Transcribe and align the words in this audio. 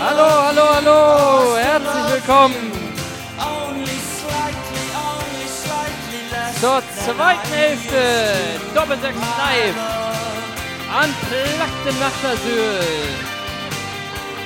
Hallo, 0.00 0.28
hallo, 0.46 0.62
hallo! 0.74 1.56
Herzlich 1.58 2.12
willkommen. 2.14 2.72
Zur 6.58 6.82
zweiten 7.04 7.52
Hälfte. 7.52 8.02
Doppelsechs 8.74 9.18
Live. 9.18 9.76
An 10.98 11.14
Placktem 11.28 11.98
Nachtasyl. 12.00 12.80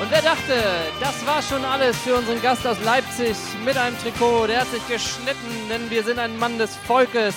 Und 0.01 0.11
wer 0.11 0.23
dachte, 0.23 0.55
das 0.99 1.25
war 1.25 1.41
schon 1.41 1.65
alles 1.65 1.97
für 1.99 2.17
unseren 2.17 2.43
Gast 2.43 2.67
aus 2.67 2.79
Leipzig 2.85 3.37
mit 3.65 3.77
einem 3.77 3.97
Trikot, 4.01 4.49
der 4.49 4.63
hat 4.63 4.71
sich 4.71 4.85
geschnitten, 4.89 5.69
denn 5.69 5.89
wir 5.89 6.03
sind 6.03 6.19
ein 6.19 6.37
Mann 6.39 6.59
des 6.59 6.75
Volkes. 6.75 7.35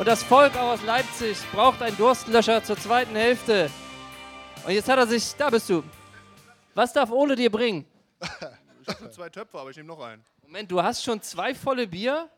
Und 0.00 0.06
das 0.06 0.22
Volk 0.22 0.56
auch 0.56 0.70
aus 0.72 0.82
Leipzig 0.82 1.36
braucht 1.52 1.82
einen 1.82 1.94
Durstlöscher 1.96 2.64
zur 2.64 2.78
zweiten 2.78 3.14
Hälfte. 3.14 3.70
Und 4.64 4.72
jetzt 4.72 4.88
hat 4.88 4.98
er 4.98 5.06
sich, 5.06 5.34
da 5.36 5.50
bist 5.50 5.68
du. 5.68 5.82
Was 6.74 6.94
darf 6.94 7.10
Ole 7.10 7.36
dir 7.36 7.50
bringen? 7.50 7.84
Ich 8.82 8.88
habe 8.88 9.02
nur 9.02 9.10
zwei 9.12 9.28
Töpfe, 9.28 9.58
aber 9.58 9.68
ich 9.68 9.76
nehme 9.76 9.88
noch 9.88 10.00
einen. 10.00 10.24
Moment, 10.42 10.70
du 10.72 10.82
hast 10.82 11.04
schon 11.04 11.20
zwei 11.20 11.54
volle 11.54 11.86
Bier? 11.86 12.30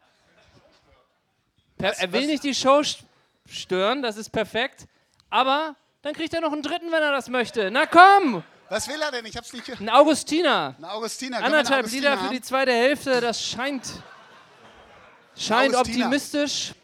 Per 1.79 1.91
Was- 1.91 2.01
er 2.01 2.13
will 2.13 2.23
was- 2.23 2.27
nicht 2.27 2.43
die 2.43 2.55
Show 2.55 2.81
st- 2.81 3.05
stören, 3.49 4.03
das 4.03 4.17
ist 4.17 4.31
perfekt. 4.31 4.87
Aber 5.31 5.77
dann 6.03 6.15
kriegt 6.15 6.35
er 6.35 6.41
noch 6.41 6.53
einen 6.53 6.63
dritten, 6.63 6.91
wenn 6.91 7.03
er 7.03 7.13
das 7.13 7.29
möchte. 7.29 7.71
Na 7.71 7.87
komm, 7.87 8.43
Was 8.71 8.89
will 8.89 9.01
er 9.01 9.13
denn? 9.13 9.25
Ich 9.25 9.37
hab's 9.37 9.53
nicht 9.53 9.67
gehört. 9.67 9.81
ein 9.81 9.89
Augustiner. 9.89 10.75
Ein 10.79 10.85
Augustiner. 10.87 11.37
Können 11.37 11.47
Anderthalb 11.55 11.81
Augustiner 11.85 12.11
Liter 12.11 12.19
für 12.19 12.27
haben? 12.27 12.35
die 12.35 12.43
zweite 12.43 12.73
Hälfte, 12.73 13.21
das 13.21 13.41
scheint, 13.41 13.85
scheint 15.37 15.77
Augustiner. 15.77 16.07
optimistisch. 16.07 16.75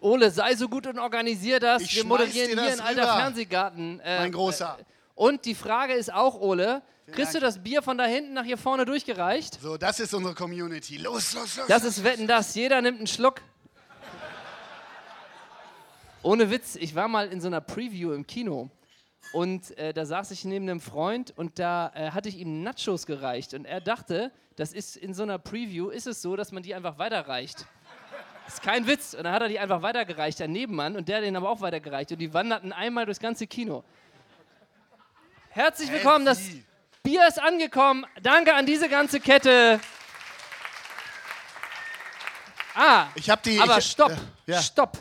Ole, 0.00 0.30
sei 0.30 0.54
so 0.56 0.68
gut 0.68 0.86
und 0.86 0.98
organisier 0.98 1.60
das. 1.60 1.82
Ich 1.82 1.96
Wir 1.96 2.04
moderieren 2.04 2.48
hier 2.48 2.56
das 2.56 2.74
in 2.74 2.80
alter 2.80 3.16
Fernsehgarten. 3.16 4.00
äh, 4.00 4.18
Mein 4.20 4.32
Großer. 4.32 4.78
Und 5.14 5.44
die 5.44 5.54
Frage 5.54 5.94
ist 5.94 6.12
auch, 6.12 6.40
Ole, 6.40 6.82
kriegst 7.12 7.34
du 7.34 7.40
Dank. 7.40 7.54
das 7.54 7.62
Bier 7.62 7.82
von 7.82 7.96
da 7.98 8.04
hinten 8.04 8.34
nach 8.34 8.44
hier 8.44 8.58
vorne 8.58 8.84
durchgereicht? 8.84 9.60
So, 9.60 9.76
das 9.76 10.00
ist 10.00 10.12
unsere 10.14 10.34
Community. 10.34 10.96
Los, 10.98 11.34
los, 11.34 11.56
los. 11.56 11.66
Das 11.68 11.84
ist 11.84 12.04
Wetten, 12.04 12.26
das. 12.26 12.54
Jeder 12.54 12.82
nimmt 12.82 12.98
einen 12.98 13.06
Schluck. 13.06 13.40
Ohne 16.22 16.50
Witz, 16.50 16.74
ich 16.76 16.94
war 16.94 17.06
mal 17.08 17.28
in 17.28 17.40
so 17.40 17.46
einer 17.46 17.60
Preview 17.60 18.12
im 18.12 18.26
Kino 18.26 18.68
und 19.32 19.76
äh, 19.78 19.92
da 19.92 20.04
saß 20.04 20.32
ich 20.32 20.44
neben 20.44 20.68
einem 20.68 20.80
Freund 20.80 21.32
und 21.36 21.58
da 21.58 21.92
äh, 21.94 22.10
hatte 22.10 22.28
ich 22.28 22.38
ihm 22.38 22.62
Nachos 22.64 23.06
gereicht 23.06 23.54
und 23.54 23.64
er 23.64 23.80
dachte, 23.80 24.32
das 24.56 24.72
ist 24.72 24.96
in 24.96 25.14
so 25.14 25.22
einer 25.22 25.38
Preview 25.38 25.88
ist 25.88 26.06
es 26.08 26.22
so, 26.22 26.34
dass 26.34 26.50
man 26.50 26.62
die 26.64 26.74
einfach 26.74 26.98
weiterreicht. 26.98 27.66
Ist 28.46 28.62
kein 28.62 28.86
Witz. 28.86 29.14
Und 29.14 29.24
dann 29.24 29.32
hat 29.32 29.42
er 29.42 29.48
die 29.48 29.58
einfach 29.58 29.82
weitergereicht, 29.82 30.38
der 30.38 30.48
Nebenmann, 30.48 30.96
und 30.96 31.08
der 31.08 31.16
hat 31.18 31.24
den 31.24 31.36
aber 31.36 31.50
auch 31.50 31.60
weitergereicht. 31.60 32.12
Und 32.12 32.18
die 32.18 32.32
wanderten 32.32 32.72
einmal 32.72 33.04
durchs 33.04 33.20
ganze 33.20 33.46
Kino. 33.46 33.82
Herzlich 35.50 35.90
willkommen, 35.90 36.24
das? 36.24 36.40
Bier 37.02 37.26
ist 37.28 37.40
angekommen. 37.40 38.04
Danke 38.22 38.54
an 38.54 38.66
diese 38.66 38.88
ganze 38.88 39.20
Kette. 39.20 39.80
Ah, 42.74 43.06
Ich 43.14 43.30
hab 43.30 43.42
die. 43.42 43.58
aber 43.58 43.78
ich, 43.78 43.86
stopp, 43.86 44.12
Ja. 44.46 44.60
stopp. 44.60 44.98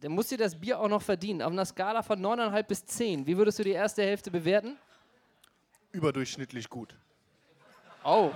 Dann 0.00 0.10
muss 0.12 0.26
dir 0.28 0.38
das 0.38 0.58
Bier 0.58 0.80
auch 0.80 0.88
noch 0.88 1.02
verdienen. 1.02 1.40
Auf 1.42 1.52
einer 1.52 1.64
Skala 1.64 2.02
von 2.02 2.20
9,5 2.20 2.62
bis 2.64 2.84
10. 2.86 3.26
Wie 3.26 3.36
würdest 3.36 3.60
du 3.60 3.62
die 3.62 3.70
erste 3.70 4.02
Hälfte 4.02 4.32
bewerten? 4.32 4.76
Überdurchschnittlich 5.92 6.68
gut. 6.68 6.96
Oh. 8.02 8.32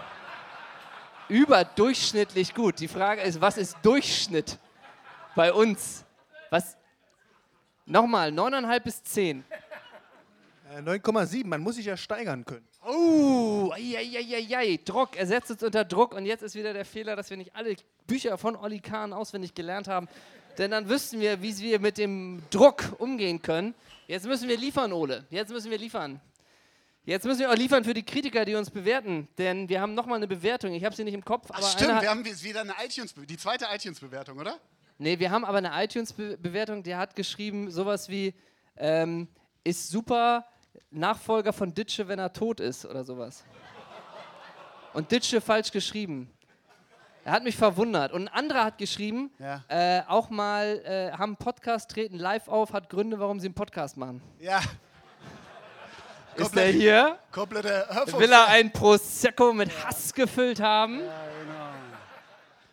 Überdurchschnittlich 1.28 2.54
gut. 2.54 2.78
Die 2.80 2.88
Frage 2.88 3.22
ist, 3.22 3.40
was 3.40 3.56
ist 3.56 3.76
Durchschnitt 3.82 4.58
bei 5.34 5.52
uns? 5.52 6.04
Was? 6.50 6.76
Nochmal, 7.84 8.30
9,5 8.30 8.80
bis 8.80 9.02
10. 9.04 9.44
Äh, 10.72 10.80
9,7, 10.80 11.46
man 11.46 11.60
muss 11.60 11.76
sich 11.76 11.86
ja 11.86 11.96
steigern 11.96 12.44
können. 12.44 12.66
Oh, 12.84 13.72
eieieiei. 13.72 14.78
Druck, 14.84 15.16
er 15.16 15.26
setzt 15.26 15.50
uns 15.50 15.62
unter 15.62 15.84
Druck 15.84 16.14
und 16.14 16.26
jetzt 16.26 16.42
ist 16.42 16.54
wieder 16.54 16.72
der 16.72 16.84
Fehler, 16.84 17.16
dass 17.16 17.30
wir 17.30 17.36
nicht 17.36 17.54
alle 17.54 17.76
Bücher 18.06 18.38
von 18.38 18.54
Olli 18.56 18.80
Kahn 18.80 19.12
auswendig 19.12 19.54
gelernt 19.54 19.88
haben. 19.88 20.08
Denn 20.58 20.70
dann 20.70 20.88
wüssten 20.88 21.20
wir, 21.20 21.42
wie 21.42 21.56
wir 21.58 21.80
mit 21.80 21.98
dem 21.98 22.42
Druck 22.50 22.94
umgehen 22.98 23.42
können. 23.42 23.74
Jetzt 24.06 24.26
müssen 24.26 24.48
wir 24.48 24.56
liefern, 24.56 24.92
Ole. 24.92 25.24
Jetzt 25.30 25.50
müssen 25.50 25.70
wir 25.70 25.78
liefern. 25.78 26.20
Jetzt 27.06 27.24
müssen 27.24 27.38
wir 27.38 27.50
auch 27.50 27.54
liefern 27.56 27.84
für 27.84 27.94
die 27.94 28.02
Kritiker, 28.04 28.44
die 28.44 28.56
uns 28.56 28.68
bewerten. 28.68 29.28
Denn 29.38 29.68
wir 29.68 29.80
haben 29.80 29.94
nochmal 29.94 30.16
eine 30.16 30.26
Bewertung. 30.26 30.74
Ich 30.74 30.84
habe 30.84 30.94
sie 30.94 31.04
nicht 31.04 31.14
im 31.14 31.24
Kopf. 31.24 31.48
Ach, 31.52 31.62
stimmt, 31.62 32.02
wir 32.02 32.10
haben 32.10 32.24
wieder 32.24 32.60
eine 32.62 32.74
iTunes, 32.84 33.14
die 33.14 33.36
zweite 33.36 33.66
iTunes-Bewertung, 33.72 34.38
oder? 34.38 34.58
nee, 34.98 35.16
wir 35.18 35.30
haben 35.30 35.44
aber 35.44 35.58
eine 35.58 35.70
iTunes-Bewertung, 35.84 36.82
der 36.82 36.98
hat 36.98 37.14
geschrieben 37.14 37.70
sowas 37.70 38.08
wie, 38.08 38.34
ähm, 38.76 39.28
ist 39.62 39.88
super 39.88 40.46
Nachfolger 40.90 41.52
von 41.52 41.72
Ditsche, 41.72 42.08
wenn 42.08 42.18
er 42.18 42.32
tot 42.32 42.58
ist 42.58 42.84
oder 42.84 43.04
sowas. 43.04 43.44
Und 44.92 45.12
Ditsche 45.12 45.40
falsch 45.40 45.70
geschrieben. 45.70 46.28
Er 47.24 47.32
hat 47.32 47.44
mich 47.44 47.56
verwundert. 47.56 48.12
Und 48.12 48.22
ein 48.22 48.34
anderer 48.34 48.64
hat 48.64 48.78
geschrieben, 48.78 49.30
Ja. 49.38 49.62
äh, 49.68 50.02
auch 50.08 50.28
mal 50.30 50.80
äh, 50.84 51.12
haben 51.12 51.30
einen 51.30 51.36
Podcast, 51.36 51.90
treten 51.90 52.18
live 52.18 52.48
auf, 52.48 52.72
hat 52.72 52.88
Gründe, 52.88 53.18
warum 53.20 53.38
sie 53.38 53.46
einen 53.46 53.54
Podcast 53.54 53.96
machen. 53.96 54.22
Ja. 54.40 54.60
Ist 56.36 56.54
der 56.54 56.68
hier? 56.68 57.18
Komplette 57.32 57.86
Hörfunk. 57.88 58.20
Will 58.22 58.32
er 58.32 58.48
ein 58.48 58.72
Prosecco 58.72 59.52
mit 59.52 59.70
Hass 59.84 60.12
gefüllt 60.12 60.60
haben? 60.60 61.00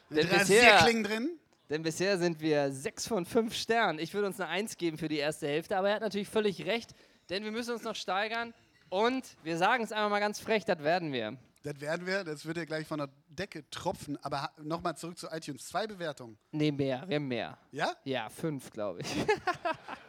Denn 0.10 0.28
bisher, 0.30 0.74
Rasierklingen 0.74 1.04
drin. 1.04 1.30
denn 1.70 1.82
bisher 1.82 2.18
sind 2.18 2.40
wir 2.40 2.72
6 2.72 3.08
von 3.08 3.26
5 3.26 3.54
Sternen. 3.56 4.00
Ich 4.00 4.14
würde 4.14 4.28
uns 4.28 4.40
eine 4.40 4.50
1 4.50 4.78
geben 4.78 4.98
für 4.98 5.08
die 5.08 5.18
erste 5.18 5.48
Hälfte, 5.48 5.78
aber 5.78 5.90
er 5.90 5.96
hat 5.96 6.02
natürlich 6.02 6.30
völlig 6.30 6.66
recht, 6.66 6.92
denn 7.30 7.44
wir 7.44 7.52
müssen 7.52 7.74
uns 7.74 7.84
noch 7.84 7.96
steigern. 7.96 8.54
Und 8.90 9.26
wir 9.44 9.58
sagen 9.58 9.84
es 9.84 9.92
einmal 9.92 10.10
mal 10.12 10.20
ganz 10.20 10.40
frech, 10.40 10.66
das 10.66 10.80
werden 10.84 11.12
wir. 11.12 11.38
Das 11.64 11.80
werden 11.80 12.06
wir, 12.06 12.24
das 12.26 12.46
wird 12.46 12.58
ja 12.58 12.66
gleich 12.66 12.86
von 12.86 13.00
der 13.00 13.10
Decke 13.28 13.68
tropfen. 13.72 14.18
Aber 14.22 14.52
nochmal 14.62 14.96
zurück 14.98 15.18
zu 15.18 15.28
iTunes. 15.32 15.68
Zwei 15.68 15.88
Bewertungen. 15.88 16.38
Nee, 16.52 16.72
mehr, 16.72 17.06
wir 17.08 17.16
haben 17.16 17.28
mehr. 17.28 17.58
Ja? 17.72 17.94
Ja, 18.04 18.30
5, 18.30 18.70
glaube 18.72 19.00
ich. 19.02 19.08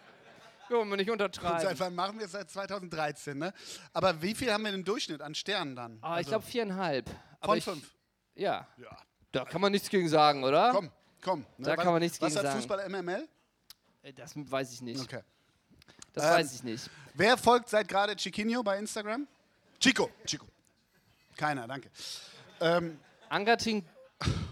Wollen 0.70 0.88
wir 0.88 0.96
nicht 0.96 1.06
seit 1.06 1.12
untertreiben. 1.12 1.78
wann 1.78 1.94
machen 1.94 2.18
wir 2.18 2.26
es? 2.26 2.32
Seit 2.32 2.50
2013, 2.50 3.38
ne? 3.38 3.52
Aber 3.92 4.20
wie 4.22 4.34
viel 4.34 4.52
haben 4.52 4.64
wir 4.64 4.72
den 4.72 4.84
Durchschnitt 4.84 5.20
an 5.20 5.34
Sternen 5.34 5.76
dann? 5.76 5.98
Ah, 6.00 6.12
ich 6.12 6.18
Also, 6.18 6.30
glaube 6.30 6.46
viereinhalb. 6.46 7.10
Von 7.42 7.58
ich, 7.58 7.64
fünf. 7.64 7.94
Ja, 8.34 8.66
Ja. 8.78 8.96
da 9.32 9.44
kann 9.44 9.60
man 9.60 9.72
nichts 9.72 9.88
gegen 9.90 10.08
sagen, 10.08 10.42
oder? 10.44 10.70
Komm, 10.72 10.90
komm. 11.22 11.40
Ne? 11.58 11.66
Da 11.66 11.76
was, 11.76 11.84
kann 11.84 11.92
man 11.92 12.00
nichts 12.02 12.20
was 12.20 12.28
gegen 12.34 12.38
hat 12.38 12.46
sagen. 12.52 12.58
Fußball 12.60 12.88
MML? 12.88 13.28
Äh, 14.02 14.12
Das 14.12 14.32
weiß 14.36 14.72
ich 14.72 14.82
nicht. 14.82 15.00
Okay. 15.00 15.20
Das 16.12 16.24
Ähm, 16.24 16.30
weiß 16.30 16.54
ich 16.54 16.62
nicht. 16.62 16.90
Wer 17.14 17.36
folgt 17.36 17.68
seit 17.68 17.86
gerade 17.88 18.16
Chiquinho 18.16 18.62
bei 18.62 18.78
Instagram? 18.78 19.26
Chico. 19.80 20.10
Chico. 20.24 20.46
Keiner, 21.36 21.66
danke. 21.66 21.90
Ähm, 22.60 22.98
Angatin 23.28 23.84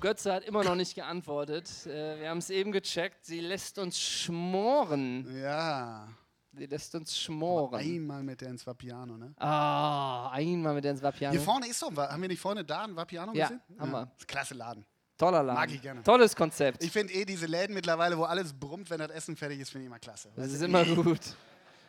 Götze 0.00 0.32
hat 0.32 0.44
immer 0.44 0.64
noch 0.64 0.74
nicht 0.74 0.94
geantwortet. 0.94 1.68
Äh, 1.86 2.20
wir 2.20 2.28
haben 2.30 2.38
es 2.38 2.50
eben 2.50 2.72
gecheckt. 2.72 3.24
Sie 3.24 3.40
lässt 3.40 3.78
uns 3.78 3.98
schmoren. 4.00 5.26
ja. 5.42 6.08
Sie 6.54 6.66
lässt 6.66 6.94
uns 6.94 7.18
schmoren. 7.18 7.80
Einmal 7.80 8.22
mit 8.22 8.42
der 8.42 8.50
ins 8.50 8.66
Vapiano, 8.66 9.16
ne? 9.16 9.32
Ah, 9.38 10.28
einmal 10.32 10.74
mit 10.74 10.84
der 10.84 10.90
ins 10.90 11.00
Hier 11.00 11.08
Vapiano. 11.08 11.40
vorne 11.40 11.66
ist 11.66 11.80
Va- 11.96 12.10
haben 12.10 12.20
wir 12.20 12.28
nicht 12.28 12.40
vorne 12.42 12.62
da 12.62 12.82
ein 12.84 12.94
Vapiano 12.94 13.32
Ja, 13.32 13.46
gesehen? 13.46 13.62
haben 13.78 13.90
wir. 13.90 14.10
Ist 14.18 14.28
Klasse 14.28 14.52
Laden. 14.52 14.84
Toller 15.16 15.42
Laden. 15.42 15.54
Mag 15.58 15.70
ich 15.72 15.80
gerne. 15.80 16.02
Tolles 16.02 16.36
Konzept. 16.36 16.84
Ich 16.84 16.90
finde 16.92 17.10
eh 17.14 17.24
diese 17.24 17.46
Läden 17.46 17.72
mittlerweile, 17.72 18.18
wo 18.18 18.24
alles 18.24 18.52
brummt, 18.52 18.90
wenn 18.90 18.98
das 18.98 19.10
Essen 19.12 19.34
fertig 19.34 19.60
ist, 19.60 19.70
finde 19.70 19.84
ich 19.84 19.86
immer 19.86 19.98
klasse. 19.98 20.28
das 20.36 20.52
ist 20.52 20.60
immer 20.62 20.84
gut. 20.84 21.20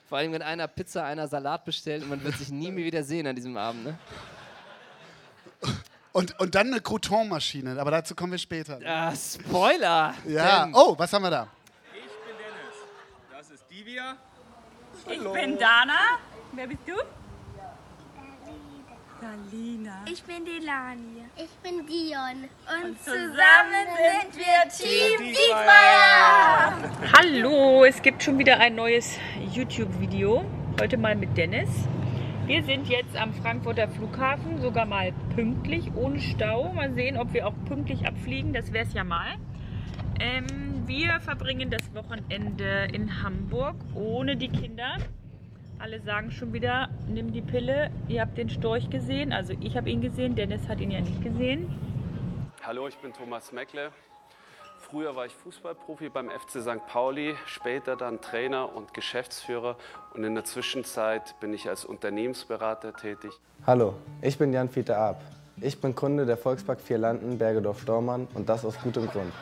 Vor 0.07 0.17
allem, 0.19 0.31
wenn 0.31 0.41
einer 0.41 0.67
Pizza, 0.69 1.03
einer 1.03 1.27
Salat 1.27 1.65
bestellt 1.65 2.03
und 2.03 2.09
man 2.09 2.23
wird 2.23 2.37
sich 2.37 2.49
nie 2.49 2.71
mehr 2.71 2.85
wieder 2.85 3.03
sehen 3.03 3.27
an 3.27 3.35
diesem 3.35 3.57
Abend. 3.57 3.83
Ne? 3.83 3.99
Und, 6.13 6.39
und 6.39 6.53
dann 6.53 6.67
eine 6.67 6.79
Crouton-Maschine, 6.79 7.79
aber 7.81 7.89
dazu 7.89 8.13
kommen 8.13 8.31
wir 8.33 8.39
später. 8.39 8.79
Ah, 8.85 9.11
Spoiler! 9.15 10.13
Ja. 10.27 10.65
Denn- 10.65 10.75
Oh, 10.75 10.93
was 10.97 11.11
haben 11.11 11.23
wir 11.23 11.31
da? 11.31 11.47
Ich 11.91 12.01
bin 12.03 12.37
Dennis. 12.37 12.77
Das 13.35 13.49
ist 13.49 13.63
Divya. 13.69 14.15
Ich 15.09 15.19
bin 15.41 15.57
Dana. 15.57 16.19
Wer 16.51 16.67
bist 16.67 16.81
du? 16.85 16.93
Dalina. 19.19 20.03
Ich 20.05 20.21
bin 20.23 20.45
Delani. 20.45 21.23
Ich 21.35 21.49
bin 21.63 21.85
Dion. 21.87 22.49
Und, 22.83 23.03
zusammen 23.03 23.87
sind 23.97 24.37
wir 24.37 24.69
Team 24.69 25.19
Dietmeier. 25.33 26.73
Hallo, 27.17 27.85
es 27.85 28.01
gibt 28.01 28.21
schon 28.21 28.37
wieder 28.37 28.59
ein 28.59 28.75
neues 28.75 29.17
YouTube-Video. 29.51 30.45
Heute 30.79 30.97
mal 30.97 31.15
mit 31.15 31.35
Dennis. 31.35 31.69
Wir 32.45 32.61
sind 32.61 32.89
jetzt 32.89 33.15
am 33.15 33.33
Frankfurter 33.33 33.87
Flughafen, 33.87 34.59
sogar 34.59 34.85
mal 34.85 35.13
pünktlich, 35.33 35.93
ohne 35.95 36.19
Stau. 36.19 36.73
Mal 36.73 36.93
sehen, 36.93 37.17
ob 37.17 37.31
wir 37.31 37.47
auch 37.47 37.53
pünktlich 37.69 38.05
abfliegen. 38.05 38.51
Das 38.51 38.73
wäre 38.73 38.85
es 38.85 38.93
ja 38.93 39.05
mal. 39.05 39.35
Ähm, 40.19 40.83
wir 40.85 41.21
verbringen 41.21 41.69
das 41.69 41.95
Wochenende 41.95 42.89
in 42.91 43.23
Hamburg 43.23 43.77
ohne 43.95 44.35
die 44.35 44.49
Kinder. 44.49 44.97
Alle 45.79 46.01
sagen 46.01 46.31
schon 46.31 46.51
wieder, 46.51 46.89
nimm 47.07 47.31
die 47.31 47.41
Pille. 47.41 47.91
Ihr 48.09 48.19
habt 48.19 48.37
den 48.37 48.49
Storch 48.49 48.89
gesehen. 48.89 49.31
Also 49.31 49.53
ich 49.61 49.77
habe 49.77 49.89
ihn 49.89 50.01
gesehen, 50.01 50.35
Dennis 50.35 50.67
hat 50.67 50.81
ihn 50.81 50.91
ja 50.91 50.99
nicht 50.99 51.23
gesehen. 51.23 51.69
Hallo, 52.61 52.89
ich 52.89 52.97
bin 52.97 53.13
Thomas 53.13 53.53
Meckle 53.53 53.89
Früher 54.93 55.15
war 55.15 55.25
ich 55.25 55.33
Fußballprofi 55.33 56.09
beim 56.09 56.29
FC 56.29 56.61
St. 56.61 56.85
Pauli, 56.87 57.33
später 57.47 57.95
dann 57.95 58.21
Trainer 58.21 58.75
und 58.75 58.93
Geschäftsführer 58.93 59.75
und 60.13 60.23
in 60.23 60.35
der 60.35 60.43
Zwischenzeit 60.43 61.33
bin 61.39 61.51
ich 61.51 61.67
als 61.67 61.83
Unternehmensberater 61.83 62.93
tätig. 62.93 63.31
Hallo, 63.65 63.95
ich 64.21 64.37
bin 64.37 64.53
Jan 64.53 64.69
Peter 64.69 64.99
Ab. 64.99 65.23
Ich 65.59 65.81
bin 65.81 65.95
Kunde 65.95 66.27
der 66.27 66.37
Volkspark 66.37 66.79
Vierlanden 66.79 67.39
Bergedorf-Stormann 67.39 68.27
und 68.35 68.47
das 68.49 68.65
aus 68.65 68.79
gutem 68.83 69.07
Grund. 69.07 69.33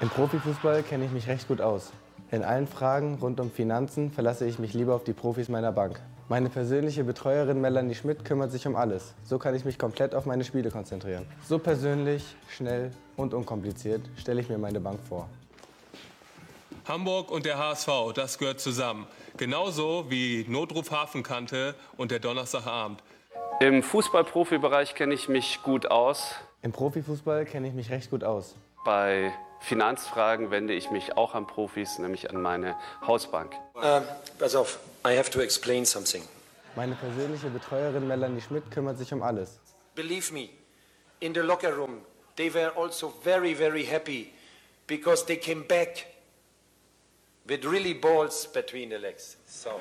Im 0.00 0.08
Profifußball 0.08 0.82
kenne 0.82 1.04
ich 1.04 1.10
mich 1.10 1.28
recht 1.28 1.48
gut 1.48 1.60
aus. 1.60 1.92
In 2.30 2.42
allen 2.42 2.66
Fragen 2.66 3.18
rund 3.20 3.40
um 3.40 3.50
Finanzen 3.50 4.10
verlasse 4.10 4.46
ich 4.46 4.58
mich 4.58 4.72
lieber 4.72 4.94
auf 4.94 5.04
die 5.04 5.12
Profis 5.12 5.50
meiner 5.50 5.72
Bank. 5.72 6.00
Meine 6.28 6.48
persönliche 6.48 7.04
Betreuerin 7.04 7.60
Melanie 7.60 7.94
Schmidt 7.94 8.24
kümmert 8.24 8.50
sich 8.50 8.66
um 8.66 8.76
alles. 8.76 9.12
So 9.24 9.38
kann 9.38 9.54
ich 9.54 9.66
mich 9.66 9.78
komplett 9.78 10.14
auf 10.14 10.24
meine 10.24 10.42
Spiele 10.42 10.70
konzentrieren. 10.70 11.26
So 11.46 11.58
persönlich, 11.58 12.24
schnell 12.48 12.92
und 13.16 13.34
unkompliziert 13.34 14.00
stelle 14.16 14.40
ich 14.40 14.48
mir 14.48 14.56
meine 14.56 14.80
Bank 14.80 15.00
vor. 15.06 15.28
Hamburg 16.88 17.30
und 17.30 17.44
der 17.44 17.58
HSV, 17.58 17.88
das 18.14 18.38
gehört 18.38 18.58
zusammen. 18.58 19.06
Genauso 19.36 20.06
wie 20.08 20.46
Notruf 20.48 20.90
Hafenkante 20.90 21.74
und 21.98 22.10
der 22.10 22.20
Donnerstagabend. 22.20 23.02
Im 23.60 23.82
Fußballprofibereich 23.82 24.94
kenne 24.94 25.12
ich 25.12 25.28
mich 25.28 25.62
gut 25.62 25.90
aus. 25.90 26.34
Im 26.62 26.72
Profifußball 26.72 27.44
kenne 27.44 27.68
ich 27.68 27.74
mich 27.74 27.90
recht 27.90 28.10
gut 28.10 28.24
aus. 28.24 28.56
Bei 28.86 29.30
Finanzfragen 29.64 30.50
wende 30.50 30.74
ich 30.74 30.90
mich 30.90 31.16
auch 31.16 31.34
an 31.34 31.46
Profis, 31.46 31.98
nämlich 31.98 32.30
an 32.30 32.40
meine 32.40 32.76
Hausbank. 33.06 33.54
Uh, 33.74 34.02
pass 34.38 34.54
auf, 34.54 34.78
I 35.06 35.16
have 35.16 35.30
to 35.30 35.40
explain 35.40 35.86
something. 35.86 36.22
Meine 36.76 36.94
persönliche 36.94 37.48
Betreuerin 37.48 38.06
Melanie 38.06 38.40
Schmidt 38.40 38.70
kümmert 38.70 38.98
sich 38.98 39.12
um 39.12 39.22
alles. 39.22 39.60
Believe 39.94 40.32
me, 40.32 40.48
in 41.20 41.34
the 41.34 41.40
locker 41.40 41.74
room, 41.74 42.02
they 42.36 42.52
were 42.52 42.72
also 42.76 43.12
very, 43.22 43.54
very 43.54 43.84
happy 43.84 44.32
because 44.86 45.24
they 45.24 45.36
came 45.36 45.62
back 45.62 46.06
with 47.46 47.64
really 47.64 47.94
balls 47.94 48.46
between 48.46 48.90
the 48.90 48.96
legs. 48.96 49.36
So. 49.46 49.80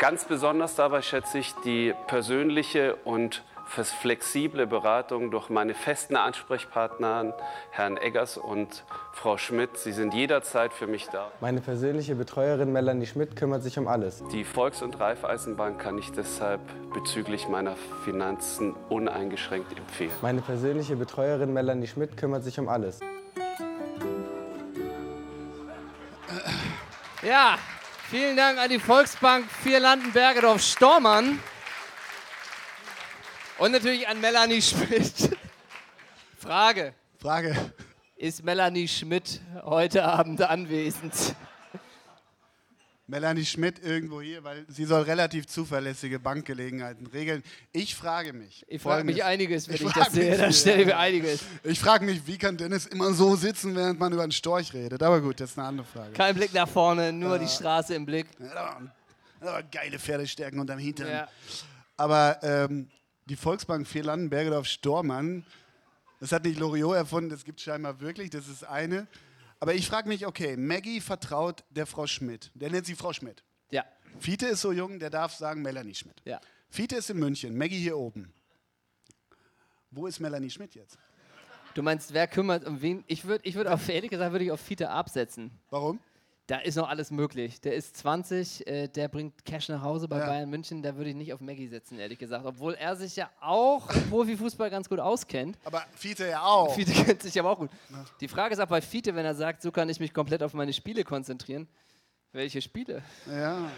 Ganz 0.00 0.24
besonders 0.24 0.74
dabei 0.76 1.02
schätze 1.02 1.38
ich 1.38 1.54
die 1.64 1.94
persönliche 2.06 2.96
und 3.04 3.42
flexible 3.70 4.66
Beratung 4.66 5.30
durch 5.30 5.48
meine 5.48 5.74
festen 5.74 6.16
Ansprechpartner, 6.16 7.36
Herrn 7.70 7.96
Eggers 7.96 8.36
und 8.36 8.84
Frau 9.12 9.36
Schmidt. 9.38 9.76
Sie 9.76 9.92
sind 9.92 10.12
jederzeit 10.12 10.72
für 10.72 10.86
mich 10.86 11.08
da. 11.08 11.30
Meine 11.40 11.60
persönliche 11.60 12.14
Betreuerin 12.14 12.72
Melanie 12.72 13.06
Schmidt 13.06 13.36
kümmert 13.36 13.62
sich 13.62 13.78
um 13.78 13.86
alles. 13.86 14.22
Die 14.32 14.44
Volks- 14.44 14.82
und 14.82 14.98
Raiffeisenbank 14.98 15.78
kann 15.78 15.98
ich 15.98 16.10
deshalb 16.12 16.60
bezüglich 16.92 17.48
meiner 17.48 17.76
Finanzen 18.04 18.74
uneingeschränkt 18.88 19.76
empfehlen. 19.78 20.12
Meine 20.22 20.42
persönliche 20.42 20.96
Betreuerin 20.96 21.52
Melanie 21.52 21.86
Schmidt 21.86 22.16
kümmert 22.16 22.44
sich 22.44 22.58
um 22.58 22.68
alles. 22.68 23.00
Ja, 27.22 27.58
vielen 28.08 28.36
Dank 28.36 28.58
an 28.58 28.68
die 28.68 28.78
Volksbank 28.78 29.44
Vierlanden 29.62 30.12
Bergedorf 30.12 30.62
Stormann. 30.62 31.38
Und 33.60 33.72
natürlich 33.72 34.08
an 34.08 34.18
Melanie 34.22 34.62
Schmidt. 34.62 35.12
Frage. 36.38 36.94
Frage. 37.18 37.54
Ist 38.16 38.42
Melanie 38.42 38.88
Schmidt 38.88 39.42
heute 39.62 40.02
Abend 40.02 40.40
anwesend? 40.40 41.12
Melanie 43.06 43.44
Schmidt 43.44 43.78
irgendwo 43.84 44.22
hier, 44.22 44.42
weil 44.44 44.64
sie 44.68 44.86
soll 44.86 45.02
relativ 45.02 45.46
zuverlässige 45.46 46.18
Bankgelegenheiten 46.18 47.06
regeln. 47.08 47.42
Ich 47.72 47.94
frage 47.94 48.32
mich. 48.32 48.64
Ich 48.66 48.80
frage 48.80 49.04
mich 49.04 49.22
einiges, 49.22 49.68
wenn 49.68 49.74
ich, 49.74 49.82
frag 49.82 50.04
das 50.04 50.12
sehe. 50.14 50.38
Da 50.38 50.50
stelle 50.52 50.80
ich 50.80 50.86
mir 50.86 50.96
einiges. 50.96 51.40
Ich 51.62 51.80
frage 51.80 52.06
mich, 52.06 52.26
wie 52.26 52.38
kann 52.38 52.56
Dennis 52.56 52.86
immer 52.86 53.12
so 53.12 53.36
sitzen, 53.36 53.76
während 53.76 54.00
man 54.00 54.10
über 54.10 54.22
einen 54.22 54.32
Storch 54.32 54.72
redet? 54.72 55.02
Aber 55.02 55.20
gut, 55.20 55.38
das 55.38 55.50
ist 55.50 55.58
eine 55.58 55.68
andere 55.68 55.86
Frage. 55.86 56.12
Kein 56.12 56.34
Blick 56.34 56.54
nach 56.54 56.68
vorne, 56.68 57.12
nur 57.12 57.38
die 57.38 57.48
Straße 57.48 57.94
im 57.94 58.06
Blick. 58.06 58.26
Ja, 58.38 58.80
aber 59.42 59.62
geile 59.64 59.98
Pferdestärken 59.98 60.58
unterm 60.58 60.78
Hintern. 60.78 61.08
Ja. 61.08 61.28
Aber 61.98 62.38
ähm, 62.42 62.88
die 63.30 63.36
Volksbank 63.36 63.86
Vierlanden, 63.86 64.28
Bergedorf, 64.28 64.66
Stormann, 64.66 65.46
das 66.18 66.32
hat 66.32 66.44
nicht 66.44 66.58
Loriot 66.58 66.96
erfunden, 66.96 67.30
das 67.30 67.44
gibt 67.44 67.60
es 67.60 67.64
scheinbar 67.64 68.00
wirklich, 68.00 68.28
das 68.28 68.48
ist 68.48 68.64
eine. 68.64 69.06
Aber 69.60 69.74
ich 69.74 69.86
frage 69.86 70.08
mich, 70.08 70.26
okay, 70.26 70.56
Maggie 70.56 71.00
vertraut 71.00 71.62
der 71.70 71.86
Frau 71.86 72.06
Schmidt. 72.06 72.50
Der 72.54 72.70
nennt 72.70 72.86
sie 72.86 72.96
Frau 72.96 73.12
Schmidt. 73.12 73.42
Ja, 73.70 73.84
Fiete 74.18 74.46
ist 74.46 74.60
so 74.60 74.72
jung, 74.72 74.98
der 74.98 75.10
darf 75.10 75.34
sagen 75.34 75.62
Melanie 75.62 75.94
Schmidt. 75.94 76.20
ja. 76.24 76.40
Fiete 76.72 76.96
ist 76.96 77.10
in 77.10 77.18
München, 77.18 77.56
Maggie 77.56 77.80
hier 77.80 77.96
oben. 77.96 78.32
Wo 79.90 80.06
ist 80.06 80.20
Melanie 80.20 80.50
Schmidt 80.50 80.76
jetzt? 80.76 80.98
Du 81.74 81.82
meinst, 81.82 82.12
wer 82.12 82.28
kümmert 82.28 82.64
um 82.64 82.80
wen? 82.80 83.02
Ich 83.08 83.24
würde, 83.24 83.44
ich 83.44 83.56
würd 83.56 83.66
auf, 83.66 83.88
ehrlich 83.88 84.10
gesagt, 84.10 84.30
würde 84.30 84.44
ich 84.44 84.52
auf 84.52 84.60
Fiete 84.60 84.88
absetzen. 84.90 85.50
Warum? 85.70 85.98
Da 86.50 86.58
ist 86.58 86.74
noch 86.74 86.88
alles 86.88 87.12
möglich. 87.12 87.60
Der 87.60 87.76
ist 87.76 87.96
20, 87.98 88.66
äh, 88.66 88.88
der 88.88 89.06
bringt 89.06 89.44
Cash 89.44 89.68
nach 89.68 89.82
Hause 89.82 90.08
bei 90.08 90.18
Ja. 90.18 90.26
Bayern 90.26 90.50
München. 90.50 90.82
Da 90.82 90.96
würde 90.96 91.10
ich 91.10 91.14
nicht 91.14 91.32
auf 91.32 91.40
Maggie 91.40 91.68
setzen, 91.68 91.96
ehrlich 92.00 92.18
gesagt. 92.18 92.44
Obwohl 92.44 92.74
er 92.74 92.96
sich 92.96 93.14
ja 93.14 93.30
auch 93.40 93.88
im 93.94 94.10
Profifußball 94.10 94.68
ganz 94.68 94.88
gut 94.88 94.98
auskennt. 94.98 95.56
Aber 95.64 95.84
Fiete 95.94 96.26
ja 96.26 96.42
auch. 96.42 96.74
Fiete 96.74 96.90
kennt 96.90 97.22
sich 97.22 97.38
aber 97.38 97.50
auch 97.52 97.58
gut. 97.58 97.70
Die 98.20 98.26
Frage 98.26 98.52
ist 98.54 98.58
auch 98.58 98.66
bei 98.66 98.80
Fiete, 98.80 99.14
wenn 99.14 99.24
er 99.24 99.36
sagt, 99.36 99.62
so 99.62 99.70
kann 99.70 99.88
ich 99.90 100.00
mich 100.00 100.12
komplett 100.12 100.42
auf 100.42 100.52
meine 100.52 100.72
Spiele 100.72 101.04
konzentrieren. 101.04 101.68
Welche 102.32 102.60
Spiele? 102.60 103.00
Ja. 103.28 103.70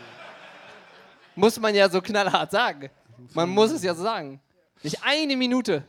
Muss 1.34 1.60
man 1.60 1.74
ja 1.74 1.90
so 1.90 2.00
knallhart 2.00 2.52
sagen. 2.52 2.88
Man 3.34 3.50
muss 3.50 3.70
es 3.70 3.82
ja 3.82 3.94
so 3.94 4.02
sagen. 4.02 4.40
Nicht 4.82 4.98
eine 5.04 5.36
Minute, 5.36 5.84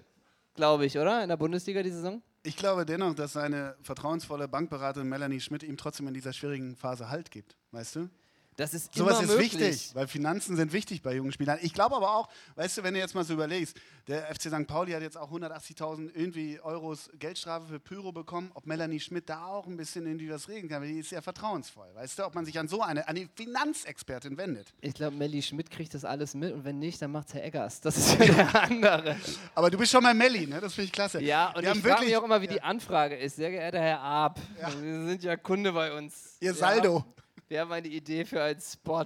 glaube 0.54 0.86
ich, 0.86 0.98
oder? 1.00 1.24
In 1.24 1.30
der 1.30 1.38
Bundesliga 1.38 1.82
die 1.82 1.92
Saison? 1.92 2.22
Ich 2.46 2.58
glaube 2.58 2.86
dennoch, 2.86 3.16
dass 3.16 3.34
seine 3.34 3.78
vertrauensvolle 3.84 4.50
Bankberaterin 4.50 5.08
Melanie 5.08 5.40
Schmidt 5.40 5.64
ihm 5.64 5.78
trotzdem 5.78 6.10
in 6.10 6.14
dieser 6.14 6.34
schwierigen 6.34 6.76
Phase 6.76 7.10
Halt 7.10 7.32
gibt. 7.32 7.56
Weißt 7.72 7.96
du? 7.96 8.10
Das 8.56 8.74
ist 8.74 8.94
Sowas 8.94 9.20
immer 9.22 9.24
ist 9.24 9.38
möglich. 9.38 9.54
wichtig, 9.62 9.92
weil 9.96 10.08
Finanzen 10.08 10.56
sind 10.56 10.74
wichtig 10.74 11.02
bei 11.02 11.16
jungen 11.16 11.32
Spielern. 11.32 11.58
Ich 11.62 11.74
glaube 11.74 11.96
aber 11.96 12.16
auch, 12.16 12.30
weißt 12.56 12.78
du, 12.78 12.84
wenn 12.84 12.94
du 12.94 13.00
jetzt 13.00 13.16
mal 13.16 13.24
so 13.24 13.34
überlegst, 13.34 13.76
der 14.08 14.24
FC 14.34 14.44
St. 14.50 14.68
Pauli 14.68 14.92
hat 14.92 15.02
jetzt 15.02 15.18
auch 15.18 15.32
180.000 15.32 16.12
irgendwie 16.14 16.60
Euros 16.62 17.10
Geldstrafe 17.18 17.68
für 17.68 17.80
Pyro 17.80 18.12
bekommen, 18.12 18.52
ob 18.54 18.66
Melanie 18.66 19.00
Schmidt 19.00 19.30
da 19.30 19.46
auch 19.46 19.66
ein 19.66 19.78
bisschen 19.78 20.06
irgendwie 20.06 20.30
was 20.30 20.48
regeln 20.50 20.70
kann, 20.70 20.82
weil 20.82 20.90
die 20.90 21.00
ist 21.00 21.12
ja 21.12 21.22
vertrauensvoll. 21.22 21.88
Weißt 21.96 22.20
du, 22.20 22.26
ob 22.26 22.36
man 22.36 22.46
sich 22.46 22.60
an 22.60 22.68
so 22.68 22.82
eine, 22.82 23.08
an 23.08 23.16
die 23.16 23.28
Finanzexpertin 23.36 24.38
wendet. 24.38 24.74
Ich 24.82 24.94
glaube, 24.94 25.16
Melli 25.16 25.42
Schmidt 25.42 25.72
kriegt 25.72 25.94
das 25.94 26.06
alles 26.06 26.34
mit 26.34 26.54
und 26.54 26.64
wenn 26.66 26.80
nicht, 26.80 27.02
dann 27.02 27.12
macht's 27.12 27.34
Herr 27.34 27.44
Eggers. 27.44 27.82
Das 27.82 27.98
ist 27.98 28.20
ja 28.20 28.26
der 28.34 28.62
andere. 28.64 29.16
Aber 29.56 29.70
du 29.72 29.78
bist 29.78 29.92
schon 29.92 30.04
mal 30.04 30.14
Melli, 30.14 30.46
ne? 30.48 30.60
Das 30.62 30.74
finde 30.74 30.86
ich 30.88 30.92
klasse. 30.92 31.22
Ja, 31.22 31.52
und 31.56 31.62
Wir 31.64 31.70
haben 31.70 31.78
ich 31.78 31.82
frage 31.84 31.94
wirklich- 31.96 32.10
mich 32.10 32.18
auch 32.18 32.24
immer, 32.26 32.42
wie 32.42 32.48
die 32.48 32.62
Anfrage 32.62 33.16
ist. 33.18 33.38
Sehr 33.38 33.50
geehrter 33.52 33.80
Herr 33.80 34.02
Ab, 34.02 34.40
Sie 34.80 35.06
sind 35.08 35.24
ja 35.24 35.38
Kunde 35.38 35.72
bei 35.72 35.98
uns. 35.98 36.36
Ihr 36.40 36.54
Saldo. 36.54 37.00
haben- 37.00 37.14
Wir 37.54 37.62
haben 37.62 37.72
eine 37.72 37.88
Idee 37.88 38.26
für 38.26 38.42
einen 38.42 38.60
Spot. 38.60 39.06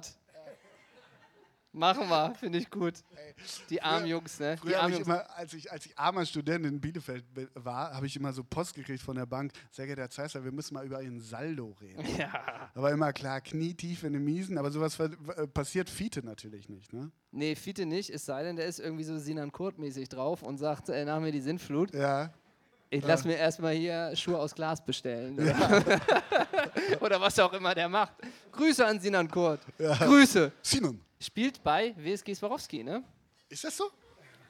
Machen 1.73 2.07
wir, 2.07 2.33
finde 2.35 2.59
ich 2.59 2.69
gut. 2.69 2.93
Die 3.69 3.81
armen 3.81 4.07
Jungs, 4.07 4.39
ne? 4.39 4.55
Die 4.55 4.61
Früher 4.61 4.81
habe 4.81 4.93
ich 4.93 5.01
immer, 5.01 5.29
als 5.35 5.53
ich, 5.53 5.69
als 5.69 5.85
ich 5.85 5.99
armer 5.99 6.25
Student 6.25 6.65
in 6.65 6.79
Bielefeld 6.79 7.25
war, 7.55 7.93
habe 7.93 8.05
ich 8.05 8.15
immer 8.15 8.31
so 8.31 8.45
Post 8.45 8.73
gekriegt 8.73 9.03
von 9.03 9.17
der 9.17 9.25
Bank. 9.25 9.51
Sehr 9.69 9.85
geehrter 9.85 10.03
Herr 10.03 10.09
Zeissler, 10.09 10.45
wir 10.45 10.53
müssen 10.53 10.75
mal 10.75 10.85
über 10.85 11.01
Ihren 11.01 11.19
Saldo 11.19 11.75
reden. 11.81 12.05
Ja. 12.17 12.71
War 12.73 12.91
immer 12.91 13.11
klar, 13.11 13.41
knietief 13.41 14.05
in 14.05 14.13
den 14.13 14.23
Miesen, 14.23 14.57
aber 14.57 14.71
sowas 14.71 14.97
äh, 14.97 15.09
passiert 15.47 15.89
Fiete 15.89 16.25
natürlich 16.25 16.69
nicht. 16.69 16.93
Ne? 16.93 17.11
Nee, 17.31 17.53
Fiete 17.53 17.85
nicht, 17.85 18.11
es 18.11 18.25
sei 18.25 18.43
denn, 18.43 18.55
der 18.55 18.67
ist 18.67 18.79
irgendwie 18.79 19.03
so 19.03 19.17
Sinan 19.17 19.51
Kurt-mäßig 19.51 20.07
drauf 20.07 20.41
und 20.41 20.57
sagt, 20.57 20.87
äh, 20.87 21.03
nach 21.03 21.19
mir 21.19 21.33
die 21.33 21.41
Sinnflut. 21.41 21.93
Ja. 21.93 22.31
Ich 22.89 23.03
lass 23.05 23.25
mir 23.25 23.35
erstmal 23.35 23.73
hier 23.73 24.15
Schuhe 24.15 24.37
aus 24.39 24.55
Glas 24.55 24.83
bestellen. 24.83 25.37
Oder, 25.37 25.83
oder 27.01 27.21
was 27.21 27.37
auch 27.39 27.51
immer 27.53 27.75
der 27.75 27.89
macht. 27.89 28.13
Grüße 28.53 28.85
an 28.85 28.99
Sinan 28.99 29.29
Kurt. 29.29 29.59
Grüße. 29.77 30.51
Sinan. 30.61 30.99
Spielt 31.19 31.61
bei 31.63 31.93
WSG 31.97 32.33
Swarovski, 32.33 32.83
ne? 32.83 33.03
Ist 33.49 33.63
das 33.63 33.75
so? 33.75 33.89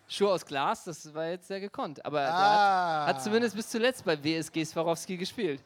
Schuhe 0.07 0.31
aus 0.31 0.45
Glas, 0.45 0.83
das 0.85 1.13
war 1.13 1.27
jetzt 1.29 1.47
sehr 1.47 1.59
gekonnt. 1.59 2.03
Aber 2.05 2.19
Ah. 2.21 2.23
der 2.25 3.07
hat, 3.07 3.15
hat 3.15 3.23
zumindest 3.23 3.55
bis 3.55 3.69
zuletzt 3.69 4.05
bei 4.05 4.21
WSG 4.23 4.63
Swarovski 4.65 5.17
gespielt. 5.17 5.61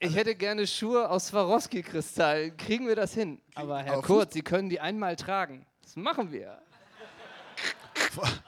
Ich 0.00 0.16
hätte 0.16 0.34
gerne 0.34 0.66
Schuhe 0.66 1.08
aus 1.08 1.28
Swarovski-Kristall. 1.28 2.50
Kriegen 2.56 2.88
wir 2.88 2.96
das 2.96 3.14
hin? 3.14 3.40
Aber 3.54 3.78
Herr 3.82 3.92
aber 3.94 4.02
Kurt, 4.02 4.32
Sie 4.32 4.42
können 4.42 4.68
die 4.68 4.80
einmal 4.80 5.14
tragen. 5.14 5.64
Das 5.82 5.94
machen 5.94 6.32
wir. 6.32 6.60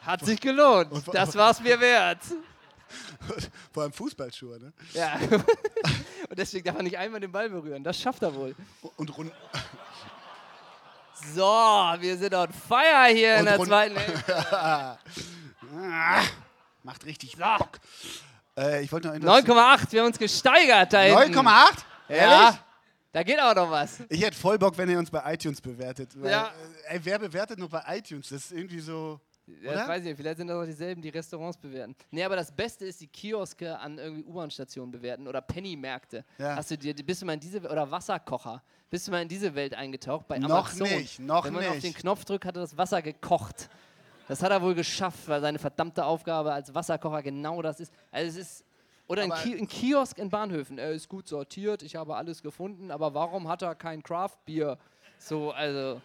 Hat 0.02 0.25
sich 0.25 0.40
gelohnt. 0.40 0.90
Das 1.12 1.35
war's 1.37 1.61
mir 1.61 1.80
wert. 1.80 2.21
Vor 3.73 3.83
allem 3.85 3.92
Fußballschuhe, 3.92 4.59
ne? 4.61 4.73
Ja. 4.92 5.14
Und 6.28 6.38
deswegen 6.38 6.64
darf 6.64 6.76
er 6.76 6.83
nicht 6.83 6.97
einmal 6.99 7.21
den 7.21 7.33
Ball 7.33 7.49
berühren. 7.50 7.83
Das 7.83 7.99
schafft 7.99 8.23
er 8.23 8.35
wohl. 8.35 8.54
Und 8.97 9.16
rund. 9.16 9.33
So, 11.35 11.42
wir 11.42 12.16
sind 12.18 12.35
on 12.35 12.52
fire 12.52 13.06
hier 13.12 13.35
in 13.35 13.40
Und 13.40 13.47
der 13.47 13.56
rund- 13.56 13.68
zweiten 13.68 13.97
Hälfte. 13.97 14.47
Ah, 15.76 16.23
macht 16.85 17.04
richtig 17.04 17.37
Bock. 17.37 17.80
Äh, 18.56 18.85
ich 18.85 18.92
wollte 18.92 19.09
noch 19.09 19.14
etwas- 19.14 19.44
9,8, 19.44 19.90
wir 19.92 20.00
haben 20.02 20.06
uns 20.09 20.18
gesteigert 20.18 20.92
da 20.92 21.00
hinten. 21.00 21.37
9,8? 21.37 21.78
Ja, 22.11 22.59
da 23.11 23.23
geht 23.25 23.40
auch 23.40 23.54
noch 23.56 23.71
was. 23.71 23.99
Ich 24.09 24.23
hätte 24.23 24.37
voll 24.38 24.56
Bock, 24.59 24.78
wenn 24.78 24.88
ihr 24.90 24.99
uns 24.99 25.11
bei 25.11 25.33
iTunes 25.35 25.61
bewertet. 25.61 26.11
Weil, 26.14 26.30
Ja. 26.30 26.52
äh, 26.88 26.94
ey, 26.94 27.00
wer 27.02 27.18
bewertet 27.18 27.59
noch 27.59 27.71
bei 27.71 27.83
iTunes? 27.97 28.28
Das 28.28 28.44
ist 28.44 28.52
irgendwie 28.52 28.78
so. 28.78 29.18
Ja, 29.47 29.73
das 29.75 29.89
weiß 29.89 30.01
ich 30.03 30.09
nicht, 30.09 30.17
vielleicht 30.17 30.39
sind 30.39 30.47
das 30.49 30.57
auch 30.57 30.65
dieselben, 30.65 31.03
die 31.03 31.11
Restaurants 31.11 31.59
bewerten. 31.59 31.95
Nee, 32.11 32.25
aber 32.25 32.37
das 32.37 32.51
Beste 32.51 32.87
ist, 32.87 33.01
die 33.01 33.07
Kioske 33.07 33.79
an 33.79 33.99
irgendwie 33.99 34.25
U-Bahn-Stationen 34.25 34.91
bewerten 34.91 35.29
oder 35.29 35.43
Penny-Märkte. 35.43 36.25
Ja. 36.39 36.57
Hast 36.57 36.71
du 36.71 36.79
dir, 36.79 36.95
bist 36.95 37.21
du 37.21 37.27
mal 37.27 37.35
in 37.35 37.41
diese, 37.41 37.61
oder 37.61 37.91
Wasserkocher, 37.91 38.63
bist 38.89 39.07
du 39.07 39.11
mal 39.11 39.21
in 39.21 39.29
diese 39.29 39.55
Welt 39.55 39.75
eingetaucht? 39.75 40.27
Bei 40.29 40.39
Noch 40.39 40.49
Amazon. 40.51 40.89
nicht, 40.89 41.19
noch 41.21 41.45
Wenn 41.45 41.53
man 41.53 41.67
auf 41.67 41.75
nicht. 41.75 41.85
den 41.85 41.95
Knopf 41.95 42.25
drückt, 42.25 42.47
hat 42.47 42.57
er 42.57 42.63
das 42.63 42.79
Wasser 42.79 43.03
gekocht. 43.03 43.69
Das 44.29 44.43
hat 44.43 44.51
er 44.51 44.63
wohl 44.63 44.75
geschafft, 44.75 45.29
weil 45.29 45.43
seine 45.43 45.59
verdammte 45.59 46.07
Aufgabe 46.07 46.53
als 46.53 46.75
Wasserkocher 46.75 47.23
genau 47.23 47.61
das 47.61 47.81
ist. 47.81 47.93
Also 48.11 48.41
es 48.41 48.47
ist 48.47 48.65
oder 49.07 49.23
ein, 49.23 49.33
Ki 49.33 49.55
ein 49.59 49.69
Kiosk 49.69 50.17
in 50.17 50.31
Bahnhöfen. 50.31 50.79
Er 50.79 50.93
ist 50.93 51.11
gut 51.11 51.29
sortiert, 51.29 51.83
ich 51.83 51.97
habe 51.97 52.17
alles 52.17 52.43
gefunden, 52.43 52.91
aber 52.91 53.13
warum 53.13 53.49
hat 53.49 53.61
er 53.61 53.75
kein 53.75 54.03
Craft-Bier? 54.03 54.79
So, 55.19 55.53
also. 55.53 56.01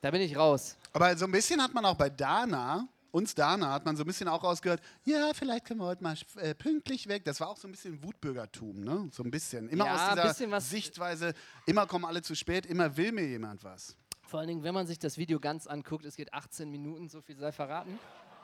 Da 0.00 0.10
bin 0.10 0.20
ich 0.22 0.36
raus. 0.36 0.76
Aber 0.92 1.16
so 1.16 1.26
ein 1.26 1.32
bisschen 1.32 1.62
hat 1.62 1.74
man 1.74 1.84
auch 1.84 1.96
bei 1.96 2.08
Dana, 2.08 2.88
uns 3.10 3.34
Dana, 3.34 3.72
hat 3.72 3.84
man 3.84 3.96
so 3.96 4.04
ein 4.04 4.06
bisschen 4.06 4.28
auch 4.28 4.42
rausgehört, 4.42 4.80
ja, 5.04 5.32
vielleicht 5.34 5.64
können 5.66 5.80
wir 5.80 5.86
heute 5.86 6.02
mal 6.02 6.16
äh, 6.36 6.54
pünktlich 6.54 7.06
weg. 7.08 7.24
Das 7.24 7.40
war 7.40 7.48
auch 7.48 7.56
so 7.56 7.68
ein 7.68 7.72
bisschen 7.72 8.02
Wutbürgertum, 8.02 8.80
ne? 8.82 9.08
So 9.12 9.22
ein 9.22 9.30
bisschen. 9.30 9.68
Immer 9.68 9.86
Ja, 9.86 9.94
aus 9.94 10.14
dieser 10.14 10.28
bisschen 10.28 10.50
was- 10.50 10.70
Sichtweise, 10.70 11.34
immer 11.66 11.86
kommen 11.86 12.04
alle 12.04 12.22
zu 12.22 12.34
spät, 12.34 12.66
immer 12.66 12.96
will 12.96 13.12
mir 13.12 13.26
jemand 13.26 13.62
was. 13.64 13.96
Vor 14.22 14.38
allen 14.40 14.48
Dingen, 14.48 14.62
wenn 14.62 14.74
man 14.74 14.86
sich 14.86 14.98
das 14.98 15.18
Video 15.18 15.40
ganz 15.40 15.66
anguckt, 15.66 16.04
es 16.04 16.14
geht 16.16 16.32
18 16.32 16.70
Minuten, 16.70 17.08
so 17.08 17.20
viel 17.20 17.36
sei 17.36 17.50
verraten. 17.52 17.98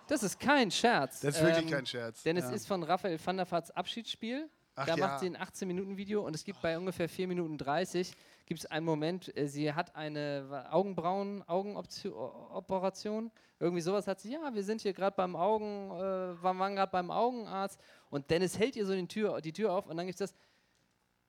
Das 0.09 0.23
ist 0.23 0.39
kein 0.39 0.71
Scherz. 0.71 1.23
Ähm, 1.23 1.29
Das 1.31 1.37
ist 1.41 1.43
wirklich 1.47 1.71
kein 1.71 1.87
Scherz, 1.87 2.23
Denn 2.25 2.37
es 2.37 2.45
ja. 2.45 2.51
ist 2.51 2.67
von 2.67 2.83
Raphael 2.83 3.19
van 3.25 3.37
der 3.37 3.51
Vaarts 3.51 3.71
Abschiedsspiel. 3.71 4.49
Ach 4.75 4.85
da 4.87 4.95
ja. 4.97 5.07
macht 5.07 5.21
sie 5.21 5.27
ein 5.27 5.37
18-Minuten-Video 5.37 6.21
und 6.27 6.35
es 6.35 6.45
gibt 6.45 6.61
bei 6.61 6.77
ungefähr 6.77 7.09
4 7.09 7.29
Minuten 7.29 7.57
30 7.57 8.13
gibt 8.47 8.61
es 8.61 8.67
einen 8.67 8.87
Moment, 8.87 9.37
äh, 9.37 9.47
sie 9.47 9.73
hat 9.73 9.95
eine 9.95 10.47
Wa- 10.49 10.71
Augenbrauen, 10.71 11.43
Augenoperation. 11.47 13.31
Irgendwie 13.59 13.81
sowas 13.81 14.07
hat 14.07 14.21
sie, 14.21 14.33
ja, 14.33 14.55
wir 14.55 14.63
sind 14.63 14.81
hier 14.83 14.93
gerade 14.93 15.17
beim 15.17 15.35
Augen, 15.37 15.91
äh, 15.91 16.43
waren 16.43 16.77
gerade 16.77 16.93
beim 16.93 17.11
Augenarzt 17.11 17.81
und 18.11 18.31
Dennis 18.31 18.59
hält 18.59 18.77
ihr 18.77 18.87
so 18.87 18.95
die 18.95 19.07
Tür, 19.09 19.41
die 19.41 19.53
Tür 19.53 19.73
auf 19.73 19.87
und 19.87 19.97
dann 19.97 20.07
gibt 20.07 20.21
es 20.21 20.31
das, 20.31 20.39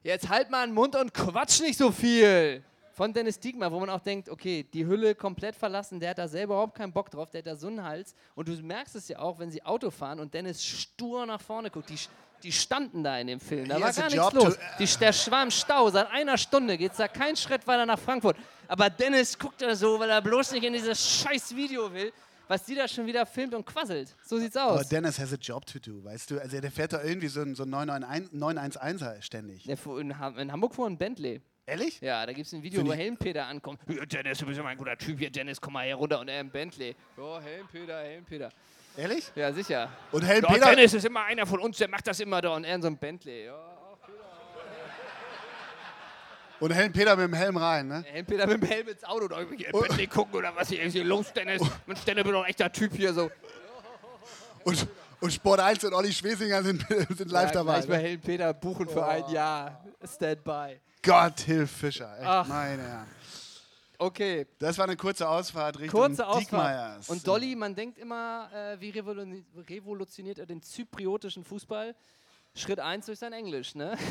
Jetzt 0.03 0.29
halt 0.29 0.49
mal 0.51 0.65
den 0.65 0.75
Mund 0.75 0.95
und 0.95 1.13
quatsch 1.13 1.59
nicht 1.59 1.77
so 1.77 1.91
viel. 1.91 2.63
Von 2.91 3.13
Dennis 3.13 3.39
Diekmar, 3.39 3.71
wo 3.71 3.79
man 3.79 3.89
auch 3.89 3.99
denkt, 3.99 4.29
okay, 4.29 4.63
die 4.63 4.85
Hülle 4.85 5.15
komplett 5.15 5.55
verlassen, 5.55 5.99
der 5.99 6.11
hat 6.11 6.17
da 6.19 6.27
selber 6.27 6.53
überhaupt 6.53 6.75
keinen 6.75 6.93
Bock 6.93 7.09
drauf, 7.09 7.29
der 7.31 7.39
hat 7.39 7.47
da 7.47 7.55
so 7.55 7.67
einen 7.67 7.83
Hals. 7.83 8.15
Und 8.35 8.47
du 8.47 8.53
merkst 8.53 8.95
es 8.95 9.07
ja 9.07 9.19
auch, 9.19 9.37
wenn 9.39 9.51
sie 9.51 9.63
Auto 9.63 9.89
fahren 9.89 10.19
und 10.19 10.33
Dennis 10.33 10.63
stur 10.63 11.25
nach 11.25 11.41
vorne 11.41 11.69
guckt. 11.71 11.89
Die, 11.89 11.97
die 12.43 12.51
standen 12.51 13.03
da 13.03 13.17
in 13.19 13.27
dem 13.27 13.39
Film, 13.39 13.67
da 13.67 13.79
war 13.81 13.91
gar 13.91 14.09
nichts 14.09 14.33
los. 14.33 14.55
to- 14.55 14.61
Die, 14.79 14.85
der 14.99 15.13
war 15.31 15.43
im 15.43 15.51
Stau, 15.51 15.89
seit 15.89 16.09
einer 16.11 16.37
Stunde 16.37 16.77
geht 16.77 16.91
es 16.91 16.97
da 16.97 17.07
keinen 17.07 17.35
Schritt 17.35 17.65
weiter 17.67 17.85
nach 17.85 17.99
Frankfurt. 17.99 18.37
Aber 18.67 18.89
Dennis 18.89 19.37
guckt 19.37 19.61
da 19.61 19.75
so, 19.75 19.99
weil 19.99 20.09
er 20.09 20.21
bloß 20.21 20.51
nicht 20.51 20.63
in 20.63 20.73
dieses 20.73 20.99
scheiß 21.21 21.55
Video 21.55 21.91
will, 21.93 22.11
was 22.49 22.63
die 22.65 22.75
da 22.75 22.87
schon 22.87 23.05
wieder 23.05 23.25
filmt 23.25 23.53
und 23.53 23.65
quasselt. 23.65 24.13
So 24.25 24.37
sieht's 24.37 24.55
Aber 24.57 24.79
aus. 24.81 24.87
Dennis 24.89 25.19
has 25.19 25.33
a 25.33 25.37
job 25.37 25.65
to 25.65 25.79
do, 25.79 26.03
weißt 26.03 26.31
du? 26.31 26.39
Also 26.39 26.59
der 26.59 26.71
fährt 26.71 26.93
da 26.93 27.03
irgendwie 27.03 27.27
so 27.27 27.41
ein, 27.41 27.55
so 27.55 27.63
ein 27.63 27.69
991 27.69 28.31
911er 28.39 29.21
ständig. 29.21 29.63
Der 29.63 29.77
in, 29.99 30.17
Ham- 30.19 30.37
in 30.37 30.51
Hamburg 30.51 30.75
fuhr 30.75 30.87
ein 30.87 30.97
Bentley. 30.97 31.41
Ehrlich? 31.65 31.99
Ja, 31.99 32.25
da 32.25 32.31
gibt 32.31 32.47
es 32.47 32.53
ein 32.53 32.63
Video, 32.63 32.79
Find 32.79 32.89
wo 32.91 32.95
Helmpeter 32.95 33.45
ankommt. 33.45 33.81
Ja, 33.89 34.05
Dennis, 34.05 34.37
du 34.37 34.45
bist 34.45 34.57
immer 34.57 34.69
ein 34.69 34.77
guter 34.77 34.97
Typ 34.97 35.19
hier, 35.19 35.29
Dennis, 35.29 35.59
komm 35.59 35.73
mal 35.73 35.85
hier 35.85 35.95
runter. 35.95 36.21
Und 36.21 36.29
er 36.29 36.39
im 36.39 36.49
Bentley. 36.49 36.95
Ja, 37.17 37.41
Helmpeter, 37.41 37.99
Helmpeter. 37.99 38.49
Ehrlich? 38.97 39.31
Ja, 39.35 39.53
sicher. 39.53 39.89
Und 40.11 40.23
Helmpeter- 40.23 40.57
Ja, 40.57 40.69
Dennis 40.75 40.93
ist 40.93 41.05
immer 41.05 41.23
einer 41.25 41.45
von 41.45 41.59
uns, 41.59 41.77
der 41.77 41.87
macht 41.87 42.07
das 42.07 42.19
immer 42.19 42.41
da. 42.41 42.49
Und 42.55 42.63
er 42.63 42.75
in 42.75 42.81
so 42.81 42.87
einem 42.87 42.97
Bentley. 42.97 43.45
Ja. 43.45 43.55
Und 46.59 46.71
Helm 46.71 46.91
Peter 46.91 47.15
mit 47.15 47.27
dem 47.27 47.33
Helm 47.35 47.55
rein, 47.57 47.87
ne? 47.87 48.03
Helmpeter 48.07 48.47
mit 48.47 48.61
dem 48.63 48.67
Helm 48.67 48.87
ins 48.87 49.03
Auto. 49.03 49.27
Da 49.27 49.37
irgendwie 49.39 49.65
im 49.65 49.79
Bentley 49.79 50.07
gucken 50.07 50.33
oder 50.35 50.55
was 50.55 50.69
hier 50.69 50.81
ist 50.81 50.93
hier 50.93 51.03
los, 51.03 51.31
Dennis. 51.31 51.61
Mensch, 51.85 52.03
Dennis, 52.03 52.23
bin 52.23 52.33
doch 52.33 52.41
ein 52.43 52.49
echter 52.49 52.71
Typ 52.71 52.93
hier 52.95 53.13
so. 53.13 53.29
Und, 54.63 54.87
und 55.21 55.31
Sport 55.31 55.59
1 55.59 55.83
und 55.83 55.93
Olli 55.93 56.11
Schwesinger 56.11 56.63
sind, 56.63 56.83
sind 57.15 57.31
live 57.31 57.49
ja, 57.49 57.53
dabei. 57.53 57.73
Gleich 57.75 57.87
mal 57.89 57.97
Ne? 57.97 58.03
Helmpeter 58.03 58.53
buchen 58.55 58.89
für 58.89 59.05
ein 59.05 59.29
Jahr. 59.29 59.85
Standby. 60.03 60.79
Gott 61.03 61.39
hilf 61.41 61.71
Fischer, 61.71 62.11
echt, 62.17 62.27
Ach. 62.27 62.47
meine 62.47 62.81
Herren. 62.81 63.07
Okay. 63.97 64.45
Das 64.59 64.77
war 64.77 64.85
eine 64.85 64.95
kurze 64.95 65.27
Ausfahrt 65.27 65.79
Richtung 65.79 65.99
Kurze 65.99 66.27
Ausfahrt. 66.27 67.09
Und 67.09 67.25
Dolly, 67.25 67.55
man 67.55 67.73
denkt 67.73 67.97
immer, 67.97 68.49
äh, 68.53 68.79
wie 68.79 68.89
revolu 68.91 69.23
revolutioniert 69.67 70.39
er 70.39 70.45
den 70.45 70.61
zypriotischen 70.61 71.43
Fußball? 71.43 71.95
Schritt 72.57 72.79
1 72.79 73.05
durch 73.05 73.19
sein 73.19 73.33
Englisch, 73.33 73.75
ne? 73.75 73.97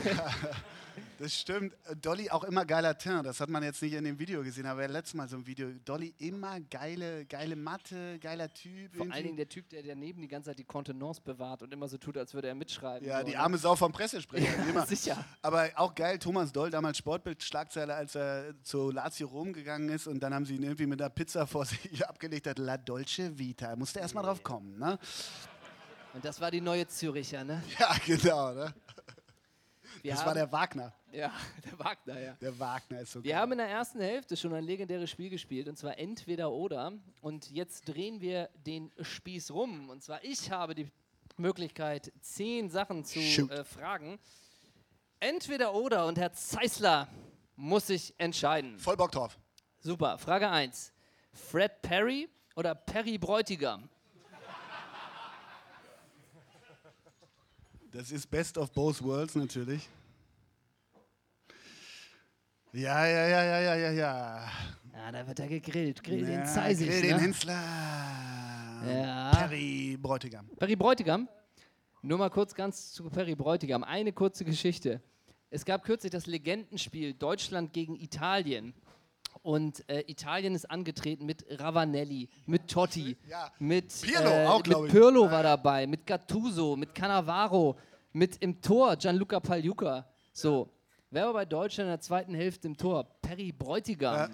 Das 1.19 1.35
stimmt. 1.35 1.73
Dolly 2.03 2.31
auch 2.31 2.45
immer 2.45 2.67
geiler 2.67 2.97
Teint. 2.97 3.25
Das 3.25 3.41
hat 3.41 3.49
man 3.49 3.63
jetzt 3.63 3.81
nicht 3.81 3.95
in 3.95 4.05
dem 4.05 4.19
Video 4.19 4.43
gesehen, 4.43 4.67
aber 4.67 4.87
letztes 4.87 5.15
Mal 5.15 5.27
so 5.27 5.37
ein 5.37 5.47
Video. 5.47 5.71
Dolly 5.85 6.15
immer 6.19 6.61
geile, 6.61 7.25
geile 7.25 7.57
Matte, 7.57 8.19
geiler 8.19 8.53
Typ. 8.53 8.95
Vor 8.95 9.03
allen 9.03 9.11
irgendwie. 9.11 9.23
Dingen 9.23 9.37
der 9.37 9.49
Typ, 9.49 9.69
der 9.71 9.83
daneben 9.83 10.21
die 10.21 10.29
ganze 10.29 10.51
Zeit 10.51 10.59
die 10.59 10.65
Kontenance 10.65 11.23
bewahrt 11.23 11.63
und 11.63 11.73
immer 11.73 11.89
so 11.89 11.97
tut, 11.97 12.19
als 12.19 12.35
würde 12.35 12.49
er 12.49 12.55
mitschreiben. 12.55 13.07
Ja, 13.09 13.21
so, 13.21 13.27
die 13.27 13.33
ne? 13.33 13.39
arme 13.39 13.57
Sau 13.57 13.75
vom 13.77 13.93
Pressesprecher. 13.93 14.47
Ja, 14.57 14.71
immer. 14.71 14.87
sicher. 14.87 15.25
Aber 15.43 15.71
auch 15.77 15.95
geil, 15.95 16.19
Thomas 16.19 16.53
Doll, 16.53 16.71
damals 16.71 16.99
Sportbild-Schlagzeile, 16.99 17.95
als 17.95 18.15
er 18.15 18.55
zu 18.63 18.91
Lazio 18.91 19.29
Rom 19.29 19.53
gegangen 19.53 19.89
ist 19.89 20.07
und 20.07 20.21
dann 20.21 20.35
haben 20.35 20.45
sie 20.45 20.57
ihn 20.57 20.63
irgendwie 20.63 20.87
mit 20.87 21.01
einer 21.01 21.11
Pizza 21.11 21.47
vor 21.47 21.65
sich 21.65 22.07
abgelegt, 22.09 22.47
hat 22.47 22.59
La 22.59 22.77
Dolce 22.77 23.39
Vita. 23.39 23.75
Musste 23.77 24.01
erst 24.01 24.15
mal 24.15 24.23
drauf 24.23 24.43
kommen, 24.43 24.79
ne? 24.79 24.99
Und 26.17 26.25
das 26.25 26.41
war 26.41 26.51
die 26.51 26.63
neue 26.63 26.87
Züricher, 26.87 27.45
ne? 27.45 27.63
Ja, 27.79 27.95
genau, 28.07 28.53
ne? 28.55 28.75
Wir 30.03 30.13
das 30.13 30.21
haben- 30.21 30.27
war 30.29 30.35
der 30.35 30.51
Wagner. 30.51 30.93
Ja, 31.13 31.31
der 31.65 31.79
Wagner, 31.79 32.19
ja. 32.21 32.33
Der 32.41 32.59
Wagner 32.59 33.01
ist 33.01 33.13
so 33.13 33.23
Wir 33.23 33.33
geil. 33.33 33.41
haben 33.43 33.53
in 33.53 33.59
der 33.59 33.69
ersten 33.69 34.01
Hälfte 34.01 34.35
schon 34.37 34.55
ein 34.55 34.65
legendäres 34.65 35.11
Spiel 35.11 35.29
gespielt, 35.29 35.69
und 35.69 35.77
zwar 35.77 35.99
entweder 35.99 36.51
oder. 36.51 36.93
Und 37.21 37.51
jetzt 37.51 37.87
drehen 37.87 38.21
wir 38.23 38.49
den 38.67 38.91
Spieß 39.01 39.51
rum. 39.51 39.91
Und 39.91 40.03
zwar 40.03 40.25
ich 40.25 40.51
habe 40.51 40.75
die 40.75 40.91
Möglichkeit, 41.37 42.11
zehn 42.23 42.71
Sachen 42.71 43.05
zu 43.05 43.19
äh, 43.21 43.65
fragen. 43.65 44.19
Entweder 45.21 45.75
oder 45.75 46.07
und 46.07 46.17
Herr 46.19 46.33
Zeisler 46.33 47.09
muss 47.57 47.89
sich 47.89 48.15
entscheiden. 48.17 48.79
Voll 48.79 48.97
Bock 48.97 49.13
drauf. 49.13 49.39
Super. 49.81 50.17
Frage 50.19 50.49
1. 50.49 50.93
Fred 51.35 51.83
Perry 51.83 52.29
oder 52.55 52.75
Perry 52.75 53.19
Bräutigam? 53.19 53.91
Das 57.97 58.11
ist 58.13 58.31
Best 58.31 58.59
of 58.59 58.71
Both 58.73 59.03
Worlds 59.03 59.37
natürlich. 59.37 59.89
Ja, 62.75 63.07
ja, 63.07 63.27
ja, 63.27 63.43
ja, 63.43 63.61
ja, 63.61 63.75
ja, 63.75 63.91
ja. 63.91 64.51
Ja, 64.93 65.13
da 65.13 65.27
wird 65.27 65.41
er 65.41 65.49
gegrillt. 65.49 66.05
Grill 66.05 66.27
den 66.27 66.41
Ja, 66.41 66.45
Zeisig. 66.45 66.91
Grill 66.91 67.01
ne? 67.01 67.07
den 67.09 67.19
Hensler. 67.21 67.55
Ja. 68.87 69.31
Perry 69.35 69.97
Bräutigam. 69.99 70.47
Perry 70.59 70.77
Bräutigam. 70.77 71.27
Nur 72.03 72.19
mal 72.19 72.29
kurz 72.29 72.55
ganz 72.55 72.93
zu 72.93 73.09
Perry 73.09 73.35
Bräutigam. 73.35 73.83
Eine 73.83 74.13
kurze 74.13 74.45
Geschichte. 74.45 75.01
Es 75.49 75.65
gab 75.65 75.83
kürzlich 75.83 76.13
das 76.13 76.27
Legendenspiel 76.27 77.15
Deutschland 77.15 77.73
gegen 77.73 77.97
Italien. 77.97 78.75
Und 79.47 79.89
äh, 79.89 80.03
Italien 80.09 80.57
ist 80.57 80.69
angetreten 80.69 81.25
mit 81.25 81.47
Ravanelli, 81.49 82.29
mit 82.47 82.69
Totti, 82.69 83.17
Ja. 83.31 83.53
mit, 83.61 83.95
Pirlo 84.03 84.29
äh, 84.29 84.45
auch, 84.45 84.65
mit. 84.67 84.91
Pirlo 84.91 85.31
war 85.31 85.45
dabei, 85.45 85.87
mit 85.87 86.05
Gattuso, 86.05 86.75
mit 86.75 86.93
Cannavaro, 86.93 87.77
mit 88.13 88.39
im 88.43 88.61
Tor 88.61 88.97
Gianluca 88.97 89.39
Pagliuca. 89.39 90.05
So, 90.33 90.69
wer 91.13 91.27
war 91.27 91.33
bei 91.33 91.45
Deutschland 91.45 91.87
in 91.87 91.93
der 91.93 92.01
zweiten 92.01 92.35
Hälfte 92.35 92.67
im 92.67 92.77
Tor? 92.77 93.05
Perry 93.23 93.53
Bräutigam. 93.53 94.29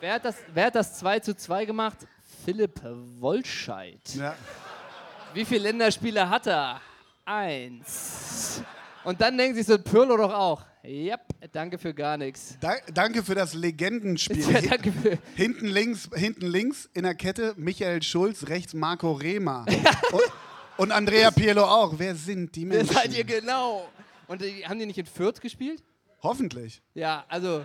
Wer, 0.00 0.14
hat 0.14 0.24
das, 0.24 0.36
wer 0.54 0.64
hat 0.68 0.76
das 0.76 0.98
2 0.98 1.20
zu 1.20 1.36
2 1.36 1.66
gemacht? 1.66 1.98
Philipp 2.46 2.80
Wollscheid. 3.20 4.00
Ja. 4.14 4.34
Wie 5.34 5.44
viele 5.44 5.64
Länderspiele 5.64 6.26
hat 6.26 6.46
er? 6.46 6.80
Eins. 7.26 8.62
Und 9.06 9.20
dann 9.20 9.38
denken 9.38 9.54
sich 9.56 9.66
so 9.66 9.78
Pirlo 9.78 10.16
doch 10.16 10.32
auch. 10.32 10.64
Yep, 10.84 11.20
danke 11.52 11.78
für 11.78 11.94
gar 11.94 12.16
nichts. 12.16 12.56
Da, 12.60 12.74
danke 12.92 13.22
für 13.22 13.36
das 13.36 13.54
Legendenspiel. 13.54 14.44
Ja, 14.52 14.60
danke 14.60 14.90
für- 14.90 15.18
hinten, 15.36 15.66
links, 15.66 16.10
hinten 16.12 16.46
links 16.46 16.90
in 16.92 17.04
der 17.04 17.14
Kette 17.14 17.54
Michael 17.56 18.02
Schulz, 18.02 18.48
rechts 18.48 18.74
Marco 18.74 19.12
Rehmer. 19.12 19.64
und, 20.12 20.22
und 20.78 20.92
Andrea 20.92 21.30
Pirlo 21.30 21.62
auch. 21.64 21.94
Wer 21.98 22.16
sind 22.16 22.56
die 22.56 22.68
Wer 22.68 22.78
Menschen? 22.78 22.94
seid 22.94 23.16
ihr 23.16 23.22
genau? 23.22 23.88
Und 24.26 24.42
die, 24.42 24.66
haben 24.66 24.80
die 24.80 24.86
nicht 24.86 24.98
in 24.98 25.06
Fürth 25.06 25.40
gespielt? 25.40 25.84
Hoffentlich. 26.22 26.82
Ja, 26.94 27.24
also 27.28 27.64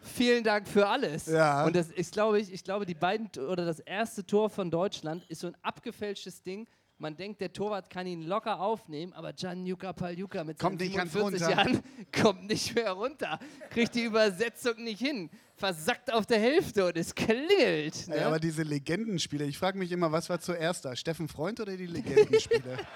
vielen 0.00 0.42
Dank 0.42 0.66
für 0.66 0.88
alles. 0.88 1.26
Ja. 1.26 1.66
Und 1.66 1.76
das 1.76 1.90
ist, 1.90 2.14
glaube 2.14 2.40
ich, 2.40 2.50
ich 2.50 2.64
glaube, 2.64 2.86
die 2.86 2.94
beiden 2.94 3.28
oder 3.46 3.66
das 3.66 3.78
erste 3.80 4.24
Tor 4.24 4.48
von 4.48 4.70
Deutschland 4.70 5.22
ist 5.28 5.40
so 5.40 5.48
ein 5.48 5.56
abgefälschtes 5.60 6.42
Ding. 6.42 6.66
Man 7.02 7.16
denkt, 7.16 7.40
der 7.40 7.52
Torwart 7.52 7.90
kann 7.90 8.06
ihn 8.06 8.22
locker 8.22 8.60
aufnehmen, 8.60 9.12
aber 9.12 9.32
Gianluca 9.32 9.92
Pagliuca 9.92 10.44
mit 10.44 10.56
Kommt 10.56 10.78
seinen 10.78 10.86
nicht 10.86 10.96
ganz 10.96 11.12
47 11.12 11.48
runter. 11.48 11.64
Jahren 11.64 11.82
kommt 12.22 12.44
nicht 12.44 12.76
mehr 12.76 12.92
runter. 12.92 13.40
Kriegt 13.70 13.96
die 13.96 14.04
Übersetzung 14.04 14.84
nicht 14.84 15.00
hin. 15.00 15.28
Versackt 15.56 16.12
auf 16.12 16.26
der 16.26 16.38
Hälfte 16.38 16.86
und 16.86 16.96
es 16.96 17.12
klingelt. 17.12 18.06
Ne? 18.06 18.14
Ey, 18.14 18.22
aber 18.22 18.38
diese 18.38 18.62
Legendenspiele, 18.62 19.46
ich 19.46 19.58
frage 19.58 19.78
mich 19.78 19.90
immer, 19.90 20.12
was 20.12 20.30
war 20.30 20.38
zuerst 20.38 20.84
da? 20.84 20.94
Steffen 20.94 21.26
Freund 21.26 21.58
oder 21.58 21.76
die 21.76 21.86
Legendenspiele? 21.86 22.78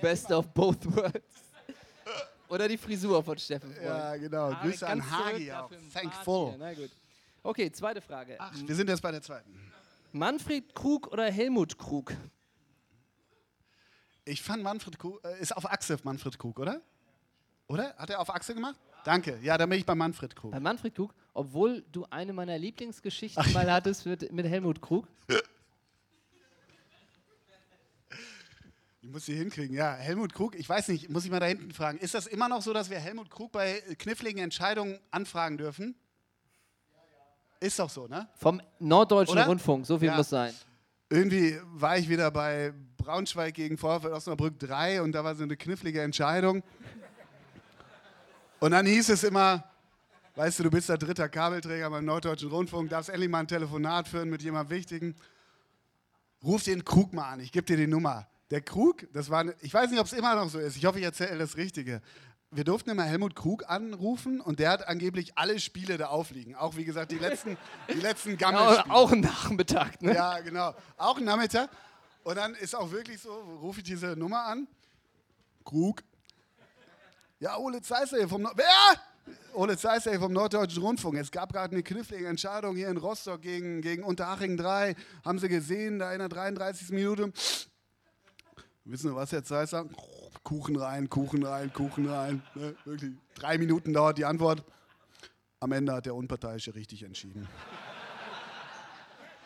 Best 0.00 0.32
of 0.32 0.48
both 0.48 0.86
worlds. 0.96 1.44
Oder 2.48 2.68
die 2.68 2.78
Frisur 2.78 3.22
von 3.22 3.36
Steffen 3.36 3.70
Freund. 3.70 3.86
Ja, 3.86 4.16
genau. 4.16 4.54
Haare 4.54 4.66
Grüße 4.66 4.88
an 4.88 5.10
Hagi 5.10 5.52
auch. 5.52 5.70
Thankful. 5.92 6.54
Na 6.58 6.72
gut. 6.72 6.90
Okay, 7.42 7.70
zweite 7.70 8.00
Frage. 8.00 8.36
Ach, 8.38 8.50
wir 8.64 8.74
sind 8.74 8.88
jetzt 8.88 9.02
bei 9.02 9.10
der 9.10 9.20
zweiten. 9.20 9.72
Manfred 10.12 10.74
Krug 10.74 11.08
oder 11.08 11.30
Helmut 11.30 11.78
Krug? 11.78 12.12
Ich 14.24 14.42
fand 14.42 14.62
Manfred 14.62 14.98
Krug, 14.98 15.24
äh, 15.24 15.40
ist 15.40 15.56
auf 15.56 15.70
Achse 15.70 15.98
Manfred 16.04 16.38
Krug, 16.38 16.58
oder? 16.58 16.80
Oder? 17.66 17.94
Hat 17.96 18.10
er 18.10 18.20
auf 18.20 18.30
Achse 18.30 18.54
gemacht? 18.54 18.78
Danke. 19.04 19.38
Ja, 19.42 19.58
dann 19.58 19.68
bin 19.68 19.78
ich 19.78 19.86
bei 19.86 19.94
Manfred 19.94 20.36
Krug. 20.36 20.52
Bei 20.52 20.60
Manfred 20.60 20.94
Krug, 20.94 21.14
obwohl 21.34 21.82
du 21.90 22.06
eine 22.10 22.32
meiner 22.32 22.58
Lieblingsgeschichten 22.58 23.52
mal 23.52 23.70
hattest 23.72 24.06
mit, 24.06 24.30
mit 24.30 24.46
Helmut 24.46 24.80
Krug. 24.80 25.08
Ich 29.04 29.10
muss 29.10 29.26
sie 29.26 29.34
hinkriegen. 29.34 29.76
Ja, 29.76 29.94
Helmut 29.94 30.32
Krug, 30.32 30.54
ich 30.54 30.68
weiß 30.68 30.86
nicht, 30.86 31.10
muss 31.10 31.24
ich 31.24 31.30
mal 31.32 31.40
da 31.40 31.46
hinten 31.46 31.72
fragen. 31.72 31.98
Ist 31.98 32.14
das 32.14 32.28
immer 32.28 32.48
noch 32.48 32.62
so, 32.62 32.72
dass 32.72 32.88
wir 32.88 33.00
Helmut 33.00 33.30
Krug 33.30 33.50
bei 33.50 33.80
kniffligen 33.98 34.40
Entscheidungen 34.40 35.00
anfragen 35.10 35.58
dürfen? 35.58 35.96
Ist 37.62 37.78
doch 37.78 37.88
so, 37.90 38.08
ne? 38.08 38.28
Vom 38.34 38.60
Norddeutschen 38.80 39.38
Oder? 39.38 39.46
Rundfunk, 39.46 39.86
so 39.86 39.96
viel 39.96 40.08
Ja. 40.08 40.16
muss 40.16 40.30
sein. 40.30 40.52
Irgendwie 41.08 41.56
war 41.74 41.96
ich 41.96 42.08
wieder 42.08 42.30
bei 42.32 42.72
Braunschweig 42.96 43.54
gegen 43.54 43.78
VfL 43.78 44.08
Osnabrück 44.12 44.58
3 44.58 45.00
und 45.02 45.12
da 45.12 45.22
war 45.22 45.36
so 45.36 45.44
eine 45.44 45.56
knifflige 45.56 46.02
Entscheidung. 46.02 46.64
Und 48.58 48.72
dann 48.72 48.84
hieß 48.86 49.10
es 49.10 49.22
immer, 49.22 49.62
weißt 50.34 50.58
du, 50.58 50.64
du 50.64 50.70
bist 50.70 50.88
der 50.88 50.98
dritte 50.98 51.28
Kabelträger 51.28 51.88
beim 51.88 52.04
Norddeutschen 52.04 52.50
Rundfunk, 52.50 52.90
darfst 52.90 53.10
endlich 53.10 53.30
mal 53.30 53.40
ein 53.40 53.48
Telefonat 53.48 54.08
führen 54.08 54.28
mit 54.28 54.42
jemandem 54.42 54.76
Wichtigen. 54.76 55.14
Ruf 56.42 56.64
den 56.64 56.84
Krug 56.84 57.12
mal 57.12 57.30
an, 57.30 57.40
ich 57.40 57.52
gebe 57.52 57.64
dir 57.64 57.76
die 57.76 57.86
Nummer. 57.86 58.26
Der 58.50 58.60
Krug, 58.60 59.06
das 59.12 59.30
war, 59.30 59.44
ich 59.60 59.72
weiß 59.72 59.88
nicht, 59.90 60.00
ob 60.00 60.06
es 60.06 60.12
immer 60.12 60.34
noch 60.34 60.48
so 60.48 60.58
ist, 60.58 60.76
ich 60.76 60.84
hoffe, 60.84 60.98
ich 60.98 61.04
erzähle 61.04 61.38
das 61.38 61.56
Richtige. 61.56 62.02
Wir 62.54 62.64
durften 62.64 62.90
immer 62.90 63.04
Helmut 63.04 63.34
Krug 63.34 63.64
anrufen 63.70 64.42
und 64.42 64.58
der 64.58 64.68
hat 64.70 64.86
angeblich 64.86 65.38
alle 65.38 65.58
Spiele 65.58 65.96
da 65.96 66.08
aufliegen. 66.08 66.54
Auch 66.54 66.76
wie 66.76 66.84
gesagt, 66.84 67.10
die 67.10 67.16
letzten, 67.18 67.56
die 67.88 67.98
letzten 67.98 68.32
Ja, 68.32 68.36
Gammelspiele. 68.50 68.94
auch 68.94 69.10
ein 69.10 69.20
Nachmittag, 69.20 70.02
ne? 70.02 70.14
Ja, 70.14 70.38
genau. 70.40 70.74
Auch 70.98 71.16
ein 71.16 71.24
Nachmittag. 71.24 71.70
Und 72.24 72.36
dann 72.36 72.54
ist 72.54 72.74
auch 72.76 72.92
wirklich 72.92 73.22
so, 73.22 73.32
rufe 73.32 73.78
ich 73.80 73.84
diese 73.84 74.08
Nummer 74.16 74.44
an. 74.44 74.68
Krug. 75.64 76.02
Ja, 77.40 77.56
Ole 77.56 77.80
Zeisser 77.80 78.18
hier 78.18 78.28
vom 78.28 78.42
Nord 78.42 78.54
Wer? 78.58 79.34
Ole 79.54 79.78
Zeisser 79.78 80.10
hier 80.10 80.20
vom 80.20 80.32
Norddeutschen 80.34 80.82
Rundfunk. 80.82 81.16
Es 81.16 81.30
gab 81.30 81.52
gerade 81.54 81.72
eine 81.72 81.82
knifflige 81.82 82.26
Entscheidung 82.28 82.76
hier 82.76 82.88
in 82.90 82.98
Rostock 82.98 83.40
gegen, 83.40 83.80
gegen 83.80 84.02
Unterhaching 84.02 84.58
3. 84.58 84.94
Haben 85.24 85.38
Sie 85.38 85.48
gesehen, 85.48 85.98
da 85.98 86.12
in 86.12 86.18
der 86.18 86.28
33. 86.28 86.90
Minute. 86.90 87.32
Wissen 88.84 89.08
Sie 89.10 89.16
was, 89.16 89.32
Herr 89.32 89.42
Zeisser? 89.42 89.86
Kuchen 90.42 90.76
rein, 90.76 91.08
Kuchen 91.08 91.44
rein, 91.44 91.72
Kuchen 91.72 92.08
rein. 92.08 92.42
Ne? 92.54 92.74
Wirklich. 92.84 93.12
Drei 93.34 93.58
Minuten 93.58 93.92
dauert 93.92 94.18
die 94.18 94.24
Antwort. 94.24 94.64
Am 95.60 95.70
Ende 95.72 95.92
hat 95.92 96.06
der 96.06 96.14
Unparteiische 96.14 96.74
richtig 96.74 97.04
entschieden. 97.04 97.48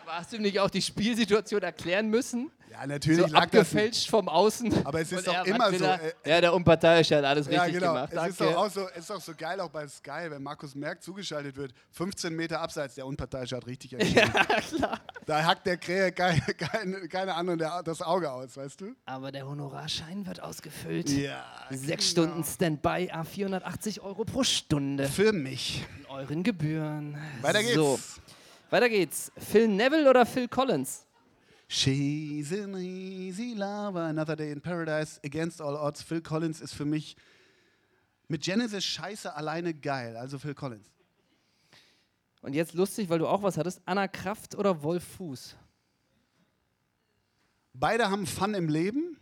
Hast 0.06 0.32
du 0.32 0.38
nicht 0.38 0.58
auch 0.60 0.70
die 0.70 0.82
Spielsituation 0.82 1.62
erklären 1.62 2.08
müssen? 2.08 2.50
Ja, 2.70 2.86
natürlich 2.86 3.20
so 3.20 3.26
lag 3.26 3.48
das 3.50 3.60
abgefälscht 3.72 4.10
vom 4.10 4.28
Außen. 4.28 4.84
Aber 4.84 5.00
es 5.00 5.10
ist 5.10 5.26
doch 5.26 5.32
er, 5.34 5.46
immer 5.46 5.72
so, 5.72 5.84
äh, 5.84 6.12
ja, 6.26 6.40
der 6.42 6.52
Unparteiische 6.52 7.16
hat 7.16 7.24
alles 7.24 7.46
Ja, 7.46 7.62
richtig 7.62 7.80
genau. 7.80 7.94
gemacht. 7.94 8.12
Es 8.12 8.26
ist 8.28 8.40
doch 8.40 8.54
auch 8.56 8.70
so, 8.70 8.86
es 8.90 8.98
ist 8.98 9.10
auch 9.10 9.20
so 9.20 9.32
geil, 9.34 9.60
auch 9.60 9.70
bei 9.70 9.88
Sky, 9.88 10.26
wenn 10.28 10.42
Markus 10.42 10.74
Merck 10.74 11.02
zugeschaltet 11.02 11.56
wird. 11.56 11.72
15 11.92 12.34
Meter 12.34 12.60
abseits, 12.60 12.96
der 12.96 13.06
Unparteiische 13.06 13.56
hat 13.56 13.66
richtig 13.66 13.92
entschieden. 13.98 14.30
ja, 14.34 14.60
klar. 14.60 15.00
Da 15.24 15.44
hackt 15.44 15.66
der 15.66 15.78
Krähe 15.78 16.12
keine, 16.12 16.40
keine, 16.42 17.08
keine 17.08 17.34
anderen 17.34 17.58
der, 17.58 17.82
das 17.82 18.02
Auge 18.02 18.30
aus, 18.30 18.56
weißt 18.56 18.80
du? 18.82 18.94
Aber 19.06 19.32
der 19.32 19.46
Honorarschein 19.48 20.26
wird 20.26 20.42
ausgefüllt. 20.42 21.08
Ja, 21.08 21.44
Sechs 21.70 22.14
genau. 22.14 22.26
Stunden 22.28 22.44
Standby, 22.44 23.10
a 23.10 23.24
480 23.24 24.02
Euro 24.02 24.24
pro 24.24 24.44
Stunde. 24.44 25.08
Für 25.08 25.32
mich. 25.32 25.86
In 26.00 26.06
euren 26.06 26.42
Gebühren. 26.42 27.16
Weiter 27.40 27.62
geht's. 27.62 27.74
So, 27.74 27.98
weiter 28.70 28.88
geht's. 28.88 29.32
Phil 29.36 29.68
Neville 29.68 30.08
oder 30.08 30.26
Phil 30.26 30.48
Collins? 30.48 31.06
She's 31.68 32.52
an 32.52 32.76
easy 32.76 33.54
lover, 33.54 34.04
another 34.04 34.36
day 34.36 34.52
in 34.52 34.60
paradise, 34.60 35.20
against 35.24 35.60
all 35.60 35.74
odds. 35.74 36.02
Phil 36.02 36.20
Collins 36.20 36.60
ist 36.60 36.74
für 36.74 36.84
mich 36.84 37.16
mit 38.28 38.42
Genesis 38.42 38.84
scheiße 38.84 39.34
alleine 39.34 39.74
geil, 39.74 40.16
also 40.16 40.38
Phil 40.38 40.54
Collins. 40.54 40.88
Und 42.42 42.54
jetzt 42.54 42.74
lustig, 42.74 43.08
weil 43.08 43.18
du 43.18 43.26
auch 43.26 43.42
was 43.42 43.56
hattest. 43.56 43.80
Anna 43.86 44.06
Kraft 44.06 44.54
oder 44.54 44.82
Wolf 44.82 45.02
Fuß? 45.16 45.56
Beide 47.72 48.10
haben 48.10 48.26
Fun 48.26 48.54
im 48.54 48.68
Leben. 48.68 49.18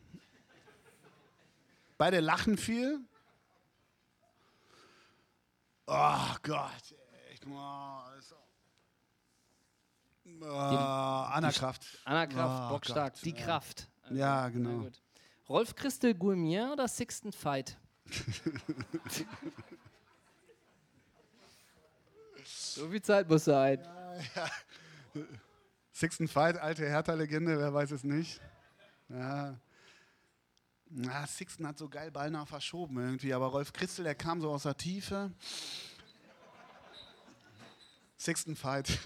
Beide 1.96 2.20
lachen 2.20 2.58
viel. 2.58 3.00
Oh 5.86 6.34
Gott. 6.42 6.94
Echt. 7.30 7.44
Oh, 7.46 8.00
ist- 10.44 10.50
Oh, 10.50 11.30
Anna 11.32 11.50
Kraft. 11.52 11.86
Anna 12.04 12.26
Kraft, 12.26 12.62
Oh 12.66 12.68
bockstark. 12.74 13.14
Gott, 13.14 13.24
Die 13.24 13.30
ja. 13.30 13.44
Kraft. 13.44 13.88
Ja, 14.10 14.16
Na 14.42 14.48
genau. 14.50 14.88
Rolf 15.48 15.74
Christel 15.74 16.14
Gourmier 16.14 16.70
oder 16.72 16.86
Sixten 16.88 17.32
Fight? 17.32 17.76
so 22.44 22.88
viel 22.88 23.02
Zeit 23.02 23.28
muss 23.28 23.44
sein. 23.44 23.78
Sixten 25.92 26.28
Fight, 26.28 26.56
alte 26.58 26.86
Hertha-Legende, 26.88 27.58
wer 27.58 27.72
weiß 27.72 27.90
es 27.92 28.04
nicht. 28.04 28.40
Ja. 29.08 29.58
Na, 30.90 31.26
Sixten 31.26 31.66
hat 31.66 31.78
so 31.78 31.88
geil 31.88 32.10
beinahe 32.10 32.46
verschoben 32.46 32.98
irgendwie, 32.98 33.32
aber 33.34 33.46
Rolf 33.46 33.72
Christel, 33.72 34.04
der 34.04 34.14
kam 34.14 34.40
so 34.40 34.50
aus 34.52 34.64
der 34.64 34.76
Tiefe. 34.76 35.32
Sixten 38.16 38.56
Fight. 38.56 38.98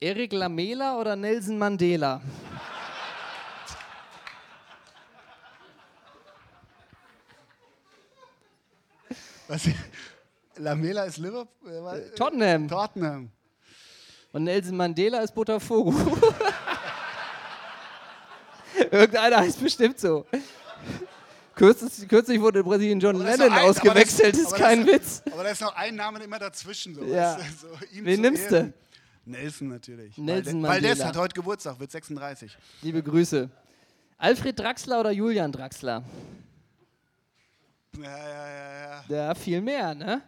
Erik 0.00 0.32
Lamela 0.32 0.98
oder 1.00 1.16
Nelson 1.16 1.58
Mandela? 1.58 2.20
Was? 9.48 9.62
Lamela 10.56 11.04
ist 11.04 11.18
Liverpool? 11.18 11.70
äh? 11.94 12.10
Tottenham. 12.14 12.68
Tottenham. 12.68 13.30
Und 14.32 14.44
Nelson 14.44 14.76
Mandela 14.76 15.20
ist 15.20 15.34
Botafogo. 15.34 15.94
Irgendeiner 18.90 19.38
heißt 19.38 19.60
bestimmt 19.62 19.98
so. 19.98 20.26
Kürzlich, 21.54 22.06
kürzlich 22.08 22.40
wurde 22.40 22.60
in 22.60 22.64
Brasilien 22.64 23.00
John 23.00 23.16
Lennon 23.16 23.50
ein- 23.52 23.64
ausgewechselt, 23.64 24.34
aber 24.34 24.42
ist 24.42 24.52
das- 24.52 24.58
kein 24.60 24.82
aber 24.82 24.92
Witz. 24.92 25.22
Das, 25.24 25.32
aber 25.32 25.42
da 25.44 25.50
ist 25.50 25.60
noch 25.60 25.74
ein 25.74 25.96
Name 25.96 26.22
immer 26.22 26.38
dazwischen. 26.38 26.94
So, 26.94 27.02
Ja. 27.04 27.36
so, 27.60 27.66
Wen 27.92 28.20
nimmst 28.20 28.50
du? 28.50 28.72
Nelson 29.28 29.68
natürlich. 29.68 30.16
Nelson 30.16 30.62
der 30.62 30.70
Mandela. 30.70 31.04
hat 31.04 31.16
heute 31.16 31.34
Geburtstag, 31.34 31.78
wird 31.78 31.90
36. 31.90 32.56
Liebe 32.82 33.02
Grüße. 33.02 33.48
Alfred 34.16 34.58
Draxler 34.58 35.00
oder 35.00 35.10
Julian 35.10 35.52
Draxler? 35.52 36.02
Ja, 37.96 38.02
ja, 38.02 38.48
ja, 38.48 38.80
ja. 38.80 39.04
Ja, 39.08 39.34
viel 39.34 39.60
mehr, 39.60 39.94
ne? 39.94 40.22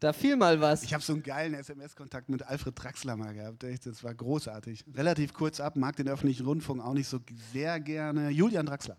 Da 0.00 0.12
fiel 0.12 0.36
mal 0.36 0.60
was. 0.60 0.82
Ich 0.82 0.92
habe 0.92 1.02
so 1.02 1.14
einen 1.14 1.22
geilen 1.22 1.54
SMS-Kontakt 1.54 2.28
mit 2.28 2.42
Alfred 2.42 2.74
Draxler 2.76 3.16
mal 3.16 3.32
gehabt. 3.32 3.64
Echt, 3.64 3.86
das 3.86 4.04
war 4.04 4.14
großartig. 4.14 4.84
Relativ 4.94 5.32
kurz 5.32 5.60
ab, 5.60 5.76
mag 5.76 5.96
den 5.96 6.08
öffentlichen 6.08 6.44
Rundfunk 6.44 6.82
auch 6.82 6.92
nicht 6.92 7.08
so 7.08 7.20
sehr 7.52 7.80
gerne. 7.80 8.30
Julian 8.30 8.66
Draxler. 8.66 8.96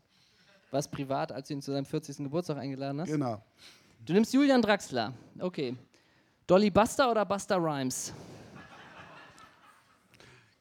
Was 0.72 0.90
privat, 0.90 1.32
als 1.32 1.48
du 1.48 1.54
ihn 1.54 1.62
zu 1.62 1.72
seinem 1.72 1.86
40. 1.86 2.18
Geburtstag 2.18 2.58
eingeladen 2.58 3.02
hast? 3.02 3.10
Genau. 3.10 3.44
Du 4.06 4.14
nimmst 4.14 4.34
Julian 4.34 4.62
Draxler. 4.62 5.14
Okay. 5.40 5.76
Dolly 6.48 6.70
Buster 6.70 7.10
oder 7.12 7.26
Buster 7.26 7.58
Rhymes? 7.58 8.14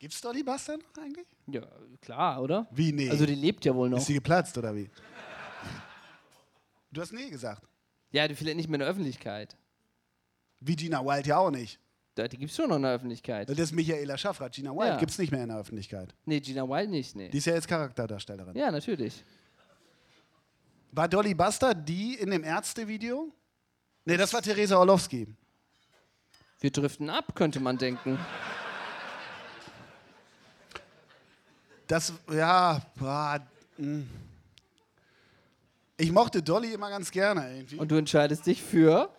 Gibt's 0.04 0.20
Dolly 0.20 0.42
Buster 0.42 0.76
noch 0.76 1.02
eigentlich? 1.02 1.26
Ja, 1.46 1.62
klar, 2.02 2.42
oder? 2.42 2.66
Wie 2.70 2.92
nee? 2.92 3.08
Also 3.08 3.24
die 3.24 3.34
lebt 3.34 3.64
ja 3.64 3.74
wohl 3.74 3.88
noch. 3.88 3.96
Ist 3.96 4.04
sie 4.04 4.12
geplatzt 4.12 4.58
oder 4.58 4.76
wie? 4.76 4.90
Du 6.92 7.00
hast 7.00 7.14
nee 7.14 7.30
gesagt. 7.30 7.66
Ja, 8.12 8.28
die 8.28 8.34
vielleicht 8.34 8.58
nicht 8.58 8.68
mehr 8.68 8.74
in 8.74 8.80
der 8.80 8.88
Öffentlichkeit. 8.90 9.56
Wie 10.60 10.76
Gina 10.76 11.02
Wild 11.02 11.26
ja 11.26 11.38
auch 11.38 11.50
nicht. 11.50 11.80
Da, 12.16 12.28
die 12.28 12.36
gibt's 12.36 12.54
schon 12.54 12.68
noch 12.68 12.76
in 12.76 12.82
der 12.82 12.92
Öffentlichkeit. 12.92 13.48
Das 13.48 13.58
ist 13.58 13.72
Michaela 13.72 14.18
Schaffrath. 14.18 14.52
Gina 14.52 14.72
Wild 14.72 14.88
Ja. 14.88 14.96
gibt's 14.98 15.16
nicht 15.16 15.32
mehr 15.32 15.42
in 15.42 15.48
der 15.48 15.58
Öffentlichkeit. 15.58 16.14
Nee, 16.26 16.40
Gina 16.40 16.68
Wild 16.68 16.90
nicht, 16.90 17.16
nee. 17.16 17.30
Die 17.30 17.38
ist 17.38 17.46
ja 17.46 17.54
jetzt 17.54 17.66
Charakterdarstellerin. 17.66 18.54
Ja, 18.54 18.70
natürlich. 18.70 19.24
War 20.92 21.08
Dolly 21.08 21.32
Buster 21.34 21.72
die 21.74 22.16
in 22.16 22.30
dem 22.30 22.44
Ärzte-Video? 22.44 23.32
Nee, 24.04 24.18
das 24.18 24.34
war 24.34 24.42
Theresa 24.42 24.76
Orlowski. 24.76 25.26
Wir 26.60 26.70
driften 26.70 27.08
ab, 27.08 27.34
könnte 27.34 27.58
man 27.58 27.78
denken. 27.78 28.18
Das, 31.86 32.12
ja, 32.32 32.80
boah, 32.96 33.40
mh. 33.76 34.04
ich 35.98 36.10
mochte 36.12 36.42
Dolly 36.42 36.72
immer 36.72 36.88
ganz 36.90 37.10
gerne 37.10 37.56
irgendwie. 37.56 37.76
Und 37.76 37.90
du 37.90 37.96
entscheidest 37.96 38.46
dich 38.46 38.62
für 38.62 39.10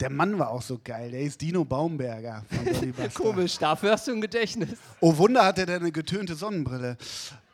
Der 0.00 0.10
Mann 0.10 0.36
war 0.36 0.50
auch 0.50 0.62
so 0.62 0.80
geil. 0.82 1.12
Der 1.12 1.20
ist 1.20 1.40
Dino 1.40 1.64
Baumberger 1.64 2.44
von 2.50 2.64
Dolly. 2.64 3.08
Komisch, 3.14 3.56
dafür 3.58 3.92
hast 3.92 4.08
du 4.08 4.12
ein 4.12 4.20
Gedächtnis. 4.20 4.76
Oh 4.98 5.16
Wunder, 5.16 5.44
hatte 5.44 5.64
der 5.64 5.76
eine 5.76 5.92
getönte 5.92 6.34
Sonnenbrille. 6.34 6.96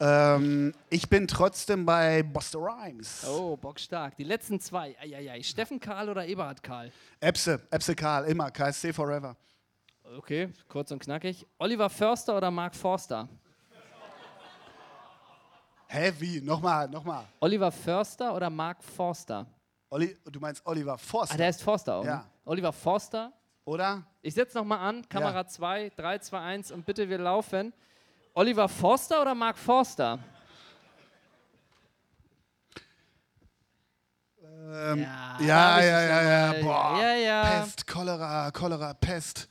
Ähm, 0.00 0.72
ich 0.88 1.10
bin 1.10 1.28
trotzdem 1.28 1.84
bei 1.84 2.22
Buster 2.22 2.60
Rhymes. 2.60 3.26
Oh, 3.28 3.56
bockstark. 3.58 4.16
Die 4.16 4.24
letzten 4.24 4.60
zwei. 4.60 4.96
Eieiei. 4.98 5.42
Steffen 5.42 5.78
Karl 5.78 6.08
oder 6.08 6.26
Eberhard 6.26 6.62
Karl? 6.62 6.90
Epse, 7.20 7.60
Epse 7.70 7.94
Karl, 7.94 8.24
immer. 8.24 8.50
KSC 8.50 8.94
Forever. 8.94 9.36
Okay, 10.16 10.48
kurz 10.68 10.90
und 10.90 11.00
knackig. 11.00 11.44
Oliver 11.58 11.90
Förster 11.90 12.34
oder 12.34 12.50
Mark 12.50 12.74
Forster? 12.74 13.28
Hä, 15.90 16.12
wie? 16.18 16.40
Nochmal, 16.42 16.86
nochmal. 16.88 17.24
Oliver 17.40 17.72
Förster 17.72 18.34
oder 18.34 18.50
Mark 18.50 18.84
Forster? 18.84 19.46
Olli, 19.88 20.14
du 20.30 20.38
meinst 20.38 20.64
Oliver 20.66 20.98
Forster? 20.98 21.34
Ah, 21.34 21.38
der 21.38 21.48
ist 21.48 21.62
Forster 21.62 21.94
auch. 21.96 22.04
Ja. 22.04 22.16
Ne? 22.16 22.24
Oliver 22.44 22.72
Forster. 22.74 23.32
Oder? 23.64 24.02
Ich 24.20 24.34
setze 24.34 24.58
nochmal 24.58 24.80
an. 24.80 25.08
Kamera 25.08 25.46
2, 25.46 25.90
3, 25.96 26.18
2, 26.18 26.38
1 26.40 26.70
und 26.72 26.84
bitte 26.84 27.08
wir 27.08 27.16
laufen. 27.18 27.72
Oliver 28.34 28.68
Forster 28.68 29.22
oder 29.22 29.34
Mark 29.34 29.56
Forster? 29.56 30.18
Ähm, 34.42 34.98
Ja, 35.00 35.38
ja, 35.40 35.80
ja, 35.80 36.00
ja, 36.02 36.52
ja. 36.52 36.62
Boah, 36.62 36.98
Ja, 37.00 37.14
ja. 37.14 37.42
Pest, 37.62 37.86
Cholera, 37.86 38.50
Cholera, 38.50 38.92
Pest. 38.92 39.48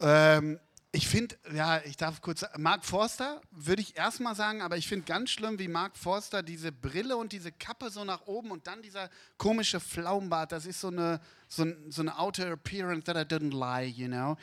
Ähm, 0.00 0.60
ich 0.94 1.08
finde, 1.08 1.38
ja, 1.54 1.80
ich 1.84 1.96
darf 1.96 2.20
kurz, 2.20 2.44
Mark 2.58 2.84
Forster 2.84 3.40
würde 3.50 3.80
ich 3.80 3.96
erstmal 3.96 4.34
sagen, 4.34 4.60
aber 4.60 4.76
ich 4.76 4.86
finde 4.86 5.06
ganz 5.06 5.30
schlimm, 5.30 5.58
wie 5.58 5.68
Mark 5.68 5.96
Forster 5.96 6.42
diese 6.42 6.70
Brille 6.70 7.16
und 7.16 7.32
diese 7.32 7.50
Kappe 7.50 7.90
so 7.90 8.04
nach 8.04 8.26
oben 8.26 8.50
und 8.50 8.66
dann 8.66 8.82
dieser 8.82 9.08
komische 9.38 9.80
Flaumbart, 9.80 10.52
das 10.52 10.66
ist 10.66 10.80
so 10.80 10.88
eine, 10.88 11.20
so, 11.48 11.62
ein- 11.64 11.90
so 11.90 12.02
eine 12.02 12.18
outer 12.18 12.50
appearance 12.50 13.04
that 13.04 13.16
I 13.16 13.20
didn't 13.34 13.52
lie, 13.58 13.86
you 13.88 14.06
know. 14.06 14.36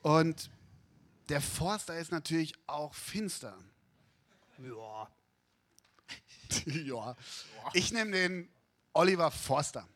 Und 0.00 0.48
der 1.28 1.42
Forster 1.42 1.98
ist 1.98 2.10
natürlich 2.10 2.54
auch 2.66 2.94
finster. 2.94 3.54
Ja. 4.58 5.08
ja. 6.64 7.16
Ich 7.74 7.92
nehme 7.92 8.12
den 8.12 8.48
Oliver 8.94 9.30
Forster. 9.30 9.86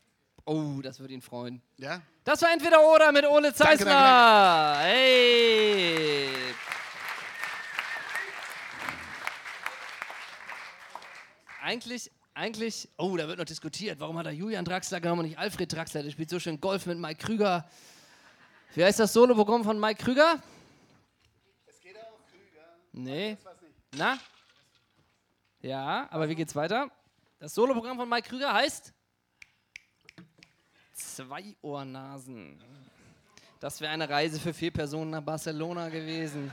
Oh, 0.45 0.81
das 0.81 0.99
würde 0.99 1.13
ihn 1.13 1.21
freuen. 1.21 1.61
Ja? 1.77 2.01
Das 2.23 2.41
war 2.41 2.51
entweder 2.51 2.81
oder 2.81 3.11
mit 3.11 3.25
Ole 3.25 3.51
Danke, 3.51 3.57
Zeissler. 3.57 4.77
Hey. 4.79 6.27
Eigentlich, 11.61 12.11
eigentlich, 12.33 12.89
oh, 12.97 13.15
da 13.15 13.27
wird 13.27 13.37
noch 13.37 13.45
diskutiert. 13.45 13.99
Warum 13.99 14.17
hat 14.17 14.25
er 14.25 14.31
Julian 14.31 14.65
Draxler 14.65 14.99
genommen 14.99 15.21
und 15.21 15.25
nicht 15.27 15.37
Alfred 15.37 15.71
Draxler? 15.71 16.01
Der 16.03 16.11
spielt 16.11 16.29
so 16.29 16.39
schön 16.39 16.59
Golf 16.59 16.85
mit 16.85 16.97
Mike 16.97 17.23
Krüger. 17.23 17.69
Wie 18.73 18.83
heißt 18.83 18.99
das 18.99 19.13
Soloprogramm 19.13 19.63
von 19.63 19.79
Mike 19.79 20.03
Krüger? 20.03 20.41
Es 21.67 21.79
geht 21.81 21.97
auch 21.97 22.19
Krüger. 22.31 22.65
Nee. 22.93 23.37
Na? 23.95 24.17
Ja, 25.61 26.07
aber 26.09 26.29
wie 26.29 26.35
geht's 26.35 26.55
weiter? 26.55 26.89
Das 27.39 27.53
Soloprogramm 27.53 27.97
von 27.97 28.09
Mike 28.09 28.29
Krüger 28.29 28.53
heißt 28.53 28.93
Zwei 31.01 31.55
Ohrnasen. 31.61 32.61
Das 33.59 33.81
wäre 33.81 33.91
eine 33.91 34.07
Reise 34.09 34.39
für 34.39 34.53
vier 34.53 34.71
Personen 34.71 35.11
nach 35.11 35.21
Barcelona 35.21 35.89
gewesen. 35.89 36.51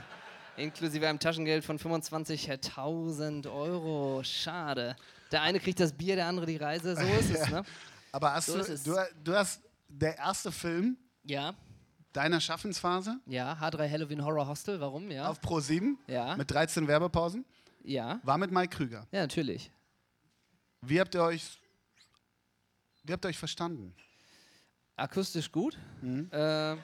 Inklusive 0.57 1.07
einem 1.07 1.19
Taschengeld 1.19 1.63
von 1.63 1.79
25.000 1.79 3.51
Euro. 3.51 4.21
Schade. 4.23 4.95
Der 5.31 5.41
eine 5.41 5.59
kriegt 5.59 5.79
das 5.79 5.93
Bier, 5.93 6.15
der 6.15 6.25
andere 6.27 6.45
die 6.45 6.57
Reise. 6.57 6.95
So 6.95 7.01
ist 7.03 7.29
es, 7.33 7.49
ne? 7.51 7.63
Aber 8.11 8.33
hast 8.33 8.47
So 8.47 8.57
du, 8.57 8.77
du, 8.77 8.95
du 9.23 9.35
hast 9.35 9.61
der 9.87 10.17
erste 10.17 10.51
Film 10.51 10.97
Ja, 11.23 11.53
deiner 12.13 12.41
Schaffensphase 12.41 13.19
ja. 13.27 13.53
H3 13.53 13.89
Halloween 13.89 14.23
Horror 14.25 14.47
Hostel. 14.47 14.79
Warum? 14.81 15.09
Ja. 15.11 15.29
auf 15.29 15.39
Pro 15.41 15.59
7 15.59 15.97
Ja. 16.07 16.35
mit 16.35 16.49
13 16.51 16.87
Werbepausen 16.87 17.45
Ja. 17.83 18.19
war 18.23 18.37
mit 18.37 18.51
Mike 18.51 18.75
Krüger. 18.75 19.07
Ja, 19.11 19.21
natürlich. 19.21 19.71
Wie 20.81 20.99
habt 20.99 21.13
ihr 21.15 21.23
euch, 21.23 21.59
wie 23.03 23.13
habt 23.13 23.23
ihr 23.25 23.29
euch 23.29 23.37
verstanden? 23.37 23.93
Akustisch 24.99 25.51
gut. 25.51 25.77
Mhm. 26.01 26.29
Äh, 26.31 26.75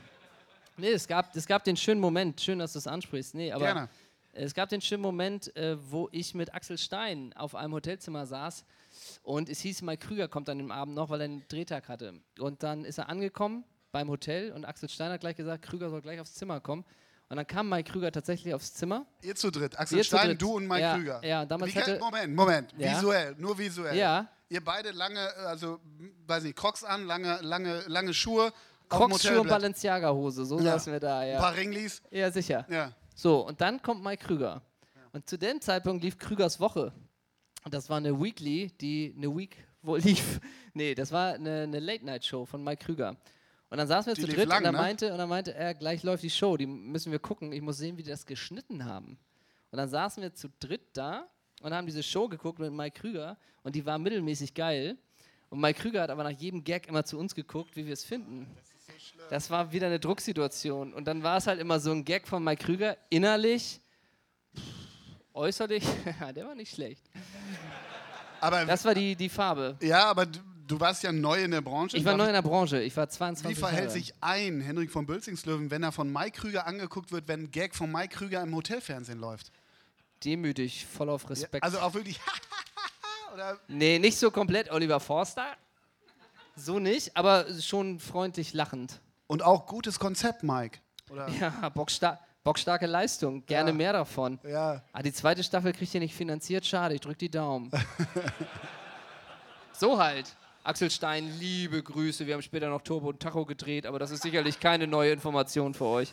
nee, 0.78 0.90
es 0.94 1.08
gab, 1.08 1.36
es 1.36 1.46
gab 1.46 1.64
den 1.64 1.78
schönen 1.78 2.02
Moment, 2.02 2.40
schön, 2.42 2.60
dass 2.60 2.74
du 2.74 2.80
es 2.80 2.88
ansprichst. 2.88 3.36
Nee, 3.36 3.52
aber 3.52 3.66
Gerne. 3.66 3.90
es 4.34 4.54
gab 4.54 4.70
den 4.70 4.82
schönen 4.82 5.02
Moment, 5.02 5.56
äh, 5.56 5.78
wo 5.92 6.10
ich 6.12 6.34
mit 6.34 6.54
Axel 6.54 6.78
Stein 6.78 7.34
auf 7.34 7.56
einem 7.56 7.74
Hotelzimmer 7.74 8.26
saß 8.26 8.66
und 9.24 9.50
es 9.50 9.60
hieß, 9.60 9.82
Mike 9.82 10.08
Krüger 10.08 10.28
kommt 10.28 10.50
an 10.50 10.58
dem 10.58 10.72
Abend 10.72 10.96
noch, 10.96 11.10
weil 11.10 11.22
er 11.22 11.26
einen 11.26 11.44
Drehtag 11.48 11.90
hatte. 11.90 12.14
Und 12.40 12.64
dann 12.64 12.86
ist 12.86 12.98
er 12.98 13.10
angekommen 13.10 13.64
beim 13.92 14.10
Hotel 14.10 14.52
und 14.52 14.66
Axel 14.66 14.90
Stein 14.90 15.12
hat 15.12 15.22
gleich 15.22 15.36
gesagt, 15.36 15.64
Krüger 15.64 15.90
soll 15.90 16.02
gleich 16.02 16.20
aufs 16.20 16.34
Zimmer 16.34 16.60
kommen. 16.60 16.86
Und 17.36 17.40
dann 17.40 17.48
kam 17.48 17.68
Mike 17.68 17.92
Krüger 17.92 18.14
tatsächlich 18.14 18.54
aufs 18.54 18.74
Zimmer. 18.74 19.06
Ihr 19.22 19.36
zu 19.36 19.52
dritt, 19.52 19.78
Axel 19.78 19.98
zu 19.98 20.06
Stein, 20.06 20.30
dritt. 20.30 20.42
du 20.42 20.54
und 20.56 20.68
Mike 20.70 20.80
Ja, 20.80 20.96
Krüger. 20.96 21.22
ja, 21.26 21.46
damals 21.46 21.76
Wie, 21.76 21.80
hatte- 21.82 22.00
Moment, 22.00 22.34
Moment, 22.34 22.74
Ja. 22.78 22.92
visuell, 22.96 23.36
nur 23.38 23.58
visuell. 23.58 23.98
Ja. 23.98 24.30
Ihr 24.48 24.64
beide 24.64 24.92
lange, 24.92 25.20
äh, 25.20 25.42
also, 25.48 25.82
weiß 26.28 26.44
nicht, 26.44 26.56
Crocs 26.56 26.86
an, 26.86 27.06
lange, 27.06 27.40
lange, 27.42 27.84
lange 27.88 28.14
Schuhe. 28.14 28.54
auf 28.88 29.00
dem 29.02 29.10
Crocs, 29.10 29.24
Schuhe 29.24 29.42
und. 29.42 29.50
Balenciaga-Hose, 29.50 30.46
so 30.46 30.58
Ja. 30.60 30.64
saßen 30.80 30.94
wir 30.94 31.02
da, 31.02 31.26
ja. 31.26 31.36
Ein 31.36 31.42
paar 31.42 31.56
Ringlis. 31.58 32.02
Ja, 32.10 32.32
sicher. 32.32 32.66
Ja. 32.70 32.94
So, 33.16 33.46
und 33.46 33.60
dann 33.60 33.82
kommt 33.82 34.02
Mike 34.02 34.24
Krüger. 34.26 34.62
Und 35.12 35.28
zu 35.28 35.38
dem 35.38 35.60
Zeitpunkt 35.60 36.06
lief 36.06 36.18
Krügers 36.18 36.62
Woche. 36.62 36.94
Und 37.66 37.74
das 37.74 37.90
war 37.90 37.98
eine 37.98 38.18
Weekly, 38.18 38.72
die 38.80 39.14
eine 39.18 39.36
Week 39.36 39.58
wohl 39.82 40.00
lief. 40.00 40.40
Nee, 40.74 40.94
das 40.96 41.12
war 41.12 41.34
eine, 41.34 41.64
eine 41.64 41.80
Late-Night-Show 41.80 42.46
von 42.46 42.64
Mike 42.64 42.86
Krüger. 42.86 43.16
Und 43.70 43.78
dann 43.78 43.88
saßen 43.88 44.08
wir 44.12 44.16
Die 44.16 44.22
zu 44.22 44.28
dritt 44.28 44.48
lang, 44.48 44.60
und, 44.60 44.64
dann 44.66 44.76
ne? 44.76 44.82
meinte, 44.82 45.12
und 45.12 45.18
dann 45.18 45.30
meinte 45.30 45.54
er, 45.54 45.74
gleich 45.74 46.04
läuft 46.04 46.24
die 46.24 46.30
Show, 46.30 46.56
die 46.56 46.68
müssen 46.68 47.12
wir 47.12 47.20
gucken. 47.20 47.52
Ich 47.52 47.62
muss 47.62 47.78
sehen, 47.78 47.98
wie 47.98 48.04
die 48.04 48.10
das 48.10 48.26
geschnitten 48.26 48.86
haben. 48.86 49.18
Und 49.72 49.78
dann 49.78 49.90
saßen 49.90 50.22
wir 50.24 50.34
zu 50.34 50.50
dritt 50.60 50.82
da 50.94 51.28
und 51.62 51.74
haben 51.74 51.86
diese 51.86 52.04
Show 52.04 52.28
geguckt 52.28 52.60
mit 52.60 52.72
Mike 52.72 53.00
Krüger 53.02 53.38
und 53.64 53.76
die 53.76 53.86
war 53.86 53.98
mittelmäßig 53.98 54.54
geil. 54.54 54.98
Und 55.50 55.60
Mike 55.60 55.82
Krüger 55.82 56.04
hat 56.04 56.10
aber 56.10 56.24
nach 56.24 56.32
jedem 56.32 56.64
Gag 56.64 56.88
immer 56.88 57.04
zu 57.04 57.18
uns 57.18 57.34
geguckt, 57.36 57.76
wie 57.76 57.86
wir 57.86 57.94
es 57.94 58.04
finden. 58.04 58.48
Das 59.30 59.50
war 59.50 59.72
wieder 59.72 59.88
eine 59.88 60.00
Drucksituation. 60.00 60.94
Und 60.94 61.06
dann 61.06 61.24
war 61.24 61.38
es 61.38 61.48
halt 61.48 61.60
immer 61.60 61.80
so 61.80 61.92
ein 61.92 62.06
Gag 62.06 62.28
von 62.28 62.44
Mike 62.44 62.64
Krüger. 62.64 62.98
Innerlich, 63.10 63.82
pff, 64.56 64.64
äußerlich, 65.34 65.84
der 66.36 66.46
war 66.46 66.56
nicht 66.56 66.74
schlecht. 66.74 67.04
Aber, 68.40 68.66
Das 68.66 68.86
war 68.86 68.94
die, 68.94 69.16
die 69.16 69.30
Farbe. 69.30 69.78
ja, 69.82 70.06
aber 70.06 70.28
du, 70.68 70.80
warst 70.80 71.04
ja 71.04 71.12
neu 71.12 71.44
in 71.44 71.52
der 71.52 71.62
Branche. 71.62 71.98
Ich 71.98 72.06
war 72.06 72.16
neu 72.18 72.28
in 72.28 72.34
der 72.34 72.42
Branche. 72.42 72.82
Ich 72.82 72.96
war 72.98 73.08
22 73.10 73.56
Wie 73.56 73.60
verhält 73.60 73.84
Jahre. 73.86 73.92
sich 73.92 74.14
ein 74.22 74.62
Henrik 74.62 74.92
von 74.92 75.06
Bülzingslöwen, 75.06 75.72
wenn 75.72 75.84
er 75.84 75.92
von 75.92 76.12
Mike 76.12 76.40
Krüger 76.42 76.68
angeguckt 76.68 77.12
wird, 77.12 77.28
wenn 77.28 77.44
ein 77.44 77.52
Gag 77.52 77.76
von 77.76 77.92
Mike 77.92 78.16
Krüger 78.16 78.42
im 78.42 78.56
Hotelfernsehen 78.56 79.20
läuft? 79.20 79.52
Demütig, 80.24 80.86
voll 80.86 81.10
auf 81.10 81.30
Respekt. 81.30 81.64
Also 81.64 81.80
auch 81.80 81.94
wirklich. 81.94 82.20
Oder 83.34 83.60
nee, 83.68 84.00
nicht 84.00 84.18
so 84.18 84.32
komplett 84.32 84.72
Oliver 84.72 85.00
Forster. 85.00 85.46
So 86.56 86.80
nicht, 86.80 87.16
aber 87.18 87.46
schon 87.62 88.00
freundlich 88.00 88.54
lachend. 88.54 89.02
und 89.28 89.44
auch 89.44 89.66
gutes 89.66 90.00
Konzept, 90.00 90.44
Mike. 90.44 90.80
Oder? 91.10 91.28
Ja, 91.40 91.70
bockstar 91.70 92.20
bockstarke 92.46 92.86
Leistung. 92.86 93.44
Gerne 93.48 93.72
Ja. 93.72 93.76
mehr 93.76 93.94
davon. 93.94 94.40
Ja. 94.48 94.82
Ah, 94.94 95.02
die 95.02 95.12
zweite 95.12 95.44
Staffel 95.44 95.74
kriegt 95.74 95.94
ihr 95.96 96.00
nicht 96.00 96.14
finanziert. 96.16 96.64
Schade, 96.66 96.94
ich 96.96 97.02
drück 97.02 97.18
die 97.18 97.30
Daumen. 97.30 97.72
so 99.74 99.98
halt. 100.00 100.36
Axel 100.66 100.90
Stein, 100.90 101.32
liebe 101.40 101.84
Grüße. 101.84 102.26
Wir 102.26 102.34
haben 102.34 102.42
später 102.42 102.70
noch 102.70 102.82
Turbo 102.82 103.10
und 103.10 103.20
Tacho 103.20 103.46
gedreht, 103.46 103.86
aber 103.86 104.00
das 104.00 104.10
ist 104.10 104.24
sicherlich 104.24 104.60
keine 104.60 104.88
neue 104.88 105.12
Information 105.12 105.76
für 105.76 105.86
euch. 105.86 106.12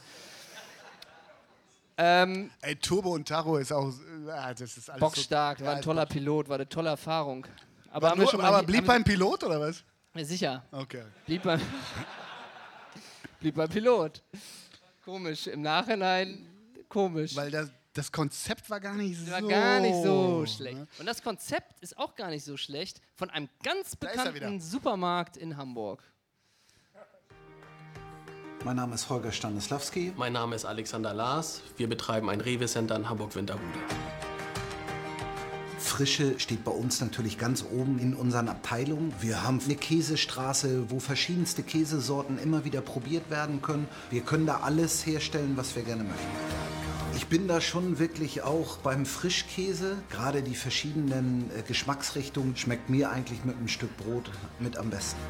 Ähm, 1.96 2.50
Ey, 2.60 2.76
Turbo 2.76 3.14
und 3.14 3.26
Taro 3.26 3.56
ist 3.56 3.72
auch. 3.72 3.88
äh, 3.88 4.54
das 4.54 4.76
ist 4.76 4.90
alles 4.90 5.00
bockstark, 5.00 5.58
so, 5.58 5.64
war 5.64 5.76
ein 5.76 5.82
toller 5.82 6.04
Pilot, 6.04 6.50
war 6.50 6.56
eine 6.56 6.68
tolle 6.68 6.90
Erfahrung. 6.90 7.46
Aber, 7.90 8.12
Aber, 8.12 8.16
nur, 8.22 8.44
aber 8.44 8.62
blieb 8.62 8.84
beim 8.84 9.02
Pilot 9.02 9.44
oder 9.44 9.58
was? 9.58 9.84
Ja, 10.14 10.24
sicher. 10.24 10.64
Okay. 10.70 11.04
Blieb 11.24 11.42
beim, 11.44 11.60
blieb 13.40 13.54
beim 13.54 13.70
Pilot. 13.70 14.22
Komisch. 15.02 15.46
Im 15.46 15.62
Nachhinein 15.62 16.46
komisch. 16.90 17.34
Weil 17.36 17.50
das, 17.50 17.70
das 17.94 18.10
Konzept 18.10 18.70
war 18.70 18.80
gar 18.80 18.94
nicht 18.94 19.18
so. 19.18 19.30
war 19.30 19.42
gar 19.42 19.80
nicht 19.80 20.02
so 20.02 20.46
schlecht. 20.46 20.78
ne? 20.78 20.86
Und 20.98 21.06
das 21.06 21.22
Konzept 21.22 21.80
ist 21.80 21.98
auch 21.98 22.14
gar 22.16 22.30
nicht 22.30 22.44
so 22.44 22.56
schlecht 22.56 23.00
von 23.14 23.30
einem 23.30 23.48
ganz 23.62 23.96
bekannten. 23.96 24.60
Supermarkt 24.60 25.36
in 25.36 25.56
Hamburg. 25.56 26.02
Mein 28.64 28.76
Name 28.76 28.94
ist 28.94 29.10
Holger 29.10 29.32
Stanislawski. 29.32 30.12
Mein 30.16 30.32
Name 30.32 30.54
ist 30.54 30.64
Alexander 30.64 31.12
Lars. 31.12 31.62
Wir 31.76 31.88
betreiben 31.88 32.30
ein 32.30 32.40
Rewe-Center 32.40 32.94
in 32.94 33.08
Hamburg-Winterhude. 33.08 33.66
Frische 35.80 36.38
steht 36.38 36.62
bei 36.62 36.70
uns 36.70 37.00
natürlich 37.00 37.38
ganz 37.38 37.64
oben 37.64 37.98
in 37.98 38.14
unseren 38.14 38.48
Abteilungen. 38.48 39.12
Wir 39.20 39.42
haben 39.42 39.60
eine 39.64 39.74
Käsestraße, 39.74 40.90
wo 40.90 41.00
verschiedenste 41.00 41.64
Käsesorten 41.64 42.38
immer 42.38 42.64
wieder 42.64 42.80
probiert 42.80 43.28
werden 43.30 43.60
können. 43.62 43.88
Wir 44.10 44.22
können 44.22 44.46
da 44.46 44.60
alles 44.60 45.04
herstellen, 45.04 45.56
was 45.56 45.74
wir 45.74 45.82
gerne 45.82 46.04
möchten. 46.04 46.81
Ich 47.14 47.26
bin 47.26 47.46
da 47.46 47.60
schon 47.60 47.98
wirklich 47.98 48.42
auch 48.42 48.78
beim 48.78 49.04
Frischkäse. 49.04 49.98
Gerade 50.10 50.42
die 50.42 50.54
verschiedenen 50.54 51.50
äh, 51.56 51.62
Geschmacksrichtungen 51.62 52.56
schmeckt 52.56 52.88
mir 52.88 53.10
eigentlich 53.10 53.44
mit 53.44 53.56
einem 53.56 53.68
Stück 53.68 53.94
Brot 53.98 54.30
mit 54.58 54.78
am 54.78 54.90
besten. 54.90 55.20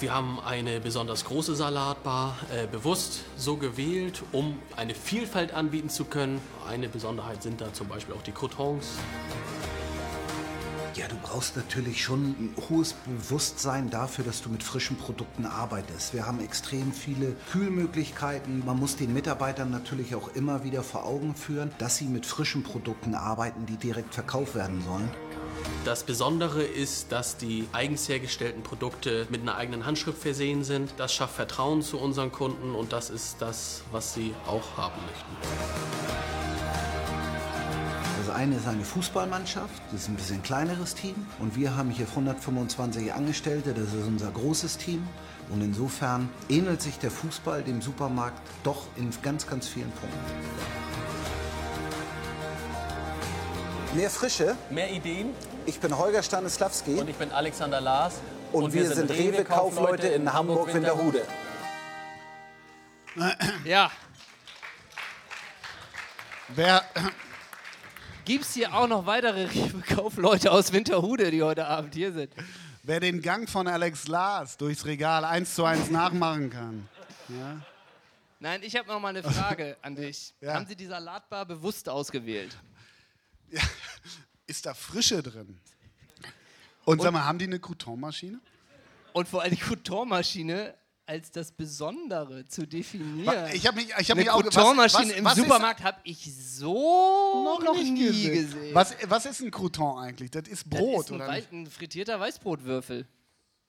Wir 0.00 0.14
haben 0.14 0.40
eine 0.40 0.80
besonders 0.80 1.24
große 1.24 1.54
Salatbar 1.54 2.36
äh, 2.54 2.66
bewusst 2.66 3.24
so 3.36 3.56
gewählt, 3.56 4.22
um 4.32 4.58
eine 4.76 4.94
Vielfalt 4.94 5.54
anbieten 5.54 5.88
zu 5.88 6.04
können. 6.04 6.40
Eine 6.68 6.88
Besonderheit 6.88 7.42
sind 7.42 7.60
da 7.60 7.72
zum 7.72 7.88
Beispiel 7.88 8.14
auch 8.14 8.22
die 8.22 8.32
Croutons. 8.32 8.98
Ja, 10.96 11.06
du 11.08 11.16
brauchst 11.22 11.56
natürlich 11.56 12.02
schon 12.02 12.24
ein 12.24 12.54
hohes 12.70 12.94
Bewusstsein 12.94 13.90
dafür, 13.90 14.24
dass 14.24 14.40
du 14.40 14.48
mit 14.48 14.62
frischen 14.62 14.96
Produkten 14.96 15.44
arbeitest. 15.44 16.14
Wir 16.14 16.26
haben 16.26 16.40
extrem 16.40 16.90
viele 16.90 17.36
Kühlmöglichkeiten. 17.52 18.64
Man 18.64 18.78
muss 18.78 18.96
den 18.96 19.12
Mitarbeitern 19.12 19.70
natürlich 19.70 20.14
auch 20.14 20.34
immer 20.34 20.64
wieder 20.64 20.82
vor 20.82 21.04
Augen 21.04 21.34
führen, 21.34 21.70
dass 21.76 21.98
sie 21.98 22.06
mit 22.06 22.24
frischen 22.24 22.62
Produkten 22.62 23.14
arbeiten, 23.14 23.66
die 23.66 23.76
direkt 23.76 24.14
verkauft 24.14 24.54
werden 24.54 24.82
sollen. 24.82 25.10
Das 25.84 26.02
Besondere 26.02 26.62
ist, 26.62 27.12
dass 27.12 27.36
die 27.36 27.68
eigens 27.72 28.08
hergestellten 28.08 28.62
Produkte 28.62 29.26
mit 29.28 29.42
einer 29.42 29.56
eigenen 29.56 29.84
Handschrift 29.84 30.22
versehen 30.22 30.64
sind. 30.64 30.94
Das 30.96 31.12
schafft 31.12 31.34
Vertrauen 31.34 31.82
zu 31.82 31.98
unseren 31.98 32.32
Kunden 32.32 32.74
und 32.74 32.94
das 32.94 33.10
ist 33.10 33.36
das, 33.40 33.82
was 33.92 34.14
sie 34.14 34.32
auch 34.46 34.78
haben 34.78 35.02
möchten. 35.02 36.45
Das 38.36 38.42
eine 38.42 38.56
ist 38.56 38.68
eine 38.68 38.84
Fußballmannschaft, 38.84 39.80
das 39.90 40.02
ist 40.02 40.08
ein 40.10 40.16
bisschen 40.16 40.42
kleineres 40.42 40.94
Team. 40.94 41.14
Und 41.38 41.56
wir 41.56 41.74
haben 41.74 41.88
hier 41.88 42.06
125 42.06 43.10
Angestellte, 43.14 43.72
das 43.72 43.94
ist 43.94 44.06
unser 44.06 44.30
großes 44.30 44.76
Team. 44.76 45.08
Und 45.48 45.62
insofern 45.62 46.28
ähnelt 46.50 46.82
sich 46.82 46.98
der 46.98 47.10
Fußball 47.10 47.62
dem 47.62 47.80
Supermarkt 47.80 48.38
doch 48.62 48.88
in 48.96 49.08
ganz, 49.22 49.46
ganz 49.46 49.68
vielen 49.68 49.90
Punkten. 49.90 50.18
Mehr 53.94 54.10
Frische. 54.10 54.54
Mehr 54.68 54.92
Ideen. 54.92 55.30
Ich 55.64 55.80
bin 55.80 55.96
Holger 55.96 56.22
Stanislawski. 56.22 56.96
Und 56.96 57.08
ich 57.08 57.16
bin 57.16 57.32
Alexander 57.32 57.80
Lars. 57.80 58.16
Und, 58.52 58.74
wir, 58.74 58.86
sind 58.94 59.10
Rewe-Kaufleute 59.10 60.08
in 60.08 60.30
Hamburg-Winterhude. 60.30 61.22
Ja. 63.64 63.90
Wer, 66.48 66.84
Gibt's 68.26 68.54
hier 68.54 68.74
auch 68.74 68.88
noch 68.88 69.06
weitere 69.06 69.44
Rewe-Kaufleute 69.44 70.50
aus 70.50 70.72
Winterhude, 70.72 71.30
die 71.30 71.42
heute 71.42 71.66
Abend 71.66 71.94
hier 71.94 72.12
sind? 72.12 72.32
wer 72.82 73.00
den 73.00 73.20
Gang 73.20 73.48
von 73.48 73.66
Alex 73.66 74.06
Lars 74.08 74.56
durchs 74.56 74.84
Regal 74.84 75.24
eins 75.24 75.54
zu 75.54 75.64
eins 75.64 75.90
nachmachen 75.90 76.50
kann. 76.50 76.88
Ja? 77.28 77.60
Nein, 78.38 78.62
ich 78.62 78.76
habe 78.76 78.88
noch 78.88 79.00
mal 79.00 79.08
eine 79.08 79.22
Frage 79.22 79.76
an 79.82 79.96
dich. 79.96 80.34
Ja. 80.40 80.54
Haben 80.54 80.66
Sie 80.66 80.76
die 80.76 80.86
Salatbar 80.86 81.46
bewusst 81.46 81.88
ausgewählt? 81.88 82.56
Ist 84.46 84.66
da 84.66 84.74
Frische 84.74 85.22
drin? 85.22 85.58
Und, 86.84 87.02
sag 87.02 87.12
mal, 87.12 87.24
haben 87.24 87.38
die 87.38 87.46
eine 87.46 87.58
Crouton-Maschine? 87.58 88.40
Und 89.12 89.28
vor 89.28 89.42
allem 89.42 89.54
die 89.54 89.60
Coutonmaschine 89.60 90.74
als 91.06 91.30
das 91.30 91.52
Besondere 91.52 92.44
zu 92.46 92.66
definieren. 92.66 93.50
Ich 93.54 93.66
hab 93.66 93.74
mich- 93.76 93.86
ich 93.88 94.10
hab 94.10 94.16
Eine 94.16 94.20
mich 94.22 94.30
auch 94.30 94.42
was- 94.44 94.94
im 95.16 95.24
was 95.24 95.36
Supermarkt 95.36 95.82
habe 95.82 95.98
ich 96.04 96.34
so 96.34 97.58
noch, 97.64 97.74
nie 97.74 98.28
gesehen. 98.28 98.74
Was, 98.74 98.94
was 99.06 99.26
ist 99.26 99.40
ein 99.40 99.50
Crouton 99.50 99.98
eigentlich? 99.98 100.30
Das 100.30 100.48
ist 100.48 100.64
Das 100.70 100.78
Brot, 100.80 101.04
ist 101.04 101.10
ein, 101.10 101.14
oder 101.16 101.28
Wei- 101.28 101.36
nicht? 101.36 101.52
ein 101.52 101.66
frittierter 101.68 102.18
Weißbrotwürfel. 102.18 103.06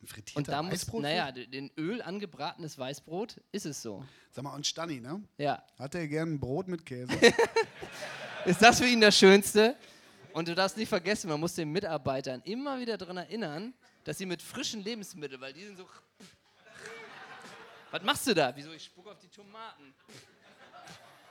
frittierter 0.06 0.38
Und 0.38 0.48
da 0.48 0.62
muss, 0.64 0.88
naja, 0.94 1.32
d- 1.32 1.48
in 1.52 1.72
Öl 1.78 2.02
angebratenes 2.02 2.78
Weißbrot 2.78 3.42
ist 3.52 3.66
es 3.66 3.82
so. 3.82 4.04
Sag 4.32 4.44
mal, 4.44 4.54
und 4.56 4.66
Stanni, 4.66 5.00
ne? 5.00 5.22
Ja. 5.38 5.64
Hat 5.78 5.96
er 5.96 6.08
gern 6.08 6.34
ein 6.34 6.40
Brot 6.40 6.68
mit 6.68 6.86
Käse? 6.86 7.08
Ist 8.46 8.62
das 8.62 8.80
für 8.80 8.86
ihn 8.88 9.02
das 9.02 9.18
Schönste? 9.18 9.76
Und 10.34 10.48
du 10.48 10.56
darfst 10.56 10.78
nicht 10.78 10.88
vergessen, 10.90 11.30
man 11.30 11.40
muss 11.40 11.56
den 11.56 11.72
Mitarbeitern 11.72 12.42
immer 12.46 12.80
wieder 12.80 12.98
daran 12.98 13.18
erinnern, 13.18 13.74
dass 14.04 14.18
sie 14.20 14.26
mit 14.28 14.42
frischen 14.42 14.84
Lebensmitteln, 14.84 15.42
weil 15.42 15.52
die 15.54 15.66
sind 15.66 15.78
so. 15.78 15.86
Was 17.92 18.04
machst 18.04 18.28
du 18.28 18.34
da? 18.34 18.52
Wieso? 18.56 18.72
Ich 18.72 18.84
spuck 18.84 19.08
auf 19.08 19.20
die 19.20 19.30
Tomaten. 19.30 19.94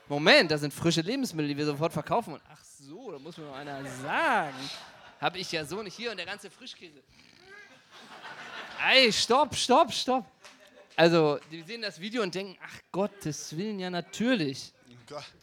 Moment, 0.08 0.50
das 0.50 0.60
sind 0.60 0.72
frische 0.72 1.00
Lebensmittel, 1.00 1.48
die 1.48 1.56
wir 1.56 1.66
sofort 1.66 1.92
verkaufen. 1.92 2.34
Und 2.34 2.42
ach 2.50 2.62
so, 2.62 3.10
da 3.10 3.18
muss 3.18 3.36
mir 3.36 3.44
noch 3.44 3.56
einer 3.56 3.84
sagen. 4.02 4.56
Habe 5.20 5.38
ich 5.38 5.50
ja 5.50 5.64
so 5.64 5.82
nicht 5.82 5.96
hier 5.96 6.10
und 6.10 6.16
der 6.16 6.26
ganze 6.26 6.50
Frischkäse. 6.50 7.02
Ey, 8.88 9.12
stopp, 9.12 9.54
stopp, 9.54 9.92
stopp. 9.92 10.24
Also, 10.94 11.38
die 11.50 11.62
sehen 11.62 11.82
das 11.82 12.00
Video 12.00 12.22
und 12.22 12.34
denken, 12.34 12.56
ach 12.64 12.80
Gottes 12.92 13.54
Willen, 13.56 13.78
ja 13.78 13.90
natürlich. 13.90 14.72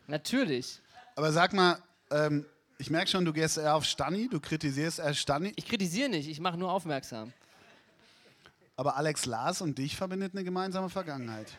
Natürlich. 0.07 0.79
Aber 1.15 1.31
sag 1.31 1.53
mal, 1.53 1.77
ähm, 2.09 2.45
ich 2.77 2.89
merke 2.89 3.09
schon, 3.09 3.23
du 3.23 3.33
gehst 3.33 3.57
eher 3.57 3.75
auf 3.75 3.85
Stanni, 3.85 4.27
du 4.29 4.39
kritisierst 4.39 4.99
eher 4.99 5.13
Stanni. 5.13 5.53
Ich 5.55 5.67
kritisiere 5.67 6.09
nicht, 6.09 6.27
ich 6.27 6.39
mache 6.39 6.57
nur 6.57 6.71
aufmerksam. 6.71 7.33
Aber 8.75 8.97
Alex 8.97 9.25
Lars 9.25 9.61
und 9.61 9.77
dich 9.77 9.95
verbindet 9.95 10.33
eine 10.33 10.43
gemeinsame 10.43 10.89
Vergangenheit. 10.89 11.57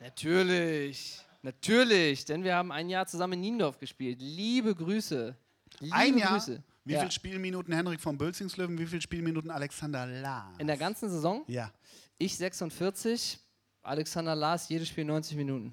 Natürlich, 0.00 1.20
natürlich, 1.42 2.24
denn 2.24 2.44
wir 2.44 2.54
haben 2.54 2.70
ein 2.72 2.88
Jahr 2.88 3.06
zusammen 3.06 3.34
in 3.34 3.40
Niendorf 3.40 3.78
gespielt. 3.78 4.18
Liebe 4.20 4.74
Grüße. 4.74 5.34
Liebe 5.80 5.94
Ein 5.94 6.18
Jahr? 6.18 6.32
Grüße. 6.32 6.62
Wie 6.84 6.94
ja. 6.94 7.00
viele 7.00 7.12
Spielminuten 7.12 7.72
Henrik 7.72 8.00
von 8.00 8.16
Bülzingslöwen, 8.16 8.78
wie 8.78 8.86
viele 8.86 9.02
Spielminuten 9.02 9.50
Alexander 9.50 10.06
Lars? 10.06 10.58
In 10.58 10.66
der 10.66 10.76
ganzen 10.76 11.10
Saison? 11.10 11.44
Ja. 11.46 11.70
Ich 12.18 12.36
46, 12.36 13.38
Alexander 13.82 14.34
Lars 14.34 14.68
jedes 14.68 14.88
Spiel 14.88 15.04
90 15.04 15.36
Minuten. 15.36 15.72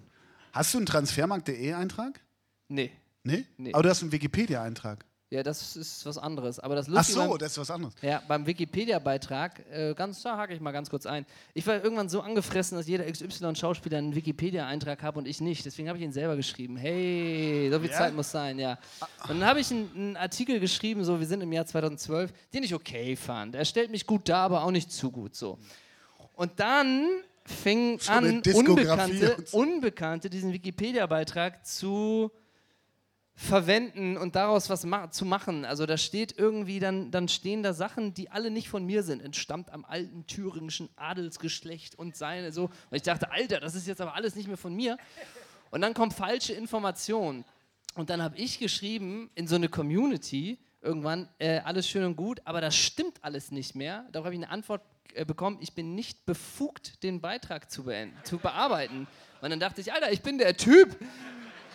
Hast 0.54 0.74
du 0.74 0.78
einen 0.78 0.86
Transfermarkt.de 0.86 1.74
Eintrag? 1.74 2.20
Nee. 2.68 2.92
Nee? 3.24 3.46
Nee. 3.58 3.74
Aber 3.74 3.84
du 3.84 3.90
hast 3.90 4.02
einen 4.02 4.12
Wikipedia-Eintrag. 4.12 5.06
Ja, 5.30 5.44
das 5.44 5.76
ist 5.76 6.06
was 6.06 6.18
anderes. 6.18 6.58
Aber 6.58 6.76
das 6.76 6.86
Ach 6.88 6.94
Lustige 6.94 7.20
so, 7.20 7.30
beim- 7.30 7.38
das 7.38 7.52
ist 7.52 7.58
was 7.58 7.70
anderes. 7.70 7.94
Ja, 8.02 8.24
beim 8.30 8.46
Wikipedia-Beitrag, 8.48 9.62
äh, 9.72 9.94
ganz, 9.94 10.22
da 10.22 10.38
hake 10.38 10.54
ich 10.54 10.62
mal 10.62 10.72
ganz 10.72 10.90
kurz 10.90 11.06
ein. 11.06 11.26
Ich 11.54 11.68
war 11.68 11.84
irgendwann 11.84 12.08
so 12.08 12.22
angefressen, 12.22 12.78
dass 12.78 12.88
jeder 12.88 13.04
XY-Schauspieler 13.12 13.98
einen 13.98 14.16
Wikipedia-Eintrag 14.16 15.04
hat 15.04 15.18
und 15.18 15.28
ich 15.28 15.42
nicht. 15.42 15.66
Deswegen 15.66 15.90
habe 15.90 15.98
ich 15.98 16.06
ihn 16.06 16.14
selber 16.14 16.38
geschrieben. 16.38 16.78
Hey, 16.78 17.70
so 17.70 17.78
viel 17.82 17.90
Ja? 17.90 17.98
Zeit 17.98 18.14
muss 18.16 18.32
sein, 18.32 18.58
ja. 18.58 18.80
Und 19.28 19.42
dann 19.42 19.46
habe 19.46 19.60
ich 19.60 19.70
einen, 19.70 19.92
einen 19.94 20.16
Artikel 20.18 20.62
geschrieben, 20.62 21.04
so, 21.04 21.20
wir 21.20 21.28
sind 21.28 21.42
im 21.42 21.52
Jahr 21.52 21.66
2012, 21.66 22.32
den 22.54 22.64
ich 22.64 22.74
okay 22.74 23.18
fand. 23.18 23.54
Er 23.56 23.66
stellt 23.66 23.92
mich 23.92 24.06
gut 24.08 24.30
dar, 24.30 24.44
aber 24.46 24.64
auch 24.64 24.72
nicht 24.72 24.94
zu 24.94 25.12
gut, 25.12 25.36
so. 25.36 25.60
Und 26.36 26.58
dann 26.58 27.06
fing 27.44 28.00
eine 28.08 28.28
an, 28.30 28.42
Unbekannte. 28.54 29.36
Unbekannte 29.52 30.30
diesen 30.30 30.54
Wikipedia-Beitrag 30.54 31.66
zu 31.66 32.32
verwenden 33.40 34.18
und 34.18 34.36
daraus 34.36 34.68
was 34.68 34.84
ma 34.84 35.12
zu 35.12 35.24
machen. 35.24 35.64
Also 35.64 35.86
da 35.86 35.96
steht 35.96 36.38
irgendwie, 36.40 36.80
dann, 36.80 37.12
dann 37.12 37.28
stehen 37.28 37.62
da 37.62 37.72
Sachen, 37.72 38.16
die 38.16 38.32
alle 38.32 38.50
nicht 38.50 38.68
von 38.68 38.84
mir 38.84 39.04
sind, 39.04 39.22
entstammt 39.22 39.70
am 39.70 39.86
alten 39.86 40.26
thüringischen 40.26 40.90
Adelsgeschlecht 40.96 41.94
und 42.00 42.18
seine 42.18 42.52
so. 42.52 42.64
Und 42.64 42.96
ich 42.96 43.04
dachte, 43.04 43.32
Alter, 43.32 43.60
das 43.60 43.76
ist 43.76 43.86
jetzt 43.86 44.02
aber 44.02 44.16
alles 44.16 44.36
nicht 44.36 44.48
mehr 44.48 44.58
von 44.58 44.74
mir. 44.74 44.98
Und 45.70 45.82
dann 45.82 45.94
kommt 45.94 46.14
falsche 46.14 46.54
Information. 46.54 47.46
Und 47.94 48.10
dann 48.10 48.24
habe 48.24 48.36
ich 48.38 48.58
geschrieben 48.58 49.30
in 49.36 49.48
so 49.48 49.56
eine 49.56 49.70
Community 49.70 50.58
irgendwann, 50.82 51.30
äh, 51.38 51.60
alles 51.60 51.88
schön 51.88 52.06
und 52.06 52.16
gut, 52.16 52.42
aber 52.44 52.60
das 52.60 52.76
stimmt 52.76 53.24
alles 53.24 53.52
nicht 53.52 53.76
mehr. 53.76 54.08
Darauf 54.12 54.26
habe 54.26 54.36
ich 54.36 54.42
eine 54.42 54.50
Antwort 54.50 54.82
äh, 55.14 55.26
bekommen, 55.26 55.60
ich 55.62 55.74
bin 55.74 55.94
nicht 55.94 56.26
befugt, 56.26 57.04
den 57.04 57.22
Beitrag 57.22 57.70
zu, 57.70 57.86
zu 58.24 58.40
bearbeiten. 58.40 59.08
Und 59.42 59.50
dann 59.52 59.60
dachte 59.60 59.82
ich, 59.82 59.94
Alter, 59.94 60.12
ich 60.12 60.24
bin 60.24 60.40
der 60.40 60.58
Typ. 60.58 60.98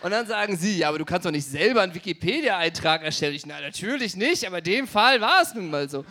Und 0.03 0.11
dann 0.11 0.27
sagen 0.27 0.55
sie, 0.57 0.77
ja, 0.79 0.89
aber 0.89 0.99
du 0.99 1.05
kannst 1.05 1.25
doch 1.25 1.31
nicht 1.31 1.47
selber 1.47 1.81
einen 1.81 1.93
Wikipedia-Eintrag 1.95 3.03
erstellen. 3.03 3.33
Ich, 3.35 3.45
na, 3.45 3.59
natürlich 3.61 4.15
nicht, 4.15 4.45
aber 4.45 4.59
in 4.59 4.63
dem 4.65 4.87
Fall 4.87 5.21
war 5.21 5.41
es 5.41 5.53
nun 5.53 5.69
mal 5.71 5.89
so. 5.89 6.05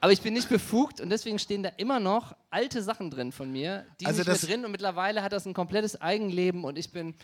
Aber 0.00 0.12
ich 0.12 0.20
bin 0.22 0.32
nicht 0.34 0.48
befugt 0.48 1.00
und 1.00 1.10
deswegen 1.10 1.38
stehen 1.38 1.62
da 1.62 1.70
immer 1.76 2.00
noch 2.00 2.34
alte 2.50 2.82
Sachen 2.82 3.10
drin 3.10 3.30
von 3.32 3.50
mir, 3.52 3.84
die 4.00 4.06
Also 4.06 4.18
nicht 4.18 4.26
mehr 4.26 4.34
das- 4.36 4.42
drin 4.46 4.64
und 4.64 4.70
mittlerweile 4.72 5.22
hat 5.22 5.32
das 5.32 5.46
ein 5.46 5.54
komplettes 5.54 6.00
Eigenleben 6.00 6.64
und 6.64 6.78
ich 6.78 6.90
bin 6.90 7.14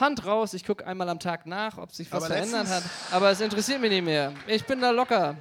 Hand 0.00 0.26
raus, 0.26 0.52
ich 0.52 0.64
gucke 0.66 0.86
einmal 0.86 1.08
am 1.08 1.18
Tag 1.18 1.46
nach, 1.46 1.78
ob 1.78 1.92
sich 1.92 2.10
was 2.12 2.24
Aber 2.24 2.34
verändert 2.34 2.66
hat. 2.68 2.82
Aber 3.10 3.30
es 3.30 3.40
interessiert 3.40 3.80
mich 3.80 3.90
nicht 3.90 4.04
mehr. 4.04 4.32
Ich 4.46 4.64
bin 4.64 4.80
da 4.80 4.90
locker. 4.90 5.36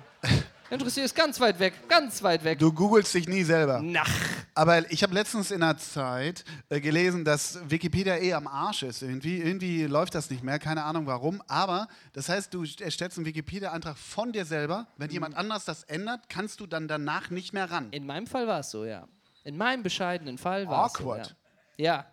Interessiert 0.70 1.06
ist 1.06 1.16
ganz 1.16 1.40
weit 1.40 1.60
weg, 1.60 1.74
ganz 1.88 2.22
weit 2.24 2.44
weg. 2.44 2.60
Du 2.60 2.74
googelst 2.74 3.14
dich 3.14 3.28
nie 3.28 3.44
selber. 3.44 3.82
Nach. 3.82 4.10
Aber 4.54 4.92
ich 4.92 5.02
habe 5.02 5.14
letztens 5.14 5.50
in 5.50 5.62
der 5.62 5.78
Zeit 5.78 6.44
äh, 6.68 6.82
gelesen, 6.82 7.24
dass 7.24 7.60
Wikipedia 7.70 8.18
eh 8.18 8.34
am 8.34 8.48
Arsch 8.48 8.84
ist. 8.84 9.02
Irgendwie, 9.02 9.38
irgendwie 9.38 9.86
läuft 9.86 10.14
das 10.14 10.30
nicht 10.30 10.44
mehr, 10.44 10.60
keine 10.60 10.84
Ahnung 10.84 11.06
warum. 11.06 11.42
Aber 11.48 11.88
das 12.12 12.28
heißt, 12.28 12.54
du 12.54 12.66
erstellst 12.82 13.18
einen 13.18 13.26
Wikipedia-Eintrag 13.26 13.98
von 13.98 14.34
dir 14.34 14.44
selber. 14.44 14.88
Wenn 14.98 15.10
jemand 15.10 15.38
anders 15.38 15.64
das 15.64 15.84
ändert, 15.84 16.28
kannst 16.28 16.60
du 16.60 16.68
dann 16.68 16.90
danach 16.90 17.30
nicht 17.30 17.54
mehr 17.54 17.72
ran. 17.72 17.88
In 17.92 18.06
meinem 18.06 18.28
Fall 18.28 18.46
war 18.48 18.60
es 18.60 18.70
so, 18.70 18.84
ja. 18.84 19.08
In 19.46 19.56
meinem 19.56 19.84
bescheidenen 19.84 20.38
Fall 20.38 20.68
war 20.68 20.88
es 20.88 20.94
so. 20.94 21.00
Awkward. 21.00 21.36
Ja. 21.78 21.86
ja. 21.86 22.06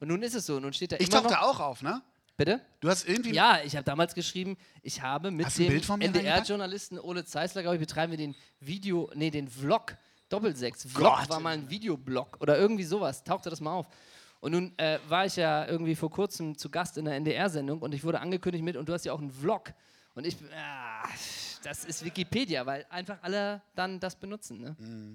Und 0.00 0.08
nun 0.08 0.22
ist 0.22 0.34
es 0.34 0.44
so. 0.44 0.60
Nun 0.60 0.74
steht 0.74 0.92
da 0.92 0.96
Ich 0.96 1.08
immer 1.08 1.22
tauchte 1.22 1.34
noch, 1.34 1.42
auch 1.42 1.60
auf, 1.60 1.82
ne? 1.82 2.02
Bitte? 2.44 2.60
Du 2.80 2.88
hast 2.88 3.08
irgendwie. 3.08 3.32
Ja, 3.32 3.60
ich 3.64 3.76
habe 3.76 3.84
damals 3.84 4.14
geschrieben, 4.14 4.56
ich 4.82 5.00
habe 5.00 5.30
mit 5.30 5.46
Hast 5.46 5.58
dem? 5.58 5.70
NDR-Journalisten 6.00 6.98
Ole 6.98 7.24
Zeisler, 7.24 7.62
glaube 7.62 7.76
ich, 7.76 7.80
betreiben 7.80 8.10
wir 8.10 8.18
den 8.18 8.34
Video, 8.58 9.08
nee, 9.14 9.30
den 9.30 9.46
Vlog, 9.46 9.96
Doppelsechs. 10.28 10.86
Vlog 10.86 11.18
Gott. 11.18 11.28
war 11.28 11.38
mal 11.38 11.54
ein 11.54 11.70
Videoblog 11.70 12.38
oder 12.40 12.58
irgendwie 12.58 12.82
sowas, 12.82 13.22
tauchte 13.22 13.48
das 13.48 13.60
mal 13.60 13.72
auf. 13.74 13.86
Und 14.40 14.52
nun 14.52 14.76
äh, 14.76 14.98
war 15.08 15.24
ich 15.24 15.36
ja 15.36 15.68
irgendwie 15.68 15.94
vor 15.94 16.10
kurzem 16.10 16.58
zu 16.58 16.68
Gast 16.68 16.98
in 16.98 17.04
der 17.04 17.14
NDR-Sendung 17.14 17.80
und 17.80 17.94
ich 17.94 18.02
wurde 18.02 18.18
angekündigt 18.18 18.64
mit, 18.64 18.76
und 18.76 18.88
du 18.88 18.92
hast 18.92 19.04
ja 19.04 19.12
auch 19.12 19.20
einen 19.20 19.30
Vlog. 19.30 19.72
Und 20.16 20.26
ich, 20.26 20.36
ah, 20.52 21.08
das 21.62 21.84
ist 21.84 22.04
Wikipedia, 22.04 22.66
weil 22.66 22.84
einfach 22.90 23.18
alle 23.22 23.62
dann 23.76 24.00
das 24.00 24.16
benutzen. 24.16 24.60
Ne? 24.60 24.76
Mhm. 24.80 25.12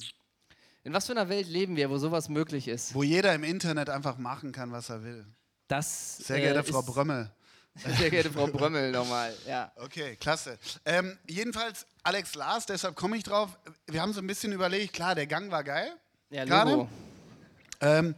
In 0.85 0.93
was 0.93 1.07
für 1.07 1.11
einer 1.11 1.27
Welt 1.27 1.49
leben 1.49 1.75
wir, 1.75 1.89
wo 1.89 1.97
sowas 1.97 2.29
möglich 2.29 2.69
ist? 2.69 2.95
Wo 2.95 3.03
jeder 3.03 3.35
im 3.35 3.43
Internet 3.43 3.89
einfach 3.89 4.17
machen 4.17 4.53
kann, 4.53 4.71
was 4.71 4.89
er 4.89 5.03
will. 5.03 5.25
Das, 5.67 6.17
Sehr 6.17 6.37
äh, 6.37 6.41
geehrte 6.41 6.63
Frau 6.71 6.79
ist- 6.79 6.85
Brömmel. 6.85 7.31
Sehr 7.99 8.09
geehrte 8.09 8.31
Frau 8.31 8.47
Brömmel 8.47 8.91
nochmal, 8.91 9.35
ja. 9.47 9.71
Okay, 9.75 10.15
klasse. 10.15 10.57
Ähm, 10.85 11.17
jedenfalls 11.27 11.85
Alex 12.03 12.33
Lars, 12.35 12.65
deshalb 12.65 12.95
komme 12.95 13.17
ich 13.17 13.23
drauf. 13.23 13.57
Wir 13.85 14.01
haben 14.01 14.13
so 14.13 14.19
ein 14.21 14.27
bisschen 14.27 14.51
überlegt, 14.51 14.93
klar, 14.93 15.13
der 15.13 15.27
Gang 15.27 15.51
war 15.51 15.63
geil. 15.63 15.91
Ja, 16.29 16.45
gerade. 16.45 16.87
Ähm, 17.81 18.15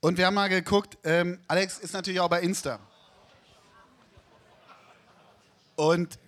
und 0.00 0.18
wir 0.18 0.26
haben 0.26 0.34
mal 0.34 0.48
geguckt, 0.48 0.98
ähm, 1.04 1.40
Alex 1.48 1.78
ist 1.78 1.94
natürlich 1.94 2.20
auch 2.20 2.28
bei 2.28 2.40
Insta. 2.42 2.78
Und 5.76 6.18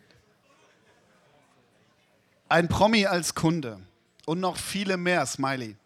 ein 2.48 2.68
Promi 2.68 3.06
als 3.06 3.35
Kunde 3.35 3.80
und 4.26 4.40
noch 4.40 4.56
viele 4.56 4.96
mehr, 4.96 5.26
Smiley. 5.26 5.76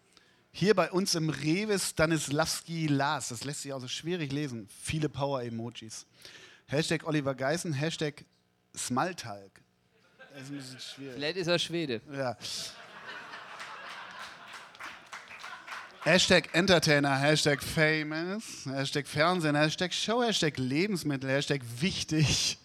Hier 0.57 0.73
bei 0.73 0.89
uns 0.89 1.15
im 1.15 1.29
Rewe 1.29 1.77
Stanislavski 1.77 2.87
Lars, 2.87 3.27
das 3.27 3.43
lässt 3.43 3.63
sich 3.63 3.73
auch 3.73 3.81
so 3.81 3.89
schwierig 3.89 4.31
lesen. 4.31 4.69
Viele 4.81 5.09
Power-Emojis. 5.09 6.05
Hashtag 6.67 7.05
Oliver 7.05 7.35
Geißen, 7.35 7.73
Hashtag 7.73 8.23
Smaltalk. 8.73 9.51
Das 10.33 10.43
ist 10.43 10.51
ein 10.51 10.55
bisschen 10.55 10.79
schwierig. 10.79 11.15
Vielleicht 11.15 11.37
ist 11.39 11.47
er 11.47 11.59
Schwede. 11.59 12.01
Ja. 12.09 12.37
Hashtag 16.03 16.55
Entertainer, 16.55 17.17
Hashtag 17.17 17.61
Famous, 17.61 18.65
Hashtag 18.65 19.07
Fernsehen, 19.07 19.57
Hashtag 19.57 19.93
Show, 19.93 20.23
Hashtag 20.23 20.57
Lebensmittel, 20.57 21.29
Hashtag 21.29 21.63
Wichtig. 21.81 22.57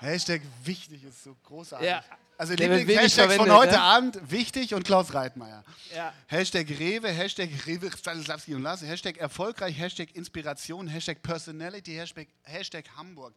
Hashtag 0.00 0.42
Wichtig 0.64 1.02
ist 1.02 1.24
so 1.24 1.34
großartig. 1.44 1.88
Ja. 1.88 2.04
Also 2.36 2.54
Lieblings-Hashtags 2.54 3.36
von 3.36 3.50
heute 3.52 3.72
ne? 3.72 3.80
Abend, 3.80 4.30
Wichtig 4.30 4.74
und 4.74 4.84
Klaus 4.84 5.14
Reitmeier. 5.14 5.62
Ja. 5.94 6.12
Hashtag 6.26 6.68
Rewe, 6.68 7.08
Hashtag 7.08 7.48
Rewe 7.66 7.90
Stanislavski 7.96 8.54
und 8.54 8.62
Lars, 8.62 8.82
Hashtag 8.82 9.18
erfolgreich, 9.18 9.78
Hashtag 9.78 10.14
Inspiration, 10.14 10.88
Hashtag 10.88 11.22
Personality, 11.22 11.94
Hashtag, 11.94 12.26
Hashtag 12.42 12.86
Hamburg. 12.96 13.34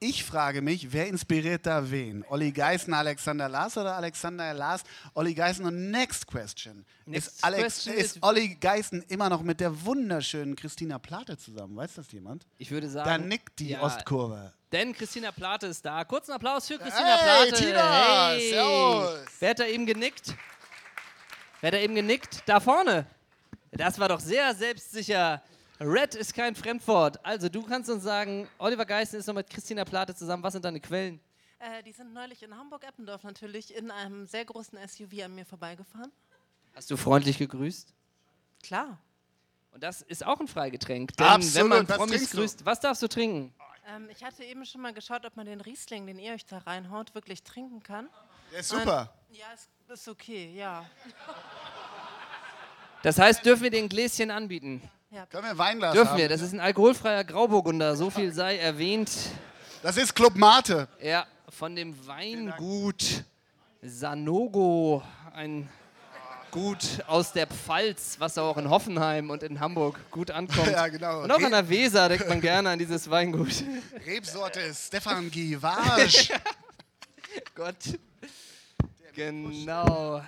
Ich 0.00 0.24
frage 0.24 0.62
mich, 0.62 0.92
wer 0.92 1.08
inspiriert 1.08 1.66
da 1.66 1.90
wen? 1.90 2.24
Olli 2.28 2.52
Geißen, 2.52 2.94
Alexander 2.94 3.48
Lars 3.48 3.76
oder 3.76 3.96
Alexander 3.96 4.54
Lars, 4.54 4.82
Olli 5.14 5.34
Geißen? 5.34 5.64
Und 5.66 5.90
next 5.90 6.26
question. 6.26 6.86
Next 7.04 7.28
ist, 7.28 7.44
Alex, 7.44 7.62
question 7.62 7.94
ist 7.96 8.16
is- 8.16 8.22
Olli 8.22 8.54
Geißen 8.54 9.02
immer 9.08 9.28
noch 9.28 9.42
mit 9.42 9.60
der 9.60 9.84
wunderschönen 9.84 10.54
Christina 10.56 10.98
Plate 10.98 11.36
zusammen? 11.36 11.76
Weiß 11.76 11.94
das 11.94 12.10
jemand? 12.12 12.46
Ich 12.58 12.70
würde 12.70 12.88
sagen. 12.88 13.08
Da 13.10 13.18
nickt 13.18 13.58
die 13.58 13.70
ja, 13.70 13.82
Ostkurve. 13.82 14.52
Denn 14.70 14.92
Christina 14.92 15.32
Plate 15.32 15.66
ist 15.66 15.84
da. 15.84 16.04
Kurzen 16.04 16.30
Applaus 16.32 16.66
für 16.68 16.78
Christina 16.78 17.16
Hey, 17.16 17.48
Plate. 17.50 17.64
Tina, 17.64 18.28
Hey. 18.28 18.37
Servus. 18.38 19.24
Wer 19.40 19.50
hat 19.50 19.58
da 19.58 19.66
eben 19.66 19.86
genickt? 19.86 20.34
Wer 21.60 21.68
hat 21.68 21.74
da 21.74 21.78
eben 21.78 21.94
genickt? 21.94 22.42
Da 22.46 22.60
vorne. 22.60 23.06
Das 23.72 23.98
war 23.98 24.08
doch 24.08 24.20
sehr 24.20 24.54
selbstsicher. 24.54 25.42
Red 25.80 26.14
ist 26.14 26.34
kein 26.34 26.54
Fremdwort. 26.54 27.24
Also, 27.24 27.48
du 27.48 27.62
kannst 27.62 27.88
uns 27.88 28.02
sagen, 28.02 28.48
Oliver 28.58 28.84
Geißen 28.84 29.18
ist 29.18 29.26
noch 29.26 29.34
mit 29.34 29.48
Christina 29.48 29.84
Plate 29.84 30.14
zusammen. 30.14 30.42
Was 30.42 30.52
sind 30.54 30.64
deine 30.64 30.80
Quellen? 30.80 31.20
Äh, 31.60 31.82
die 31.82 31.92
sind 31.92 32.12
neulich 32.12 32.42
in 32.42 32.56
Hamburg-Eppendorf 32.56 33.22
natürlich 33.22 33.74
in 33.74 33.90
einem 33.90 34.26
sehr 34.26 34.44
großen 34.44 34.78
SUV 34.88 35.24
an 35.24 35.34
mir 35.34 35.44
vorbeigefahren. 35.44 36.12
Hast 36.74 36.90
du 36.90 36.96
freundlich 36.96 37.38
gegrüßt? 37.38 37.92
Klar. 38.62 38.98
Und 39.72 39.82
das 39.82 40.02
ist 40.02 40.24
auch 40.24 40.40
ein 40.40 40.48
Freigetränk. 40.48 41.16
Denn 41.16 41.26
Absolut. 41.26 41.54
wenn 41.54 41.68
man 41.68 41.88
Was 41.88 41.96
Promis 41.96 42.30
grüßt, 42.30 42.64
was 42.64 42.80
darfst 42.80 43.02
du 43.02 43.08
trinken? 43.08 43.52
Ähm, 43.88 44.08
ich 44.10 44.22
hatte 44.22 44.44
eben 44.44 44.64
schon 44.64 44.80
mal 44.80 44.92
geschaut, 44.92 45.24
ob 45.24 45.36
man 45.36 45.46
den 45.46 45.60
Riesling, 45.60 46.06
den 46.06 46.18
ihr 46.18 46.32
euch 46.32 46.44
da 46.46 46.58
reinhaut, 46.58 47.14
wirklich 47.14 47.42
trinken 47.42 47.82
kann. 47.82 48.08
Der 48.52 48.60
ist 48.60 48.68
super. 48.68 49.12
Und, 49.28 49.36
ja, 49.36 49.46
ist, 49.54 49.68
ist 49.92 50.08
okay, 50.08 50.52
ja. 50.56 50.84
Das 53.02 53.18
heißt, 53.18 53.44
dürfen 53.44 53.62
wir 53.64 53.70
den 53.70 53.88
Gläschen 53.88 54.30
anbieten? 54.30 54.82
ja. 55.10 55.24
Können 55.26 55.44
wir 55.46 55.56
Weinglas 55.58 55.94
Dürfen 55.94 56.10
haben? 56.12 56.18
wir. 56.18 56.28
Das 56.28 56.40
ist 56.40 56.52
ein 56.52 56.60
alkoholfreier 56.60 57.24
Grauburgunder. 57.24 57.96
So 57.96 58.10
viel 58.10 58.32
sei 58.32 58.58
erwähnt. 58.58 59.10
Das 59.82 59.96
ist 59.96 60.14
Club 60.14 60.34
Mate. 60.36 60.88
Ja, 61.00 61.26
von 61.48 61.74
dem 61.76 61.94
Weingut 62.06 63.24
Sanogo. 63.82 65.02
Ein 65.34 65.68
Gut 66.50 66.78
aus 67.06 67.32
der 67.34 67.46
Pfalz, 67.46 68.16
was 68.18 68.38
auch 68.38 68.56
in 68.56 68.70
Hoffenheim 68.70 69.28
und 69.28 69.42
in 69.42 69.60
Hamburg 69.60 70.00
gut 70.10 70.30
ankommt. 70.30 70.66
Ja, 70.72 70.88
genau. 70.88 71.20
Und 71.22 71.30
auch 71.30 71.38
Re- 71.40 71.44
an 71.44 71.50
der 71.52 71.68
Weser 71.68 72.08
denkt 72.08 72.26
man 72.26 72.40
gerne 72.40 72.70
an 72.70 72.78
dieses 72.78 73.08
Weingut. 73.10 73.52
Rebsorte 74.06 74.72
Stefan 74.74 75.30
Givage. 75.30 76.30
Gott. 77.54 77.76
Genau. 79.18 80.22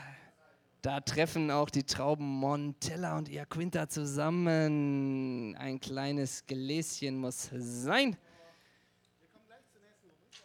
Da 0.83 1.01
treffen 1.01 1.53
auch 1.53 1.71
die 1.71 1.85
Trauben 1.85 2.27
Montella 2.27 3.17
und 3.19 3.29
Iaquinta 3.29 3.89
zusammen. 3.89 5.55
Ein 5.55 5.79
kleines 5.79 6.45
Gläschen 6.45 7.17
muss 7.19 7.51
sein. 7.53 8.17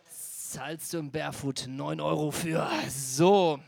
Zahlst 0.07 0.93
du 0.93 1.01
Barefoot 1.09 1.65
9 1.67 1.99
Euro 1.99 2.29
für. 2.29 2.69
So. 2.87 3.59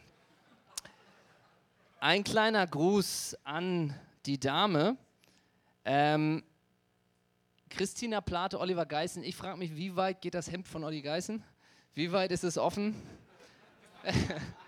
Ein 1.99 2.23
kleiner 2.23 2.67
Gruß 2.67 3.35
an 3.43 3.95
die 4.27 4.39
Dame. 4.39 4.95
Ähm, 5.85 6.43
Christina 7.71 8.21
Plate, 8.21 8.59
Oliver 8.59 8.85
Geißen. 8.85 9.23
Ich 9.23 9.35
frage 9.35 9.57
mich, 9.57 9.75
wie 9.75 9.95
weit 9.95 10.21
geht 10.21 10.35
das 10.35 10.51
Hemd 10.51 10.67
von 10.67 10.83
Olli 10.83 11.01
Geißen? 11.01 11.43
Wie 11.95 12.11
weit 12.11 12.31
ist 12.31 12.43
es 12.43 12.59
offen? 12.59 12.93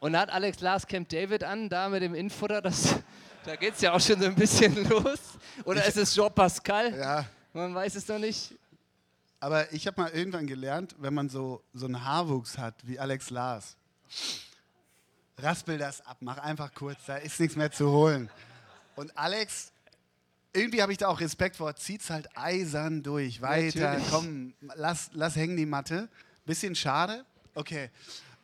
Und 0.00 0.16
hat 0.16 0.30
Alex 0.30 0.60
Lars 0.60 0.86
Camp 0.86 1.08
David 1.08 1.42
an, 1.44 1.68
da 1.68 1.88
mit 1.88 2.02
dem 2.02 2.14
Infutter, 2.14 2.62
das, 2.62 2.96
da 3.44 3.56
geht 3.56 3.74
es 3.74 3.80
ja 3.80 3.92
auch 3.92 4.00
schon 4.00 4.20
so 4.20 4.26
ein 4.26 4.34
bisschen 4.34 4.74
los. 4.88 5.18
Oder 5.64 5.84
ist 5.84 5.96
es 5.96 6.14
Jean 6.14 6.32
Pascal? 6.32 6.96
Ja. 6.96 7.24
Man 7.52 7.74
weiß 7.74 7.96
es 7.96 8.06
doch 8.06 8.18
nicht. 8.18 8.54
Aber 9.40 9.72
ich 9.72 9.86
habe 9.86 10.00
mal 10.00 10.10
irgendwann 10.10 10.46
gelernt, 10.46 10.94
wenn 10.98 11.14
man 11.14 11.28
so, 11.28 11.62
so 11.72 11.86
einen 11.86 12.04
Haarwuchs 12.04 12.58
hat 12.58 12.74
wie 12.84 12.98
Alex 12.98 13.30
Lars, 13.30 13.76
raspel 15.38 15.78
das 15.78 16.04
ab, 16.04 16.18
mach 16.20 16.38
einfach 16.38 16.72
kurz, 16.74 16.98
da 17.06 17.16
ist 17.16 17.38
nichts 17.38 17.56
mehr 17.56 17.70
zu 17.70 17.90
holen. 17.90 18.30
Und 18.96 19.16
Alex, 19.16 19.72
irgendwie 20.52 20.82
habe 20.82 20.90
ich 20.92 20.98
da 20.98 21.08
auch 21.08 21.20
Respekt 21.20 21.56
vor, 21.56 21.74
zieht's 21.76 22.10
halt 22.10 22.28
eisern 22.36 23.02
durch, 23.02 23.40
weiter, 23.40 23.92
Natürlich. 23.92 24.10
komm, 24.10 24.54
lass, 24.74 25.10
lass 25.12 25.36
hängen 25.36 25.56
die 25.56 25.66
Matte. 25.66 26.08
Bisschen 26.44 26.74
schade, 26.74 27.24
okay. 27.54 27.90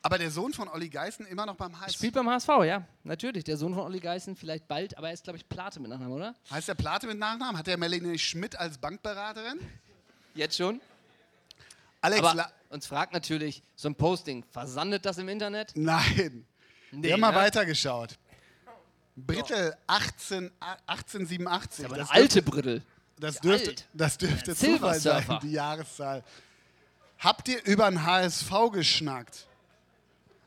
Aber 0.05 0.19
der 0.19 0.29
Sohn 0.29 0.53
von 0.53 0.67
Olli 0.67 0.87
Geißen 0.89 1.25
immer 1.25 1.47
noch 1.47 1.55
beim 1.55 1.79
HSV. 1.79 1.95
Spielt 1.97 2.13
beim 2.13 2.29
HSV, 2.29 2.47
ja. 2.63 2.87
Natürlich. 3.03 3.43
Der 3.43 3.57
Sohn 3.57 3.73
von 3.73 3.85
Olli 3.85 3.99
Geißen 3.99 4.35
vielleicht 4.35 4.67
bald, 4.67 4.95
aber 4.99 5.07
er 5.07 5.15
ist, 5.15 5.23
glaube 5.23 5.37
ich, 5.37 5.49
Plate 5.49 5.79
mit 5.79 5.89
Nachnamen, 5.89 6.13
oder? 6.13 6.35
Heißt 6.51 6.67
der 6.67 6.75
Plate 6.75 7.07
mit 7.07 7.17
Nachnamen? 7.17 7.57
Hat 7.57 7.65
der 7.65 7.75
Melanie 7.75 8.19
Schmidt 8.19 8.55
als 8.55 8.77
Bankberaterin? 8.77 9.59
Jetzt 10.35 10.57
schon? 10.57 10.79
Alex 12.01 12.19
aber 12.19 12.35
La 12.35 12.51
uns 12.69 12.85
fragt 12.85 13.13
natürlich, 13.13 13.63
so 13.75 13.89
ein 13.89 13.95
Posting, 13.95 14.43
versandet 14.51 15.07
das 15.07 15.17
im 15.17 15.27
Internet? 15.27 15.71
Nein. 15.73 16.45
Nee, 16.91 17.07
Wir 17.07 17.13
haben 17.13 17.21
mal 17.21 17.31
ne? 17.31 17.37
weitergeschaut. 17.37 18.19
Brittel 19.15 19.75
18, 19.87 20.51
1887. 20.85 21.83
aber 21.83 21.97
Das 21.97 22.11
alte 22.11 22.43
Brittel. 22.43 22.83
Das 23.17 23.39
dürfte, 23.39 23.69
alt. 23.69 23.87
das 23.95 24.19
dürfte 24.19 24.55
Zufall 24.55 24.99
sein, 24.99 25.39
die 25.41 25.53
Jahreszahl. 25.53 26.23
Habt 27.17 27.47
ihr 27.47 27.65
über 27.65 27.89
den 27.89 28.05
HSV 28.05 28.51
geschnackt? 28.71 29.47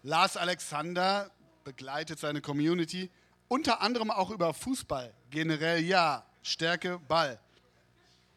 Lars 0.02 0.36
Alexander 0.36 1.30
begleitet 1.64 2.18
seine 2.18 2.40
Community, 2.40 3.10
unter 3.48 3.80
anderem 3.80 4.10
auch 4.10 4.30
über 4.30 4.54
Fußball. 4.54 5.12
Generell 5.30 5.80
ja, 5.84 6.24
Stärke, 6.42 6.98
Ball. 7.08 7.38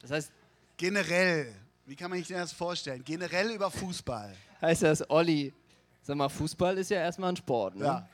Das 0.02 0.12
heißt, 0.12 0.32
Generell, 0.78 1.54
wie 1.86 1.96
kann 1.96 2.10
man 2.10 2.18
sich 2.18 2.30
das 2.30 2.52
vorstellen? 2.54 3.04
Generell 3.04 3.52
über 3.52 3.70
Fußball. 3.70 4.34
heißt 4.62 4.82
das, 4.82 5.08
Olli, 5.12 5.54
sag 6.02 6.16
mal, 6.16 6.28
Fußball 6.28 6.76
ist 6.80 6.90
ja 6.90 6.98
erstmal 6.98 7.30
ein 7.32 7.36
Sport, 7.36 7.76
ne? 7.76 7.86
Ja. 7.86 8.08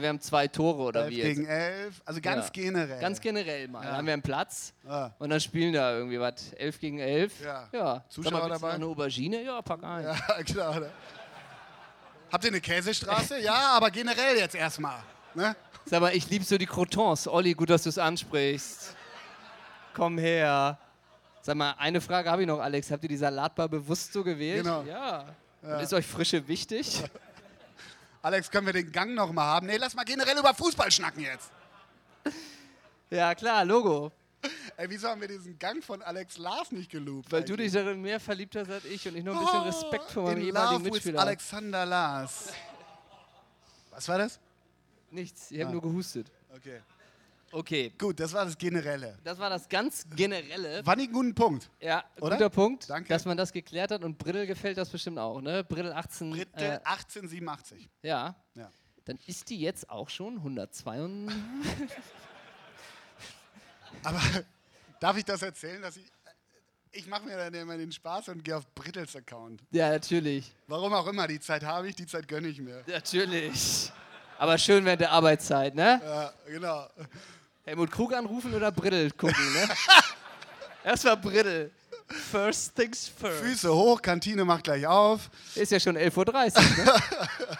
Wir 0.00 0.08
haben 0.08 0.20
zwei 0.20 0.46
Tore 0.48 0.82
oder 0.84 1.00
Elf 1.02 1.10
wie 1.10 1.16
jetzt? 1.18 1.26
gegen 1.36 1.46
elf, 1.46 2.00
also 2.06 2.20
ganz 2.20 2.46
Ja. 2.46 2.50
generell. 2.52 3.00
Ganz 3.00 3.20
generell 3.20 3.68
mal. 3.68 3.82
Ja. 3.84 3.90
Da 3.90 3.96
haben 3.96 4.06
wir 4.06 4.12
einen 4.14 4.22
Platz 4.22 4.72
Ja. 4.86 5.14
und 5.18 5.28
dann 5.30 5.40
spielen 5.40 5.72
da 5.74 5.92
irgendwie 5.96 6.18
was, 6.20 6.52
11 6.54 6.78
gegen 6.78 6.98
11. 7.00 7.44
Ja. 7.44 7.68
ja. 7.72 8.04
Zuschauer 8.08 8.32
Sag 8.32 8.42
mal, 8.42 8.48
dabei? 8.48 8.68
noch 8.68 8.74
eine 8.76 8.86
Aubergine? 8.86 9.42
Ja, 9.42 9.60
pack 9.60 9.82
ein. 9.84 10.04
Ja, 10.04 10.16
genau. 10.46 10.74
Ne? 10.78 10.90
Habt 12.32 12.44
ihr 12.44 12.50
eine 12.50 12.62
Käsestraße? 12.62 13.40
Ja, 13.40 13.72
aber 13.76 13.90
generell 13.90 14.38
jetzt 14.38 14.54
erstmal. 14.54 15.02
Ne? 15.34 15.54
Sag 15.84 16.00
mal, 16.00 16.16
ich 16.16 16.30
liebe 16.30 16.44
so 16.46 16.56
die 16.56 16.64
Crotons. 16.64 17.28
Olli, 17.28 17.52
gut, 17.52 17.68
dass 17.68 17.82
du 17.82 17.90
es 17.90 17.98
ansprichst. 17.98 18.96
Komm 19.92 20.16
her. 20.16 20.78
Sag 21.42 21.56
mal, 21.56 21.74
eine 21.78 22.00
Frage 22.00 22.30
habe 22.30 22.40
ich 22.42 22.48
noch, 22.48 22.58
Alex. 22.58 22.90
Habt 22.90 23.02
ihr 23.02 23.10
die 23.10 23.18
Salatbar 23.18 23.68
bewusst 23.68 24.14
so 24.14 24.24
gewählt? 24.24 24.64
Genau. 24.64 24.82
Ja. 24.84 25.26
Ja. 25.62 25.80
Ist 25.80 25.92
euch 25.92 26.06
Frische 26.06 26.48
wichtig? 26.48 27.02
Alex, 28.22 28.50
können 28.50 28.66
wir 28.66 28.72
den 28.72 28.90
Gang 28.90 29.14
noch 29.14 29.30
mal 29.30 29.44
haben? 29.44 29.66
Nee, 29.66 29.76
lass 29.76 29.94
mal 29.94 30.04
generell 30.04 30.38
über 30.38 30.54
Fußball 30.54 30.90
schnacken 30.90 31.22
jetzt. 31.22 31.50
ja, 33.10 33.34
klar, 33.34 33.64
Logo. 33.66 34.10
Ey, 34.82 34.90
wieso 34.90 35.06
haben 35.06 35.20
wir 35.20 35.28
diesen 35.28 35.56
Gang 35.60 35.80
von 35.84 36.02
Alex 36.02 36.38
Lars 36.38 36.72
nicht 36.72 36.90
gelobt? 36.90 37.30
Weil 37.30 37.44
du 37.44 37.54
dich 37.54 37.70
darin 37.70 38.00
mehr 38.02 38.18
verliebt 38.18 38.56
hast 38.56 38.68
als 38.68 38.84
ich 38.84 39.06
und 39.06 39.14
ich 39.16 39.22
noch 39.22 39.36
ein 39.38 39.44
bisschen 39.44 39.60
Respekt 39.62 40.10
vor 40.10 40.24
meinem 40.24 40.38
Oh, 40.38 40.40
In 40.40 40.46
ehemaligen 40.48 40.72
love 40.74 40.84
with 40.86 40.92
Mitspieler. 40.94 41.20
Alexander 41.20 41.86
Lars. 41.86 42.52
Was 43.90 44.08
war 44.08 44.18
das? 44.18 44.40
Nichts, 45.12 45.52
ich 45.52 45.60
habe 45.60 45.68
Ah. 45.70 45.72
nur 45.74 45.82
gehustet. 45.82 46.32
Okay. 46.56 46.80
Okay. 47.52 47.92
Gut, 47.96 48.18
das 48.18 48.32
war 48.32 48.44
das 48.44 48.58
Generelle. 48.58 49.16
Das 49.22 49.38
war 49.38 49.50
das 49.50 49.68
ganz 49.68 50.04
Generelle. 50.16 50.84
War 50.84 50.96
nicht 50.96 51.10
ein 51.10 51.12
guter 51.12 51.32
Punkt. 51.32 51.70
Ja, 51.80 52.02
Oder? 52.20 52.34
guter 52.36 52.50
Punkt, 52.50 52.90
Danke. 52.90 53.08
dass 53.08 53.24
man 53.24 53.36
das 53.36 53.52
geklärt 53.52 53.92
hat 53.92 54.02
und 54.02 54.18
Brittel 54.18 54.48
gefällt 54.48 54.78
das 54.78 54.90
bestimmt 54.90 55.20
auch, 55.20 55.40
ne? 55.40 55.62
Brittel 55.62 55.92
18. 55.92 56.32
Dritte 56.32 56.50
äh, 56.56 56.80
1887. 56.82 57.88
ja. 58.02 58.34
Ja. 58.56 58.68
Dann 59.04 59.18
ist 59.26 59.48
die 59.48 59.60
jetzt 59.60 59.88
auch 59.90 60.08
schon 60.08 60.38
102. 60.38 61.28
Aber 64.04 64.20
darf 65.02 65.16
ich 65.16 65.24
das 65.24 65.42
erzählen, 65.42 65.82
dass 65.82 65.96
ich. 65.96 66.10
Ich 66.94 67.06
mache 67.06 67.24
mir 67.24 67.38
dann 67.38 67.54
immer 67.54 67.78
den 67.78 67.90
Spaß 67.90 68.28
und 68.28 68.44
gehe 68.44 68.54
auf 68.54 68.66
Brittels 68.74 69.16
Account. 69.16 69.62
ja, 69.70 69.88
natürlich. 69.88 70.54
Warum 70.66 70.92
auch 70.92 71.06
immer, 71.06 71.26
die 71.26 71.40
Zeit 71.40 71.64
habe 71.64 71.88
ich, 71.88 71.96
die 71.96 72.06
Zeit 72.06 72.28
gönne 72.28 72.48
ich 72.48 72.60
mir. 72.60 72.84
Natürlich. 72.86 73.90
Aber 74.38 74.58
schön 74.58 74.84
während 74.84 75.00
der 75.00 75.10
Arbeitszeit, 75.10 75.74
ne? 75.74 76.02
Ja, 76.04 76.32
genau. 76.46 76.86
Helmut 77.64 77.90
Krug 77.90 78.12
anrufen 78.12 78.52
oder 78.52 78.70
Brittel 78.70 79.10
gucken, 79.12 79.52
ne? 79.54 79.68
Erstmal 80.84 81.16
Brittel. 81.16 81.70
First 82.08 82.76
things 82.76 83.08
first. 83.08 83.40
Füße 83.42 83.74
hoch, 83.74 84.02
Kantine 84.02 84.44
macht 84.44 84.64
gleich 84.64 84.86
auf. 84.86 85.30
Ist 85.54 85.72
ja 85.72 85.80
schon 85.80 85.96
11.30 85.96 86.56
Uhr, 86.56 86.84
ne? 86.84 86.94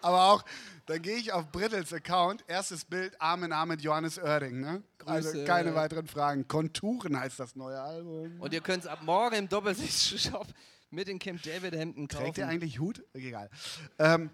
Aber 0.00 0.32
auch, 0.32 0.44
dann 0.86 1.02
gehe 1.02 1.16
ich 1.16 1.32
auf 1.32 1.50
Brittels 1.50 1.92
Account, 1.92 2.44
erstes 2.46 2.84
Bild, 2.84 3.20
Arm 3.20 3.44
in 3.44 3.52
Arm 3.52 3.68
mit 3.68 3.82
Johannes 3.82 4.18
Oerding. 4.18 4.60
Ne? 4.60 4.82
Also 5.06 5.30
Grüße. 5.30 5.44
keine 5.44 5.74
weiteren 5.74 6.06
Fragen. 6.06 6.46
Konturen 6.48 7.18
heißt 7.18 7.38
das 7.40 7.56
neue 7.56 7.80
Album. 7.80 8.40
Und 8.40 8.52
ihr 8.52 8.60
könnt 8.60 8.84
es 8.84 8.86
ab 8.88 9.00
morgen 9.02 9.36
im 9.36 9.48
Doppelsicht-Shop 9.48 10.46
mit 10.90 11.08
den 11.08 11.18
Camp 11.18 11.42
David 11.42 11.74
Hemden 11.74 12.08
kaufen. 12.08 12.24
Trägt 12.24 12.38
ihr 12.38 12.48
eigentlich 12.48 12.78
Hut? 12.78 13.02
Egal. 13.14 13.50
Ähm, 13.98 14.30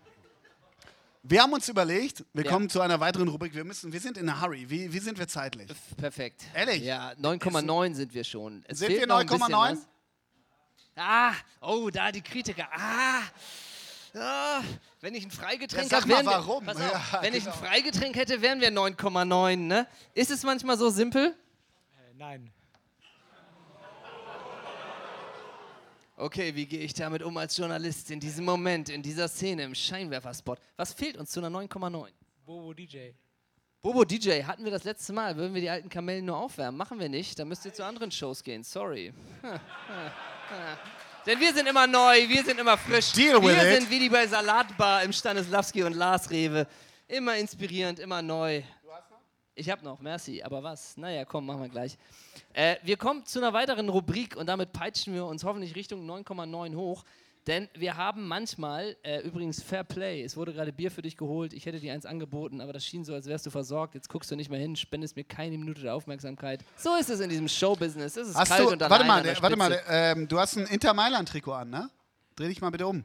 wir 1.23 1.43
haben 1.43 1.53
uns 1.53 1.68
überlegt, 1.68 2.25
wir 2.33 2.45
Ja. 2.45 2.51
kommen 2.51 2.71
zu 2.71 2.81
einer 2.81 2.99
weiteren 3.01 3.29
Rubrik. 3.29 3.55
Wir, 3.55 3.64
müssen, 3.64 3.93
wir 3.93 4.01
sind 4.01 4.16
in 4.16 4.29
a 4.29 4.41
hurry. 4.41 4.68
Wie, 4.71 4.93
wie 4.93 4.99
sind 4.99 5.18
wir 5.18 5.29
zeitlich? 5.29 5.71
Perfekt. 5.97 6.45
Ehrlich? 6.55 6.83
Ja, 6.83 7.12
9,9 7.12 7.95
sind 7.95 8.14
wir 8.14 8.25
schon. 8.25 8.64
Es 8.68 8.79
Sind 8.79 8.91
wir 8.91 9.07
noch 9.07 9.18
ein 9.18 9.27
bisschen 9.27 9.43
9,9? 9.43 9.73
was. 9.73 9.87
Ah, 10.97 11.33
oh, 11.61 11.91
da 11.91 12.11
die 12.11 12.23
Kritiker. 12.23 12.68
Ah, 12.73 13.21
ah 14.14 14.62
wenn 15.01 15.14
ich 15.14 15.24
ein 15.24 15.30
Freigetränk 15.30 15.90
Ja, 15.90 16.01
mal, 16.01 16.46
wir? 16.46 16.61
Pass 16.66 16.76
auf, 16.76 17.12
Ja, 17.12 17.22
wenn 17.22 17.34
ich 17.34 17.46
ein 17.46 17.53
genau. 17.53 17.66
Freigetränk 17.66 18.16
hätte, 18.16 18.42
wären 18.42 18.61
wir 18.61 18.70
9,9, 18.70 19.57
ne? 19.57 19.86
Ist 20.14 20.30
es 20.30 20.42
manchmal 20.42 20.76
so 20.76 20.90
simpel? 20.90 21.34
Nein. 22.16 22.53
Okay, 26.16 26.55
wie 26.55 26.66
gehe 26.66 26.80
ich 26.80 26.92
damit 26.92 27.22
um 27.22 27.34
als 27.38 27.57
Journalist 27.57 28.11
in 28.11 28.20
diesem 28.20 28.44
Moment, 28.44 28.90
in 28.90 29.03
dieser 29.03 29.26
Szene, 29.26 29.62
im 29.62 29.74
Scheinwerferspot? 29.74 30.59
Was 30.76 30.92
fehlt 30.92 31.16
uns 31.16 31.30
zu 31.30 31.40
einer 31.40 31.48
9,9? 31.48 32.09
Bobo 32.44 32.74
DJ. 32.74 33.12
Bobo 33.80 34.05
DJ 34.05 34.42
hatten 34.42 34.64
wir 34.64 34.70
das 34.70 34.84
letzte 34.84 35.14
Mal. 35.14 35.34
Würden 35.38 35.55
wir 35.55 35.62
die 35.62 35.70
alten 35.70 35.88
Kamellen 35.88 36.26
nur 36.26 36.36
aufwärmen? 36.36 36.76
Machen 36.76 37.01
wir 37.01 37.09
nicht. 37.09 37.38
Dann 37.38 37.48
müsst 37.48 37.64
ihr 37.64 37.72
zu 37.72 37.82
anderen 37.86 38.11
Shows 38.11 38.44
gehen. 38.44 38.62
Sorry. 38.62 39.14
Denn 41.27 41.39
wir 41.39 41.53
sind 41.53 41.68
immer 41.68 41.87
neu, 41.87 42.29
wir 42.29 42.43
sind 42.43 42.59
immer 42.59 42.79
frisch. 42.79 43.12
Deal 43.12 43.37
with 43.43 43.55
wir 43.55 43.71
it. 43.71 43.81
sind 43.81 43.91
wie 43.91 43.99
die 43.99 44.09
bei 44.09 44.27
Salatbar 44.27 45.03
im 45.03 45.12
Stanislawski 45.12 45.83
und 45.83 45.95
Lars 45.95 46.31
Rewe. 46.31 46.66
Immer 47.07 47.37
inspirierend, 47.37 47.99
immer 47.99 48.23
neu. 48.23 48.62
Ich 49.55 49.68
hab 49.68 49.83
noch, 49.83 50.01
merci. 50.01 50.43
Aber 50.43 50.62
was? 50.62 50.97
Naja, 50.97 51.27
komm, 51.27 51.45
machen 51.45 51.61
wir 51.61 51.68
gleich. 51.68 51.99
Äh, 52.55 52.77
wir 52.83 52.97
kommen 52.97 53.27
zu 53.27 53.39
einer 53.39 53.53
weiteren 53.53 53.91
Rubrik 53.91 54.35
und 54.37 54.47
damit 54.47 54.73
peitschen 54.73 55.12
wir 55.12 55.27
uns 55.27 55.45
hoffentlich 55.45 55.75
Richtung 55.77 56.09
9,9 56.09 56.75
hoch. 56.75 57.05
Denn 57.47 57.68
wir 57.74 57.97
haben 57.97 58.28
manchmal, 58.28 58.97
äh, 59.03 59.20
übrigens 59.20 59.62
Fair 59.62 59.82
Play, 59.82 60.22
es 60.22 60.36
wurde 60.36 60.53
gerade 60.53 60.72
Bier 60.72 60.91
für 60.91 61.01
dich 61.01 61.16
geholt, 61.16 61.55
ich 61.55 61.64
hätte 61.64 61.80
dir 61.80 61.93
eins 61.95 62.05
angeboten, 62.05 62.61
aber 62.61 62.72
das 62.74 62.84
schien 62.84 63.03
so, 63.05 63.14
als 63.14 63.26
wärst 63.26 63.47
du 63.47 63.51
versorgt. 63.51 63.95
Jetzt 63.95 64.11
guckst 64.11 64.30
du 64.30 64.36
nicht 64.36 64.51
mehr 64.51 64.61
hin, 64.61 64.76
spendest 64.76 65.16
mir 65.16 65.24
keine 65.24 65.57
Minute 65.57 65.80
der 65.80 65.95
Aufmerksamkeit. 65.95 66.62
So 66.76 66.95
ist 66.97 67.09
es 67.09 67.20
in 67.20 67.30
diesem 67.30 67.49
Showbusiness. 67.49 68.16
Es 68.16 68.28
ist 68.28 68.36
Hast 68.36 68.49
kalt 68.51 68.61
du, 68.66 68.72
und 68.72 68.80
warte 68.80 69.05
mal, 69.05 69.24
warte 69.41 69.57
mal 69.57 69.80
ähm, 69.88 70.28
du 70.28 70.38
hast 70.38 70.57
ein 70.57 70.66
Inter 70.66 70.93
Mailand-Trikot 70.93 71.53
an, 71.53 71.70
ne? 71.70 71.91
Dreh 72.36 72.49
dich 72.49 72.61
mal 72.61 72.70
bitte 72.70 72.86
um. 72.86 73.05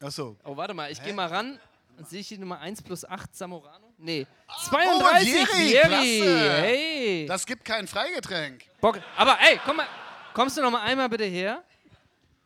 Achso. 0.00 0.36
Oh, 0.44 0.56
warte 0.56 0.74
mal, 0.74 0.90
ich 0.90 1.02
gehe 1.02 1.12
mal 1.12 1.26
ran 1.26 1.58
und 1.96 2.08
sehe 2.08 2.20
ich 2.20 2.28
die 2.28 2.38
Nummer 2.38 2.60
1 2.60 2.82
plus 2.82 3.04
8 3.04 3.34
Zamorano? 3.34 3.92
Nee, 3.96 4.26
Oh, 4.48 4.52
32 4.70 5.32
Jerry, 5.32 5.72
Jerry. 5.72 5.88
klasse. 5.88 6.50
Hey. 6.62 7.26
Das 7.26 7.44
gibt 7.46 7.64
kein 7.64 7.86
Freigetränk. 7.88 8.64
Bock. 8.80 9.00
Aber 9.16 9.36
ey, 9.40 9.58
komm 9.64 9.76
mal, 9.76 9.86
kommst 10.34 10.56
du 10.56 10.62
noch 10.62 10.70
mal 10.70 10.82
einmal 10.82 11.08
bitte 11.08 11.24
her? 11.24 11.64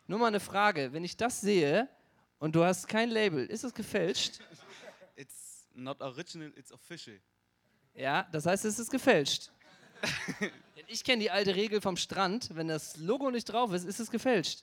Nur 0.07 0.19
mal 0.19 0.27
eine 0.27 0.41
Frage. 0.41 0.93
Wenn 0.93 1.05
ich 1.05 1.17
das 1.17 1.41
sehe 1.41 1.89
und 2.39 2.55
du 2.57 2.65
hast 2.65 2.89
kein 2.89 3.11
Label, 3.11 3.47
ist 3.47 3.65
es 3.65 3.73
gefälscht? 3.75 4.41
It's 5.17 5.67
not 5.75 6.01
original, 6.01 6.53
it's 6.57 6.73
official. 6.73 7.19
Ja, 7.95 8.27
das 8.33 8.47
heißt, 8.47 8.65
es 8.65 8.79
ist 8.79 8.91
gefälscht. 8.91 9.51
Ich 10.89 11.05
kenne 11.05 11.23
die 11.23 11.31
alte 11.31 11.55
Regel 11.55 11.81
vom 11.81 11.97
Strand. 11.97 12.55
Wenn 12.55 12.69
das 12.69 12.99
Logo 12.99 13.31
nicht 13.31 13.45
drauf 13.45 13.73
ist, 13.73 13.85
ist 13.85 13.99
es 13.99 14.11
gefälscht. 14.11 14.63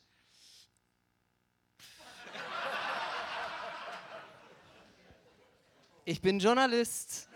Ich 6.06 6.22
bin 6.22 6.40
Journalist. 6.40 7.28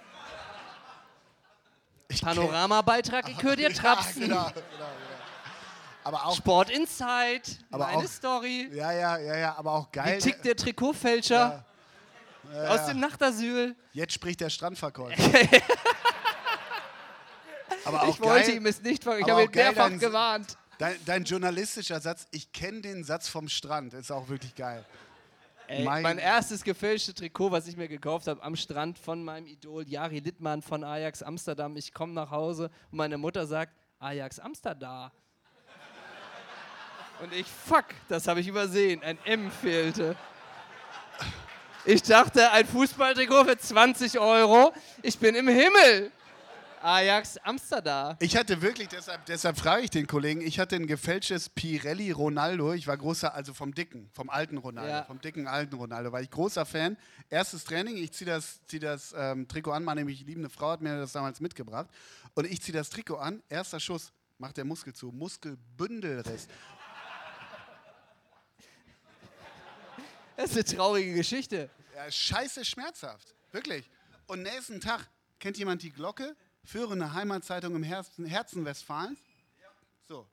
Panoramabeitrag, 2.22 3.28
ich 3.30 3.42
höre 3.42 3.56
dir 3.56 3.70
Ja, 3.72 3.76
trapsen. 3.76 4.22
genau, 4.24 4.46
genau, 4.46 4.54
genau. 4.54 5.13
Aber 6.04 6.26
auch, 6.26 6.36
Sport 6.36 6.70
Insight, 6.70 7.60
Aber 7.72 7.86
meine 7.86 7.98
auch- 8.00 8.08
Story. 8.08 8.70
ja, 8.74 8.92
ja, 8.92 9.18
ja, 9.18 9.38
ja, 9.38 9.56
aber 9.58 9.72
auch 9.74 9.92
geil. 9.92 10.18
Wie 10.18 10.22
tickt 10.22 10.44
der 10.46 10.56
Trikotfälscher? 10.56 11.64
Ja, 12.54 12.68
Aus 12.70 12.80
ja. 12.82 12.88
dem 12.90 13.00
Nachtasyl. 13.00 13.76
Jetzt 13.94 14.14
spricht 14.14 14.42
der 14.42 14.50
Strandverkäufer. 14.50 15.16
aber 17.86 18.04
auch 18.04 18.08
ich 18.10 18.20
wollte 18.22 18.48
geil, 18.48 18.58
ihm 18.58 18.66
es 18.66 18.82
nicht 18.82 19.04
Ich 19.06 19.10
habe 19.30 19.44
ihn 19.44 19.52
mehrfach 19.54 19.90
dein- 19.90 20.00
gewarnt. 20.00 20.58
Dein, 20.80 20.96
dein 21.06 21.24
journalistischer 21.24 22.02
Satz, 22.02 22.28
ich 22.32 22.52
kenne 22.52 22.82
den 22.82 23.04
Satz 23.04 23.30
vom 23.30 23.48
Strand, 23.48 23.94
ist 23.94 24.12
auch 24.12 24.28
wirklich 24.28 24.56
geil. 24.56 24.84
Ey, 25.68 25.84
Mein- 25.86 26.04
mein, 26.04 26.18
erstes 26.18 26.64
gefälschte 26.64 27.14
Trikot, 27.14 27.52
was 27.52 27.68
ich 27.68 27.78
mir 27.78 27.88
gekauft 27.88 28.28
habe 28.28 28.44
am 28.44 28.56
Strand 28.58 29.00
von 29.00 29.24
meinem 29.24 29.46
Idol 29.48 29.88
Jari 29.88 30.20
Littmann 30.20 30.62
von 30.62 30.84
Ajax 30.84 31.24
Amsterdam. 31.24 31.78
Ich 31.78 31.94
komme 31.94 32.12
nach 32.14 32.32
Hause 32.32 32.70
und 32.92 32.98
meine 32.98 33.18
Mutter 33.18 33.48
sagt, 33.48 33.74
Ajax 34.00 34.40
Amsterdam. 34.40 35.10
Und 37.24 37.34
ich, 37.34 37.48
fuck, 37.48 37.86
das 38.10 38.28
habe 38.28 38.42
ich 38.42 38.50
übersehen. 38.50 39.02
Ein 39.02 39.18
M 39.24 39.50
fehlte. 39.50 40.18
Ich 41.86 42.04
dachte, 42.04 42.52
ein 42.52 42.66
Fußballtrikot 42.66 43.46
für 43.46 43.58
20 43.58 44.20
Euro. 44.20 44.74
Ich 45.02 45.18
bin 45.18 45.34
im 45.36 45.48
Himmel. 45.48 46.12
Ajax 46.82 47.38
Amsterdam. 47.38 48.18
Ich 48.20 48.36
hatte 48.36 48.62
wirklich, 48.62 48.90
deshalb, 48.90 49.26
deshalb 49.28 49.58
frage 49.58 49.84
ich 49.84 49.90
den 49.90 50.06
Kollegen, 50.06 50.42
ich 50.42 50.60
hatte 50.60 50.76
ein 50.76 50.86
gefälschtes 50.86 51.48
Pirelli 51.48 52.12
Ronaldo. 52.12 52.74
Ich 52.74 52.88
war 52.88 52.98
großer, 52.98 53.34
also 53.34 53.54
vom 53.54 53.74
dicken, 53.74 54.10
vom 54.12 54.30
alten 54.30 54.58
Ronaldo, 54.58 54.92
Ja. 54.92 55.04
vom 55.06 55.22
dicken 55.22 55.48
alten 55.48 55.76
Ronaldo, 55.76 56.12
war 56.12 56.20
ich 56.20 56.30
großer 56.30 56.66
Fan. 56.66 56.98
Erstes 57.30 57.64
Training, 57.64 57.96
ich 57.96 58.12
ziehe 58.12 58.30
das, 58.30 58.60
zieh 58.68 58.80
das 58.80 59.16
ähm, 59.18 59.48
Trikot 59.48 59.72
an, 59.72 59.86
meine 59.86 60.04
liebende 60.04 60.50
Frau 60.50 60.72
hat 60.72 60.82
mir 60.82 60.98
das 60.98 61.14
damals 61.14 61.40
mitgebracht. 61.40 61.88
Und 62.34 62.52
ich 62.52 62.62
ziehe 62.62 62.78
das 62.78 62.90
Trikot 62.90 63.16
an, 63.16 63.42
erster 63.48 63.80
Schuss, 63.80 64.12
macht 64.38 64.58
der 64.58 64.66
Muskel 64.66 64.92
zu, 64.94 65.08
Muskelbündelriss. 65.14 66.48
Das 70.36 70.52
ist 70.52 70.56
eine 70.56 70.78
traurige 70.78 71.14
Geschichte. 71.14 71.70
Ja, 71.96 72.10
scheiße 72.10 72.66
schmerzhaft, 72.66 73.36
wirklich. 73.52 73.90
Und 74.28 74.42
nächsten 74.44 74.82
Tag, 74.82 75.08
kennt 75.40 75.58
jemand 75.58 75.84
die 75.84 75.92
Glocke? 75.92 76.36
Führende 76.64 77.14
Heimatzeitung 77.14 77.76
im 77.76 77.84
Herzen, 77.84 78.26
Herzen 78.26 78.66
Westfalens? 78.66 79.20
So, 80.08 80.28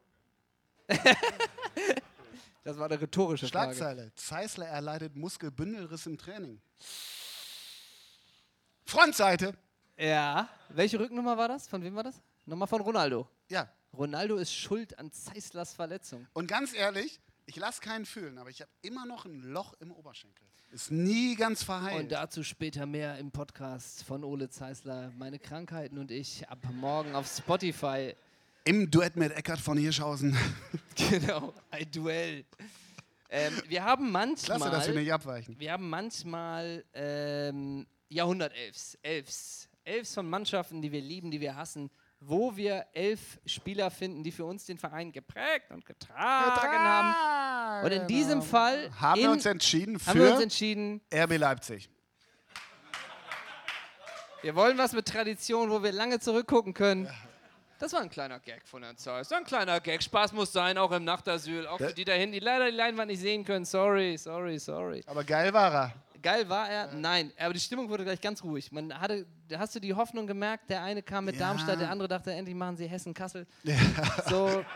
Das 2.63 2.79
war 2.79 2.87
eine 2.91 3.01
rhetorische 3.01 3.49
Frage. 3.49 3.75
Schlagzeile. 3.75 4.13
Zeisler 4.15 4.67
erleidet 4.67 5.17
Muskelbündelriss 5.17 6.07
im 6.07 6.19
Training. 6.19 6.61
Frontseite. 8.85 9.55
Ja. 9.97 10.49
Welche 10.69 10.99
Rückennummer 10.99 11.37
war 11.39 11.49
das? 11.49 11.69
Von 11.69 11.83
wem 11.83 11.95
war 11.95 12.05
das? 12.05 12.21
Nummer 12.45 12.67
von 12.67 12.81
Ronaldo. 12.81 13.29
Ja. 13.49 13.69
Ronaldo 13.97 14.37
ist 14.37 14.55
schuld 14.55 14.99
an 14.99 15.11
Zeislers 15.11 15.73
Verletzung. 15.75 16.27
Und 16.33 16.47
ganz 16.47 16.75
ehrlich, 16.75 17.19
ich 17.51 17.57
lasse 17.57 17.81
keinen 17.81 18.07
fühlen, 18.07 18.39
aber 18.39 18.49
ich 18.49 18.61
habe 18.61 18.71
immer 18.81 19.07
noch 19.07 19.25
ein 19.25 19.43
Loch 19.43 19.75
im 19.81 19.91
Oberschenkel. 19.91 20.47
Ist 20.71 20.93
nie 20.93 21.35
ganz 21.35 21.65
verheilt. 21.65 21.99
Und 21.99 22.13
dazu 22.13 22.45
später 22.45 22.87
mehr 22.87 23.19
im 23.19 23.33
Podcast 23.33 24.05
von 24.05 24.23
Ole 24.23 24.49
Zeisler. 24.49 25.13
Meine 25.19 25.41
Krankheiten 25.41 25.99
und 25.99 26.13
ich 26.13 26.49
ab 26.49 26.61
morgen 26.73 27.13
auf 27.17 27.27
Spotify. 27.27 28.15
Im 28.63 28.89
Duett 28.89 29.17
mit 29.17 29.33
Eckart 29.33 29.59
von 29.59 29.77
Hirschhausen. 29.77 30.37
Genau, 31.11 31.55
ein 31.71 31.91
Duell. 31.91 32.45
Ähm, 33.31 33.55
wir 33.69 33.83
haben 33.83 34.13
manchmal. 34.13 34.59
Klasse, 34.59 34.71
dass 34.71 34.87
wir 34.87 34.95
nicht 34.95 35.13
abweichen. 35.13 35.59
Wir 35.59 35.73
haben 35.73 35.89
manchmal 35.89 36.85
ähm, 36.93 37.87
Jahrhundertelfs, 38.09 38.97
Elfs. 39.03 39.69
Elfs 39.83 40.15
von 40.15 40.29
Mannschaften, 40.29 40.83
die 40.83 40.93
wir 40.93 41.01
lieben, 41.01 41.31
die 41.31 41.41
wir 41.41 41.57
hassen. 41.57 41.91
Wo 42.21 42.55
wir 42.55 42.87
elf 42.93 43.41
Spieler 43.47 43.91
finden, 43.91 44.23
die 44.23 44.31
für 44.31 44.45
uns 44.45 44.67
den 44.67 44.79
Verein 44.79 45.11
geprägt 45.11 45.71
und 45.71 45.87
getragen, 45.87 46.79
haben. 46.79 47.85
Und 47.85 47.93
in 47.93 48.07
diesem 48.07 48.43
Fall 48.43 48.91
Haben 49.01 49.21
in, 49.21 49.27
wir 49.27 49.33
uns 49.33 49.47
entschieden 49.47 49.99
für 49.99 50.11
haben 50.11 50.21
wir 50.21 50.33
uns 50.33 50.43
entschieden, 50.43 51.01
RB 51.13 51.39
Leipzig. 51.39 51.89
wir 54.43 54.55
wollen 54.55 54.77
was 54.77 54.93
mit 54.93 55.07
Tradition, 55.07 55.71
wo 55.71 55.83
wir 55.83 55.93
lange 55.93 56.21
zurückgucken 56.21 56.75
können. 56.75 57.09
Das 57.79 57.95
war 57.95 58.03
ein 58.03 58.11
kleiner 58.11 58.39
Gag 58.41 58.69
von 58.69 58.83
Herrn 58.83 58.99
Zeus. 58.99 59.33
Ein 59.33 59.45
kleiner 59.45 59.81
Gag. 59.81 60.03
Spaß 60.03 60.35
muss 60.35 60.53
sein, 60.53 60.77
auch 60.77 60.93
im 60.93 61.05
Nachtasyl. 61.05 61.67
Auch 61.67 61.79
für 61.79 61.95
die 61.95 62.05
da 62.05 62.13
hinten, 62.13 62.35
die 62.35 62.41
leider 62.41 62.71
die 62.71 62.77
Leinwand 62.77 63.11
nicht 63.11 63.21
sehen 63.21 63.43
können. 63.43 63.65
Sorry, 63.65 64.19
sorry, 64.19 64.59
sorry. 64.59 65.03
Aber 65.07 65.25
geil 65.25 65.51
war 65.55 65.73
er. 65.73 65.95
Geil 66.21 66.47
war 66.51 66.69
er? 66.69 66.93
Nein. 66.93 67.33
Aber 67.39 67.55
die 67.55 67.61
Stimmung 67.61 67.89
wurde 67.89 68.05
gleich 68.05 68.21
ganz 68.21 68.45
ruhig. 68.45 68.71
Man 68.71 69.01
hatte, 69.01 69.25
hast 69.59 69.75
du 69.75 69.81
die 69.81 69.95
Hoffnung 69.95 70.27
gemerkt, 70.27 70.71
der 70.71 70.83
eine 70.83 71.03
kam 71.03 71.25
mit 71.25 71.37
Ja. 71.37 71.49
Darmstadt, 71.49 71.81
der 71.81 71.91
andere 71.91 72.09
dachte, 72.09 72.33
endlich 72.33 72.55
machen 72.55 72.77
sie 72.77 72.87
Hessen-Kassel. 72.87 73.47
Ja. 73.65 73.77
So, 74.29 74.65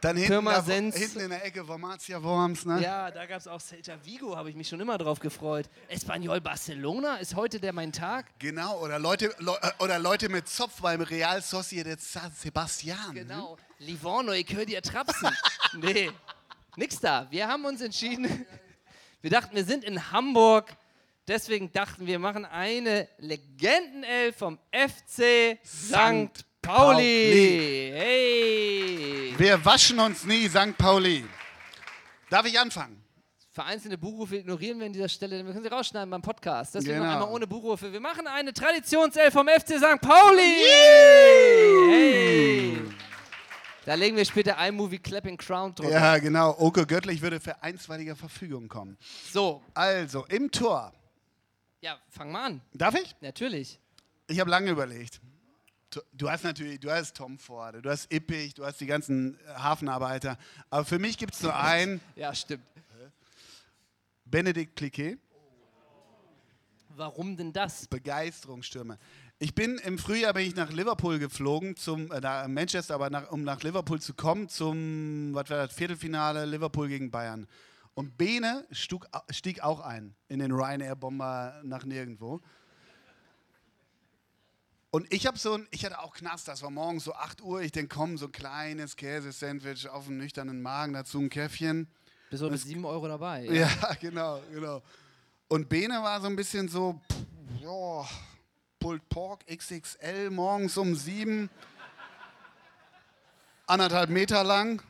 Dann 0.00 0.16
hinten, 0.18 0.44
da, 0.44 0.62
hinten 0.62 1.20
in 1.20 1.30
der 1.30 1.44
Ecke 1.44 1.66
Wormatia 1.66 2.22
Worms, 2.22 2.66
ne? 2.66 2.82
Ja, 2.82 3.10
da 3.10 3.24
gab 3.24 3.38
es 3.38 3.48
auch 3.48 3.60
Celta 3.60 3.96
Vigo, 4.04 4.36
habe 4.36 4.50
ich 4.50 4.56
mich 4.56 4.68
schon 4.68 4.78
immer 4.78 4.98
drauf 4.98 5.18
gefreut. 5.20 5.70
Espanyol 5.88 6.40
Barcelona 6.40 7.16
ist 7.16 7.34
heute 7.34 7.58
der 7.58 7.72
mein 7.72 7.92
Tag. 7.92 8.26
Genau, 8.38 8.78
oder 8.82 8.98
Leute, 8.98 9.34
Le 9.38 9.58
äh, 9.62 9.82
oder 9.82 9.98
Leute 9.98 10.28
mit 10.28 10.48
Zopf 10.48 10.82
beim 10.82 11.00
Real 11.00 11.40
Sociedad 11.40 11.98
San 12.00 12.30
Sebastian. 12.30 13.14
Genau. 13.14 13.56
Livorno, 13.78 14.32
ich 14.32 14.54
höre 14.54 14.66
dir 14.66 14.82
trapsen. 14.82 15.30
nee, 15.80 16.10
nix 16.76 17.00
da. 17.00 17.26
Wir 17.30 17.48
haben 17.48 17.64
uns 17.64 17.80
entschieden. 17.80 18.46
Wir 19.22 19.30
dachten, 19.30 19.56
wir 19.56 19.64
sind 19.64 19.82
in 19.82 20.12
Hamburg. 20.12 20.76
Deswegen 21.28 21.72
dachten 21.72 22.06
wir, 22.06 22.20
machen 22.20 22.44
eine 22.44 23.08
Legendenelf 23.18 24.36
vom 24.36 24.60
FC 24.70 25.58
St. 25.66 26.44
Pauli. 26.62 27.92
Hey. 27.92 29.34
Wir 29.36 29.64
waschen 29.64 29.98
uns 29.98 30.24
nie, 30.24 30.48
St. 30.48 30.78
Pauli. 30.78 31.24
Darf 32.30 32.46
ich 32.46 32.58
anfangen? 32.60 33.02
Vereinzelte 33.50 33.98
Buchrufe 33.98 34.36
ignorieren 34.36 34.78
wir 34.78 34.86
an 34.86 34.92
dieser 34.92 35.08
Stelle, 35.08 35.36
denn 35.38 35.46
wir 35.46 35.52
können 35.52 35.64
sie 35.64 35.70
rausschneiden 35.70 36.10
beim 36.10 36.22
Podcast. 36.22 36.74
Deswegen 36.76 36.98
noch 36.98 37.04
Genau. 37.04 37.14
einmal 37.14 37.34
ohne 37.34 37.46
Buchrufe. 37.48 37.92
Wir 37.92 38.00
machen 38.00 38.28
eine 38.28 38.52
Traditionself 38.52 39.32
vom 39.32 39.48
FC 39.48 39.78
St. 39.78 40.00
Pauli. 40.00 40.56
Hey. 41.90 42.76
Da 43.84 43.94
legen 43.94 44.16
wir 44.16 44.24
später 44.24 44.56
iMovie 44.64 44.98
Clapping 44.98 45.36
Crown 45.38 45.74
drüber. 45.74 45.90
Ja, 45.90 46.18
genau. 46.18 46.54
Oke 46.58 46.86
Göttlich 46.86 47.20
würde 47.22 47.40
für 47.40 47.60
einstweilige 47.62 48.14
Verfügung 48.14 48.68
kommen. 48.68 48.96
So. 49.32 49.62
Also, 49.74 50.24
im 50.28 50.50
Tor. 50.52 50.92
Ja, 51.80 51.98
fang 52.08 52.32
mal 52.32 52.46
an. 52.46 52.60
Darf 52.72 52.94
ich? 52.94 53.14
Natürlich. 53.20 53.78
Ich 54.28 54.40
habe 54.40 54.50
lange 54.50 54.70
überlegt. 54.70 55.20
Du- 56.12 56.28
hast 56.28 56.44
natürlich, 56.44 56.80
du 56.80 56.90
hast 56.90 57.16
Tom 57.16 57.38
Forde, 57.38 57.80
du 57.80 57.88
hast 57.88 58.12
Ippich, 58.12 58.54
du 58.54 58.64
hast 58.66 58.80
die 58.80 58.86
ganzen 58.86 59.38
äh, 59.40 59.54
Hafenarbeiter. 59.54 60.36
Aber 60.68 60.84
für 60.84 60.98
mich 60.98 61.16
gibt 61.16 61.34
es 61.34 61.42
nur 61.42 61.54
einen, 61.56 62.00
Ja, 62.16 62.34
stimmt. 62.34 62.64
Benedikt 64.24 64.76
Cliquet. 64.76 65.18
Warum 66.96 67.36
denn 67.36 67.52
das? 67.52 67.86
Begeisterungsstürme. 67.86 68.98
Ich 69.38 69.54
bin 69.54 69.78
im 69.78 69.98
Frühjahr 69.98 70.32
bin 70.32 70.46
ich 70.46 70.56
nach 70.56 70.72
Liverpool 70.72 71.18
geflogen, 71.18 71.76
zum 71.76 72.10
äh, 72.10 72.20
nach 72.20 72.48
Manchester, 72.48 72.94
aber 72.94 73.10
nach, 73.10 73.30
um 73.30 73.44
nach 73.44 73.62
Liverpool 73.62 74.00
zu 74.00 74.14
kommen, 74.14 74.48
zum 74.48 75.34
was 75.34 75.48
war 75.50 75.66
das, 75.66 75.74
Viertelfinale 75.74 76.46
Liverpool 76.46 76.88
gegen 76.88 77.10
Bayern. 77.10 77.46
Und 77.96 78.18
Bene 78.18 78.66
stieg, 78.72 79.06
stieg 79.30 79.62
auch 79.62 79.80
ein 79.80 80.14
in 80.28 80.38
den 80.38 80.52
Ryanair-Bomber 80.52 81.62
nach 81.64 81.86
nirgendwo. 81.86 82.42
Und 84.90 85.10
ich 85.10 85.26
habe 85.26 85.38
so 85.38 85.54
ein, 85.54 85.66
ich 85.70 85.82
hatte 85.82 85.98
auch 86.00 86.14
Knast, 86.14 86.46
das 86.46 86.60
war 86.60 86.70
morgens 86.70 87.04
so 87.04 87.14
8 87.14 87.40
Uhr, 87.40 87.62
ich 87.62 87.72
denke, 87.72 87.96
komm, 87.96 88.18
so 88.18 88.26
ein 88.26 88.32
kleines 88.32 88.96
Käsesandwich 88.96 89.88
auf 89.88 90.08
einen 90.08 90.18
nüchternen 90.18 90.60
Magen, 90.60 90.92
dazu 90.92 91.18
ein 91.20 91.30
Käffchen. 91.30 91.88
Bist 92.28 92.42
du 92.42 92.50
mit 92.50 92.60
7 92.60 92.84
Euro 92.84 93.08
dabei? 93.08 93.46
Ja, 93.46 93.70
genau, 94.00 94.42
genau. 94.52 94.82
Und 95.48 95.70
Bene 95.70 95.94
war 96.02 96.20
so 96.20 96.26
ein 96.26 96.36
bisschen 96.36 96.68
so, 96.68 97.00
pff, 97.10 97.62
ja, 97.62 98.06
Pulled 98.78 99.08
Pork 99.08 99.46
XXL 99.46 100.28
morgens 100.28 100.76
um 100.76 100.94
sieben, 100.94 101.48
anderthalb 103.66 104.10
Meter 104.10 104.44
lang, 104.44 104.82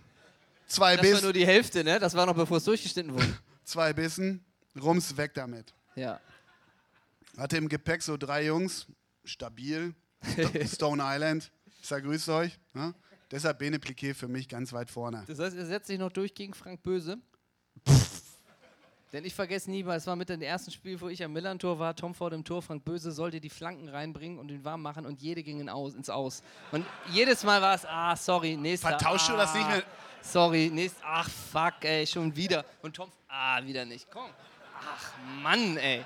zwei 0.67 0.97
Das 0.97 1.05
war 1.05 1.11
Bissen, 1.13 1.25
nur 1.25 1.33
die 1.33 1.47
Hälfte, 1.47 1.85
ne? 1.85 1.99
Das 1.99 2.15
war 2.15 2.27
noch 2.27 2.35
bevor 2.35 2.57
es 2.59 2.65
durchgeschnitten 2.65 3.13
wurde. 3.13 3.39
zwei 3.65 3.93
Bissen, 3.93 4.45
rums 4.81 5.17
weg 5.17 5.33
damit. 5.35 5.73
Ja. 5.95 6.21
Hatte 7.37 7.57
im 7.57 7.69
Gepäck 7.69 8.03
so 8.03 8.17
drei 8.17 8.47
Jungs, 8.47 8.87
stabil, 9.25 9.95
Sto- 10.33 10.65
Stone 10.75 11.03
Island. 11.05 11.51
Ich 11.81 11.87
sag, 11.89 12.03
grüßt 12.05 12.29
euch. 12.31 12.59
Ne? 12.73 12.95
Deshalb 13.31 13.59
Bene 13.59 13.79
Pliquet 13.79 14.15
für 14.15 14.29
mich 14.29 14.49
ganz 14.49 14.73
weit 14.73 14.91
vorne. 14.91 15.25
Das 15.27 15.39
heißt, 15.39 15.57
er 15.57 15.67
setzt 15.67 15.89
sich 15.89 15.99
noch 15.99 16.13
durch 16.13 16.35
gegen 16.35 16.55
Frank 16.55 16.83
Böse. 16.83 17.19
Denn 19.13 19.25
ich 19.25 19.35
vergesse 19.35 19.71
nie, 19.71 19.87
weil 19.87 19.99
es 19.99 20.07
war 20.07 20.17
mit 20.17 20.29
dem 20.29 20.43
ersten 20.43 20.71
Spiel, 20.71 21.01
wo 21.01 21.09
ich 21.09 21.23
am 21.23 21.33
Millern-Tor 21.33 21.79
war, 21.79 21.95
Tom 21.95 22.15
Ford 22.15 22.33
im 22.33 22.45
Tor, 22.45 22.61
Frank 22.61 22.85
Böse 22.85 23.13
sollte 23.13 23.41
die 23.41 23.49
Flanken 23.49 23.89
reinbringen 23.89 24.39
und 24.39 24.51
ihn 24.51 24.65
warm 24.65 24.83
machen 24.83 25.07
und 25.07 25.23
jede 25.23 25.43
ging 25.43 25.61
in 25.61 25.69
aus, 25.69 25.95
ins 25.95 26.11
Aus. 26.11 26.43
Und 26.73 26.85
jedes 27.13 27.45
Mal 27.45 27.63
war 27.63 27.75
es, 27.77 27.87
ah, 27.87 28.17
sorry, 28.17 28.57
nächster. 28.57 28.89
Vertauschst 28.89 29.29
du 29.29 29.35
ah, 29.35 29.37
das 29.37 29.55
nicht 29.55 29.69
mehr? 29.69 29.83
Sorry, 30.21 30.71
nächster, 30.73 31.03
ach, 31.05 31.31
fuck, 31.31 31.85
ey, 31.85 32.07
schon 32.07 32.35
wieder. 32.35 32.65
Und 32.83 32.97
Tom, 32.97 33.11
ah, 33.29 33.65
wieder 33.65 33.85
nicht, 33.85 34.11
komm. 34.11 34.31
Ach, 34.81 35.13
Mann, 35.43 35.77
ey. 35.77 36.05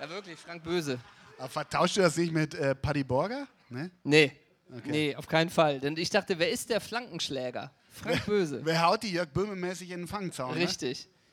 Ja, 0.00 0.10
wirklich, 0.10 0.38
Frank 0.38 0.64
Böse. 0.64 0.98
Aber 1.38 1.48
vertauschst 1.48 1.96
du 1.96 2.00
das 2.00 2.16
nicht 2.16 2.32
mit 2.32 2.54
äh, 2.54 2.74
Paddy 2.74 3.04
Borger? 3.04 3.46
Ne? 3.70 3.90
Nee, 4.02 4.32
Okay. 4.74 4.90
nee, 4.90 5.16
auf 5.16 5.26
keinen 5.26 5.50
Fall. 5.50 5.80
Denn 5.80 5.96
ich 5.96 6.08
dachte, 6.08 6.38
wer 6.38 6.50
ist 6.50 6.70
der 6.70 6.80
Flankenschläger? 6.80 7.70
Frank 7.90 8.24
Böse. 8.24 8.60
Wer 8.64 8.82
haut 8.86 9.02
die 9.02 9.12
Jörg 9.12 9.28
Böhme-mäßig 9.28 9.90
in 9.90 10.00
den 10.00 10.08
Fangzaun? 10.08 10.56
Ne? 10.56 10.66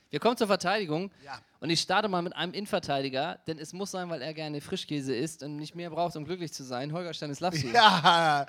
Wir 0.09 0.19
kommen 0.19 0.37
zur 0.37 0.47
Verteidigung. 0.47 1.11
Ja. 1.23 1.39
Und 1.59 1.69
ich 1.69 1.81
starte 1.81 2.07
mal 2.07 2.21
mit 2.21 2.35
einem 2.35 2.53
Innenverteidiger, 2.53 3.39
denn 3.45 3.59
es 3.59 3.73
muss 3.73 3.91
sein, 3.91 4.09
weil 4.09 4.21
er 4.21 4.33
gerne 4.33 4.61
Frischkäse 4.61 5.15
isst 5.15 5.43
und 5.43 5.57
nicht 5.57 5.75
mehr 5.75 5.89
braucht, 5.89 6.15
um 6.15 6.25
glücklich 6.25 6.53
zu 6.53 6.63
sein. 6.63 6.91
Holger 6.93 7.13
Stanislawski. 7.13 7.71
Ja, 7.73 8.45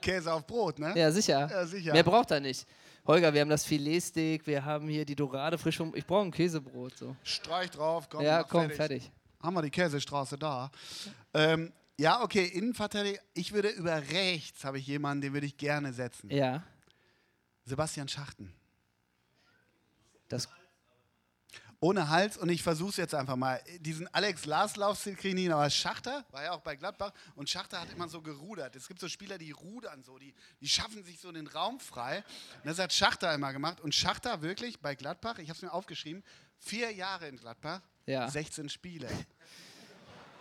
Käse 0.00 0.32
auf 0.32 0.46
Brot, 0.46 0.78
ne? 0.78 0.92
Ja, 0.96 1.10
sicher. 1.10 1.48
Ja, 1.50 1.66
sicher. 1.66 1.92
Mehr 1.92 2.04
braucht 2.04 2.30
er 2.30 2.40
nicht. 2.40 2.66
Holger, 3.06 3.34
wir 3.34 3.42
haben 3.42 3.50
das 3.50 3.66
Filetsteak, 3.66 4.46
wir 4.46 4.64
haben 4.64 4.88
hier 4.88 5.04
die 5.04 5.14
Dorade 5.14 5.58
frisch 5.58 5.76
vom. 5.76 5.94
Ich 5.94 6.06
brauche 6.06 6.24
ein 6.24 6.30
Käsebrot. 6.30 6.96
So. 6.96 7.14
Streich 7.22 7.70
drauf, 7.70 8.08
komm. 8.08 8.22
ja, 8.22 8.42
komm, 8.42 8.70
fertig. 8.70 9.10
Haben 9.42 9.54
wir 9.54 9.62
die 9.62 9.70
Käsestraße 9.70 10.38
da. 10.38 10.70
Ähm, 11.34 11.70
ja, 11.98 12.22
okay, 12.22 12.46
Innenverteidiger. 12.46 13.20
Ich 13.34 13.52
würde 13.52 13.68
über 13.68 14.00
rechts, 14.10 14.64
habe 14.64 14.78
ich 14.78 14.86
jemanden, 14.86 15.20
den 15.20 15.32
würde 15.34 15.46
ich 15.46 15.56
gerne 15.56 15.92
setzen. 15.92 16.30
Ja. 16.30 16.62
Sebastian 17.64 18.08
Schachten. 18.08 18.54
Das 20.28 20.48
Ohne 21.84 22.08
Hals 22.08 22.38
und 22.38 22.48
ich 22.48 22.62
versuche 22.62 22.88
es 22.88 22.96
jetzt 22.96 23.14
einfach 23.14 23.36
mal. 23.36 23.60
Diesen 23.80 24.08
Alex 24.14 24.46
Lars-Lauf 24.46 25.04
kriege 25.04 25.28
ich 25.28 25.34
nicht, 25.34 25.50
aber 25.50 25.68
Schachter 25.68 26.24
war 26.30 26.42
ja 26.42 26.52
auch 26.52 26.62
bei 26.62 26.76
Gladbach 26.76 27.12
und 27.34 27.50
Schachter 27.50 27.78
hat 27.78 27.92
immer 27.92 28.08
so 28.08 28.22
gerudert. 28.22 28.74
Es 28.74 28.88
gibt 28.88 29.00
so 29.00 29.08
Spieler, 29.08 29.36
die 29.36 29.50
rudern 29.50 30.02
so, 30.02 30.16
die, 30.16 30.32
die 30.62 30.68
schaffen 30.68 31.04
sich 31.04 31.20
so 31.20 31.30
den 31.30 31.46
Raum 31.46 31.78
frei. 31.80 32.24
Und 32.62 32.70
das 32.70 32.78
hat 32.78 32.90
Schachter 32.90 33.34
immer 33.34 33.52
gemacht 33.52 33.82
und 33.82 33.94
Schachter 33.94 34.40
wirklich 34.40 34.80
bei 34.80 34.94
Gladbach, 34.94 35.36
ich 35.36 35.50
habe 35.50 35.56
es 35.58 35.62
mir 35.62 35.74
aufgeschrieben, 35.74 36.24
vier 36.56 36.90
Jahre 36.90 37.28
in 37.28 37.36
Gladbach, 37.36 37.82
Ja. 38.06 38.30
16 38.30 38.70
Spiele. 38.70 39.08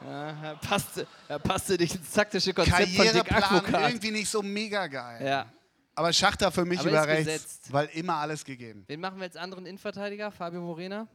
Ja, 0.02 0.30
er 0.44 0.56
passte, 0.56 1.06
er 1.28 1.40
passte 1.40 1.76
nicht 1.76 1.94
ins 1.96 2.12
taktische 2.12 2.54
Konzept 2.54 2.88
von 2.96 3.06
Dick 3.06 3.26
Karriereplan 3.26 3.84
irgendwie 3.90 4.12
nicht 4.12 4.30
so 4.30 4.42
mega 4.42 4.88
geil. 4.88 5.26
Ja. 5.26 5.52
Aber 5.96 6.14
Schachter 6.14 6.54
für 6.54 6.64
mich 6.64 6.80
Aber 6.80 6.90
über 6.90 7.06
rechts, 7.06 7.26
gesetzt. 7.26 7.74
weil 7.74 7.88
immer 7.88 8.16
alles 8.16 8.46
gegeben. 8.46 8.86
Wen 8.88 9.02
machen 9.02 9.18
wir 9.18 9.26
als 9.26 9.36
anderen 9.36 9.66
Innenverteidiger? 9.66 10.32
Fabio 10.32 10.62
Morena. 10.62 11.06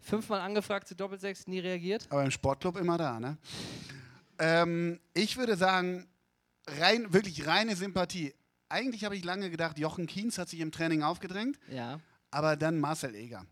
Fünfmal 0.00 0.40
angefragt 0.40 0.88
zu 0.88 0.94
Doppelsechs, 0.94 1.46
nie 1.46 1.58
reagiert. 1.58 2.06
Aber 2.10 2.24
im 2.24 2.30
Sportclub 2.30 2.76
immer 2.76 2.96
da, 2.98 3.18
ne? 3.20 3.36
Ähm, 4.38 5.00
ich 5.14 5.36
würde 5.36 5.56
sagen, 5.56 6.06
rein, 6.78 7.12
wirklich 7.12 7.46
reine 7.46 7.74
Sympathie. 7.76 8.34
Eigentlich 8.68 9.04
habe 9.04 9.16
ich 9.16 9.24
lange 9.24 9.50
gedacht, 9.50 9.78
Jochen 9.78 10.06
Kienz 10.06 10.38
hat 10.38 10.48
sich 10.48 10.60
im 10.60 10.70
Training 10.70 11.02
aufgedrängt, 11.02 11.58
Ja. 11.70 12.00
aber 12.30 12.56
dann 12.56 12.78
Marcel 12.78 13.14
Eger. 13.14 13.44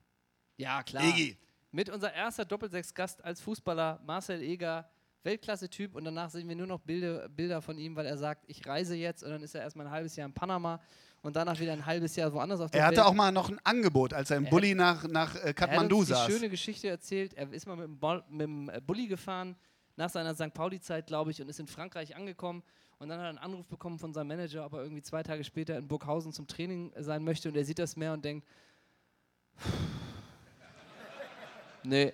Ja, 0.57 0.83
klar. 0.83 1.03
Egi. 1.05 1.37
Mit 1.73 1.91
unser 1.91 2.13
erster 2.15 2.45
Doppelsechs-Gast 2.45 3.23
als 3.25 3.41
Fußballer, 3.41 4.01
Marcel 4.07 4.41
Eger, 4.41 4.89
Weltklasse-Typ. 5.25 5.95
Und 5.95 6.05
danach 6.05 6.31
sehen 6.31 6.49
wir 6.49 6.57
nur 6.57 6.67
noch 6.69 6.81
Bilder, 6.81 7.29
Bilder 7.29 7.61
von 7.61 7.77
ihm, 7.77 7.97
weil 7.97 8.07
er 8.07 8.17
sagt, 8.17 8.45
ich 8.47 8.65
reise 8.67 8.95
jetzt. 8.95 9.23
Und 9.25 9.31
dann 9.31 9.43
ist 9.43 9.55
er 9.55 9.63
erstmal 9.63 9.87
ein 9.87 9.93
halbes 9.93 10.17
Jahr 10.17 10.27
in 10.29 10.33
Panama 10.33 10.81
und 11.27 11.35
danach 11.37 11.59
wieder 11.59 11.73
ein 11.73 11.85
halbes 11.85 12.15
Jahr 12.17 12.33
woanders 12.33 12.61
auf 12.61 12.71
der 12.71 12.81
Er 12.81 12.87
hatte 12.87 12.99
Welt. 12.99 13.07
auch 13.07 13.15
mal 13.15 13.33
noch 13.33 13.49
ein 13.51 13.59
Angebot, 13.65 14.13
als 14.15 14.31
er 14.31 14.37
im 14.37 14.45
Er 14.45 14.51
Bulli 14.51 14.75
nach, 14.75 15.05
nach 15.09 15.35
äh, 15.35 15.39
Er 15.41 15.49
hat 15.49 15.57
Kathmandu 15.57 16.05
saß. 16.05 16.27
schöne 16.27 16.49
Geschichte 16.49 16.89
erzählt. 16.89 17.35
Er 17.35 17.53
ist 17.53 17.67
mal 17.67 17.77
mit 17.77 17.87
dem, 17.89 18.23
mit 18.31 18.41
dem 18.43 18.69
äh, 18.71 18.81
Bulli 18.81 19.07
gefahren, 19.09 19.57
nach 19.97 20.09
seiner 20.11 20.35
St. 20.35 20.55
Pauli-Zeit, 20.55 21.07
glaube 21.09 21.31
ich, 21.33 21.41
und 21.43 21.49
ist 21.49 21.59
in 21.59 21.67
Frankreich 21.67 22.15
angekommen. 22.15 22.63
Und 22.99 23.09
dann 23.09 23.19
hat 23.19 23.27
er 23.27 23.29
einen 23.31 23.39
Anruf 23.39 23.67
bekommen 23.67 23.99
von 23.99 24.13
seinem 24.15 24.29
Manager, 24.29 24.65
ob 24.65 24.75
er 24.75 24.83
irgendwie 24.83 25.03
zwei 25.03 25.23
Tage 25.23 25.43
später 25.45 25.77
in 25.77 25.87
Burghausen 25.89 26.33
zum 26.33 26.47
Training 26.47 26.93
sein 26.99 27.25
möchte. 27.25 27.49
Und 27.49 27.57
er 27.57 27.65
sieht 27.65 27.79
das 27.79 27.97
mehr 27.97 28.13
und 28.13 28.25
denkt, 28.25 28.47
nee. 31.83 32.13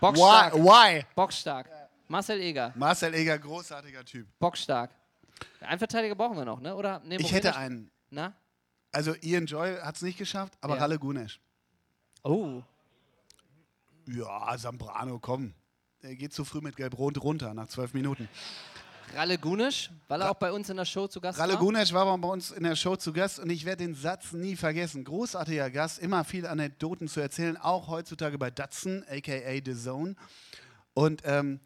Bockstark. 0.00 0.54
Why? 0.54 0.58
Why? 0.98 1.04
Bockstark. 1.14 1.68
Marcel 2.08 2.40
Eger. 2.40 2.72
Marcel 2.74 3.14
Eger, 3.14 3.38
großartiger 3.38 4.04
Typ. 4.04 4.26
Bockstark. 4.38 4.90
Einen 5.60 5.78
Verteidiger 5.78 6.14
brauchen 6.14 6.36
wir 6.36 6.44
noch, 6.44 6.60
ne? 6.60 6.74
Oder? 6.74 7.00
Nee, 7.04 7.16
Ich 7.18 7.32
hätte 7.32 7.56
einen. 7.56 7.90
Na? 8.10 8.34
Also 8.92 9.14
Ian 9.20 9.46
Joy 9.46 9.76
hat 9.76 9.96
es 9.96 10.02
nicht 10.02 10.18
geschafft, 10.18 10.54
aber 10.60 10.74
Ja. 10.74 10.80
Ralle 10.82 10.98
Gunesch. 10.98 11.40
Oh. 12.22 12.62
Ja, 14.06 14.56
Zambrano, 14.58 15.18
komm. 15.18 15.54
Er 16.02 16.16
geht 16.16 16.32
zu 16.32 16.44
früh 16.44 16.60
mit 16.60 16.76
Gelb-Rot 16.76 17.22
runter 17.22 17.54
nach 17.54 17.68
zwölf 17.68 17.94
Minuten. 17.94 18.28
Ralle 19.14 19.38
Gunisch, 19.38 19.90
weil 20.08 20.20
er 20.22 20.30
auch 20.30 20.34
bei 20.36 20.52
uns 20.52 20.68
in 20.70 20.76
der 20.76 20.84
Show 20.84 21.08
zu 21.08 21.20
Gast 21.20 21.38
Ralle 21.38 21.54
war. 21.54 21.60
Gunesch 21.60 21.92
war 21.92 22.16
bei 22.18 22.28
uns 22.28 22.52
in 22.52 22.62
der 22.62 22.76
Show 22.76 22.94
zu 22.96 23.12
Gast 23.12 23.40
und 23.40 23.50
ich 23.50 23.64
werde 23.64 23.84
den 23.84 23.94
Satz 23.94 24.32
nie 24.32 24.54
vergessen. 24.54 25.02
Großartiger 25.04 25.68
Gast, 25.70 25.98
immer 25.98 26.24
viele 26.24 26.48
Anekdoten 26.48 27.08
zu 27.08 27.20
erzählen, 27.20 27.56
auch 27.56 27.88
heutzutage 27.88 28.38
bei 28.38 28.50
Datsun, 28.50 29.04
aka 29.10 29.60
The 29.64 29.74
Zone. 29.74 30.14
Und 30.94 31.22
ähm, 31.24 31.58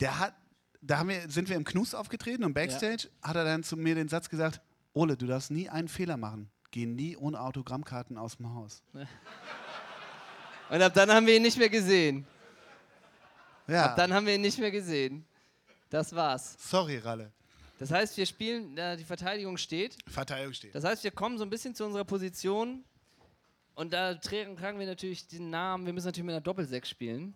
der 0.00 0.18
hat, 0.18 0.34
da 0.82 0.98
haben 0.98 1.08
wir, 1.08 1.28
sind 1.28 1.48
wir 1.48 1.56
im 1.56 1.64
Knus 1.64 1.94
aufgetreten 1.94 2.44
und 2.44 2.54
Backstage 2.54 3.08
hat 3.22 3.36
er 3.36 3.44
dann 3.44 3.62
zu 3.62 3.76
mir 3.76 3.94
den 3.94 4.08
Satz 4.08 4.28
gesagt: 4.28 4.60
Ole, 4.92 5.16
du 5.16 5.26
darfst 5.26 5.50
nie 5.50 5.68
einen 5.68 5.88
Fehler 5.88 6.16
machen. 6.16 6.50
Geh 6.70 6.86
nie 6.86 7.16
ohne 7.16 7.40
Autogrammkarten 7.40 8.18
aus 8.18 8.36
dem 8.36 8.52
Haus. 8.54 8.82
Und 10.68 10.82
ab 10.82 10.94
dann 10.94 11.10
haben 11.10 11.26
wir 11.26 11.36
ihn 11.36 11.42
nicht 11.42 11.58
mehr 11.58 11.68
gesehen. 11.68 12.26
Ja. 13.68 13.86
Ab 13.86 13.96
dann 13.96 14.12
haben 14.12 14.26
wir 14.26 14.34
ihn 14.34 14.40
nicht 14.40 14.58
mehr 14.58 14.70
gesehen. 14.70 15.24
Das 15.90 16.14
war's. 16.14 16.56
Sorry, 16.58 16.98
Ralle. 16.98 17.32
Das 17.78 17.90
heißt, 17.90 18.16
wir 18.16 18.26
spielen, 18.26 18.76
äh, 18.76 18.96
die 18.96 19.04
Verteidigung 19.04 19.56
steht. 19.56 19.96
Verteidigung 20.08 20.54
steht. 20.54 20.74
Das 20.74 20.84
heißt, 20.84 21.04
wir 21.04 21.10
kommen 21.10 21.36
so 21.36 21.44
ein 21.44 21.50
bisschen 21.50 21.74
zu 21.74 21.84
unserer 21.84 22.04
Position. 22.04 22.84
Und 23.74 23.92
da 23.92 24.14
tragen, 24.14 24.56
tragen 24.56 24.78
wir 24.78 24.86
natürlich 24.86 25.26
den 25.28 25.50
Namen. 25.50 25.84
Wir 25.84 25.92
müssen 25.92 26.06
natürlich 26.06 26.24
mit 26.24 26.34
einer 26.34 26.40
Doppelsechs 26.40 26.88
spielen. 26.88 27.34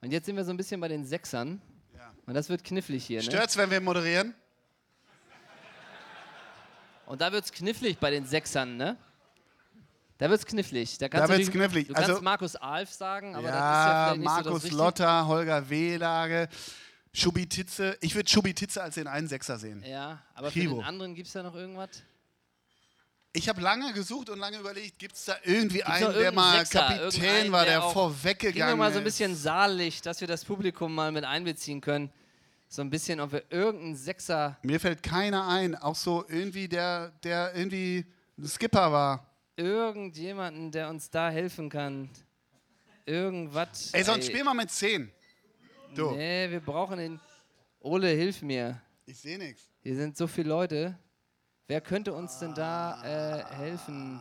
Und 0.00 0.10
jetzt 0.10 0.26
sind 0.26 0.36
wir 0.36 0.44
so 0.44 0.50
ein 0.50 0.56
bisschen 0.56 0.80
bei 0.80 0.88
den 0.88 1.04
Sechsern. 1.04 1.60
Und 2.26 2.34
das 2.34 2.48
wird 2.48 2.64
knifflig 2.64 3.04
hier. 3.06 3.18
Ne? 3.20 3.24
Stört's, 3.24 3.56
wenn 3.56 3.70
wir 3.70 3.80
moderieren? 3.80 4.34
Und 7.06 7.20
da 7.20 7.30
wird's 7.32 7.52
knifflig 7.52 7.98
bei 7.98 8.10
den 8.10 8.26
Sechsern, 8.26 8.76
ne? 8.76 8.96
Da 10.18 10.28
wird's 10.30 10.46
knifflig. 10.46 10.98
Da, 10.98 11.08
kannst 11.08 11.22
Da 11.22 11.26
du 11.26 11.38
wird's 11.38 11.46
natürlich- 11.48 11.66
knifflig. 11.68 11.88
Du 11.88 11.94
kannst 11.94 12.10
Also- 12.10 12.22
Markus 12.22 12.56
Alf 12.56 12.90
sagen, 12.90 13.36
aber 13.36 13.46
ja, 13.48 13.52
das 13.52 13.60
ist 13.60 13.66
ja 13.66 14.16
nicht 14.16 14.18
so 14.28 14.34
Markus 14.50 14.62
Richtige. 14.64 14.76
Lotter, 14.82 15.26
Holger 15.28 15.68
Wehlage, 15.70 16.48
Schubititze. 17.12 17.96
Ich 18.00 18.14
würde 18.14 18.28
Schubititze 18.28 18.82
als 18.82 18.94
den 18.96 19.06
einen 19.06 19.28
Sechser 19.28 19.58
sehen. 19.58 19.84
Ja, 19.86 20.22
aber 20.34 20.50
für 20.50 20.60
Chibo. 20.60 20.76
den 20.76 20.84
anderen 20.84 21.14
gibt 21.14 21.28
es 21.28 21.32
da 21.34 21.42
noch 21.42 21.54
irgendwas? 21.54 21.90
Ich 23.36 23.50
habe 23.50 23.60
lange 23.60 23.92
gesucht 23.92 24.30
und 24.30 24.38
lange 24.38 24.58
überlegt, 24.58 24.98
gibt 24.98 25.14
es 25.14 25.26
da 25.26 25.36
irgendwie 25.44 25.76
Gibt's 25.76 25.90
einen, 25.90 26.14
der 26.14 26.32
mal 26.32 26.64
Sechser, 26.64 26.80
Kapitän 26.80 27.52
war, 27.52 27.66
der, 27.66 27.80
mir 27.80 27.90
vorweggegangen 27.90 28.78
mal 28.78 28.90
so 28.90 28.98
ein 28.98 29.04
ist? 29.04 29.12
bisschen 29.12 29.36
Saallicht, 29.36 30.06
dass 30.06 30.22
wir 30.22 30.28
das 30.28 30.42
Publikum 30.42 30.94
mal 30.94 31.12
mit 31.12 31.24
einbeziehen 31.24 31.82
können. 31.82 32.10
So 32.68 32.80
ein 32.80 32.88
bisschen, 32.88 33.20
ob 33.20 33.32
wir 33.32 33.44
irgendeinen 33.50 33.94
Sechser, 33.94 34.58
Mir 34.62 34.80
fällt 34.80 35.02
keiner 35.02 35.46
ein, 35.48 35.74
auch 35.74 35.94
so 35.94 36.24
irgendwie, 36.28 36.66
der, 36.66 37.10
der 37.22 37.54
irgendwie 37.54 38.06
ein 38.38 38.48
Skipper 38.48 38.90
war. 38.90 39.30
irgendjemanden, 39.56 40.72
der 40.72 40.88
uns 40.88 41.10
da 41.10 41.28
helfen 41.28 41.68
kann. 41.68 42.08
Irgendwas. 43.04 43.92
Ey, 43.92 44.02
sonst 44.02 44.26
spiel 44.28 44.44
mal 44.44 44.54
mit 44.54 44.70
10. 44.70 45.12
Du. 45.94 46.12
Nee, 46.12 46.50
wir 46.50 46.60
brauchen 46.60 46.98
den. 46.98 47.20
Ole, 47.80 48.08
hilf 48.08 48.40
mir. 48.40 48.80
Ich 49.04 49.18
sehe 49.18 49.38
nichts. 49.38 49.62
Hier 49.82 49.94
sind 49.94 50.16
so 50.16 50.26
viele 50.26 50.48
Leute. 50.48 50.98
Wer 51.68 51.80
könnte 51.80 52.12
uns 52.12 52.38
denn 52.38 52.54
da 52.54 52.96
äh, 53.04 53.56
helfen? 53.56 54.20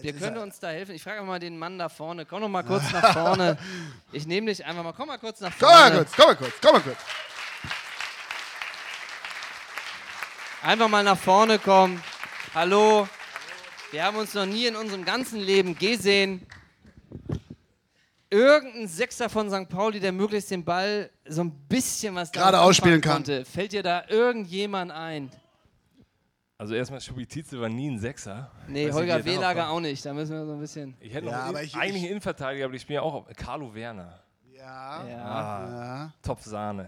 Wer 0.00 0.14
könnte 0.14 0.40
uns 0.40 0.58
da 0.58 0.68
helfen? 0.70 0.94
Ich 0.94 1.02
frage 1.02 1.22
mal 1.22 1.38
den 1.38 1.58
Mann 1.58 1.78
da 1.78 1.90
vorne. 1.90 2.24
Komm 2.24 2.40
noch 2.40 2.48
mal 2.48 2.62
kurz 2.62 2.90
nach 2.92 3.12
vorne. 3.12 3.58
Ich 4.10 4.26
nehme 4.26 4.46
dich 4.46 4.64
einfach 4.64 4.82
mal. 4.82 4.94
Komm 4.94 5.08
mal 5.08 5.18
kurz 5.18 5.40
nach 5.40 5.52
Komm 5.58 5.68
vorne. 5.68 5.90
mal 5.96 5.96
kurz, 6.04 6.12
komm 6.16 6.26
mal 6.26 6.36
kurz, 6.36 6.52
komm 6.62 6.72
mal 6.72 6.80
kurz. 6.80 6.98
Einfach 10.62 10.88
mal 10.88 11.04
nach 11.04 11.18
vorne 11.18 11.58
kommen. 11.58 12.02
Hallo. 12.54 13.06
Wir 13.90 14.04
haben 14.04 14.16
uns 14.16 14.32
noch 14.32 14.46
nie 14.46 14.66
in 14.66 14.76
unserem 14.76 15.04
ganzen 15.04 15.40
Leben 15.40 15.76
gesehen. 15.78 16.46
Irgendein 18.30 18.88
Sechser 18.88 19.28
von 19.28 19.50
St. 19.50 19.68
Pauli, 19.68 20.00
der 20.00 20.12
möglichst 20.12 20.50
den 20.52 20.64
Ball 20.64 21.10
so 21.26 21.42
ein 21.42 21.50
bisschen 21.68 22.14
was 22.14 22.32
Gerade 22.32 22.60
ausspielen 22.60 23.02
kann. 23.02 23.14
Konnte. 23.16 23.44
Fällt 23.44 23.72
dir 23.72 23.82
da 23.82 24.04
irgendjemand 24.08 24.92
ein? 24.92 25.30
Also 26.60 26.74
erstmal 26.74 27.00
Schubitize 27.00 27.58
war 27.58 27.70
nie 27.70 27.88
ein 27.90 27.98
Sechser. 27.98 28.50
Nee, 28.68 28.88
Weiß 28.88 28.94
Holger 28.94 29.14
er 29.14 29.24
Wehlager 29.24 29.70
auch 29.70 29.80
nicht. 29.80 30.04
Da 30.04 30.12
müssen 30.12 30.32
wir 30.36 30.44
so 30.44 30.52
ein 30.52 30.60
bisschen. 30.60 30.94
Ich 31.00 31.14
hätte 31.14 31.28
Ja, 31.28 31.32
noch 31.32 31.38
aber 31.48 31.58
einen, 31.60 31.66
ich- 31.66 31.74
eigentlich 31.74 31.88
ich- 31.96 32.02
einen 32.02 32.10
Innenverteidiger, 32.10 32.66
aber 32.66 32.74
ich 32.74 32.82
spiele 32.82 33.00
auch 33.00 33.14
auf 33.14 33.24
Carlo 33.34 33.74
Werner. 33.74 34.20
Ja. 34.54 35.06
Ja. 35.08 35.24
Ah, 35.24 36.12
Top 36.22 36.38
Sahne. 36.40 36.86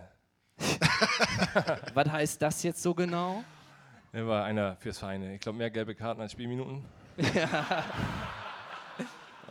Was 1.94 2.06
heißt 2.10 2.42
das 2.42 2.62
jetzt 2.64 2.82
so 2.82 2.92
genau? 2.92 3.42
Er 4.12 4.26
war 4.26 4.44
einer 4.44 4.76
fürs 4.76 4.98
Feine. 4.98 5.34
Ich 5.36 5.40
glaube, 5.40 5.56
mehr 5.56 5.70
gelbe 5.70 5.94
Karten 5.94 6.20
als 6.20 6.32
Spielminuten. 6.32 6.84
Ja. 7.34 7.82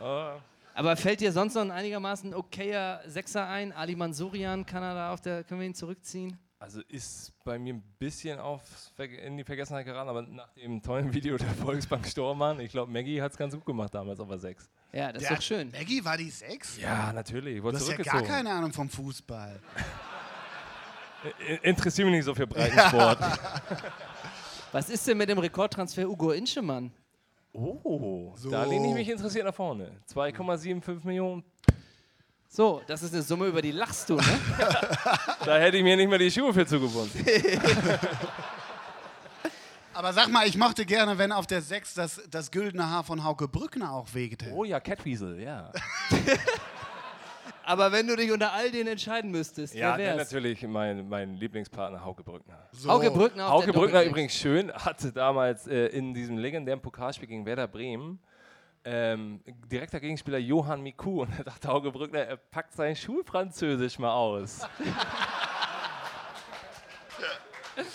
Oh. 0.00 0.32
Aber 0.74 0.96
fällt 0.96 1.20
dir 1.20 1.30
sonst 1.30 1.54
noch 1.54 1.62
ein 1.62 1.70
einigermaßen 1.70 2.34
okayer 2.34 3.02
Sechser 3.06 3.46
ein? 3.46 3.72
Ali 3.72 3.94
Mansurian, 3.94 4.66
kann 4.66 4.82
er 4.82 4.94
da 4.94 5.12
auf 5.12 5.20
der, 5.20 5.44
können 5.44 5.60
wir 5.60 5.66
ihn 5.68 5.74
zurückziehen? 5.76 6.36
Also 6.62 6.80
ist 6.86 7.32
bei 7.42 7.58
mir 7.58 7.74
ein 7.74 7.82
bisschen 7.98 8.38
auf, 8.38 8.62
in 8.96 9.36
die 9.36 9.42
Vergessenheit 9.42 9.84
geraten, 9.84 10.08
aber 10.08 10.22
nach 10.22 10.48
dem 10.52 10.80
tollen 10.80 11.12
Video 11.14 11.36
der 11.36 11.48
Volksbank 11.48 12.06
Stormann, 12.06 12.60
ich 12.60 12.70
glaube, 12.70 12.92
Maggie 12.92 13.20
hat 13.20 13.32
es 13.32 13.36
ganz 13.36 13.52
gut 13.52 13.64
gemacht 13.66 13.92
damals 13.92 14.20
auf 14.20 14.28
der 14.28 14.38
6. 14.38 14.70
Ja, 14.92 15.10
das 15.12 15.22
Der- 15.22 15.32
ist 15.32 15.36
doch 15.38 15.42
schön. 15.42 15.72
Maggie 15.72 16.04
war 16.04 16.16
die 16.16 16.30
6? 16.30 16.78
Ja, 16.80 17.12
natürlich. 17.12 17.56
Ich 17.56 17.62
Du 17.62 17.72
hast 17.72 17.88
ja 17.88 17.96
gar 17.96 18.22
keine 18.22 18.52
Ahnung 18.52 18.72
vom 18.72 18.88
Fußball. 18.88 19.58
Interessiert 21.62 22.06
mich 22.06 22.16
nicht 22.18 22.24
so 22.26 22.34
für 22.34 22.46
Breitensport. 22.46 23.18
Was 24.72 24.88
ist 24.88 25.04
denn 25.08 25.18
mit 25.18 25.28
dem 25.28 25.38
Rekordtransfer 25.38 26.08
Ugo 26.08 26.30
Inschemann? 26.30 26.92
oh, 27.52 28.34
So. 28.36 28.50
da 28.50 28.62
lehne 28.64 28.86
ich 28.88 28.94
mich 28.94 29.08
interessiert 29.08 29.46
nach 29.46 29.54
vorne. 29.54 29.90
2,75 30.14 31.04
Millionen. 31.04 31.42
So, 32.54 32.82
das 32.86 33.02
ist 33.02 33.14
eine 33.14 33.22
Summe, 33.22 33.46
über 33.46 33.62
die 33.62 33.70
lachst 33.70 34.10
du, 34.10 34.16
ne? 34.16 34.22
Da 35.46 35.56
hätte 35.56 35.78
ich 35.78 35.82
mir 35.82 35.96
nicht 35.96 36.10
mehr 36.10 36.18
die 36.18 36.30
Schuhe 36.30 36.52
für 36.52 36.66
zugebunden. 36.66 37.24
Aber 39.94 40.12
sag 40.12 40.28
mal, 40.28 40.46
ich 40.46 40.58
mochte 40.58 40.84
gerne, 40.84 41.16
wenn 41.16 41.32
auf 41.32 41.46
der 41.46 41.62
6 41.62 41.94
das, 41.94 42.20
das 42.30 42.50
güldene 42.50 42.90
Haar 42.90 43.04
von 43.04 43.24
Hauke 43.24 43.48
Brückner 43.48 43.94
auch 43.94 44.12
wegte. 44.12 44.52
Oh 44.52 44.64
ja, 44.64 44.80
Catweasel, 44.80 45.40
ja. 45.40 45.72
Aber 47.64 47.90
wenn 47.90 48.06
du 48.06 48.16
dich 48.16 48.30
unter 48.30 48.52
all 48.52 48.70
denen 48.70 48.88
entscheiden 48.88 49.30
müsstest, 49.30 49.74
Ja, 49.74 49.96
wer 49.96 50.08
dann 50.08 50.18
wär's? 50.18 50.30
natürlich 50.30 50.60
mein, 50.66 51.08
mein 51.08 51.32
Lieblingspartner 51.36 52.04
Hauke 52.04 52.22
Brückner. 52.22 52.68
So. 52.72 52.90
Hauke 52.90 53.10
Brückner 53.12 53.46
auf 53.46 53.62
Hauke 53.62 53.72
der 53.72 53.78
Brückner 53.78 54.02
übrigens 54.02 54.34
schön, 54.34 54.70
hatte 54.70 55.10
damals 55.10 55.66
äh, 55.66 55.86
in 55.86 56.12
diesem 56.12 56.36
legendären 56.36 56.82
Pokalspiel 56.82 57.28
gegen 57.28 57.46
Werder 57.46 57.66
Bremen 57.66 58.18
ähm, 58.84 59.40
direkter 59.70 60.00
Gegenspieler 60.00 60.38
Johann 60.38 60.82
Miku 60.82 61.22
und 61.22 61.30
da 61.38 61.42
dachte 61.44 61.68
Hauke 61.68 61.90
Brückner, 61.90 62.20
er 62.20 62.36
packt 62.36 62.74
sein 62.74 62.96
Schulfranzösisch 62.96 63.98
mal 63.98 64.12
aus. 64.12 64.60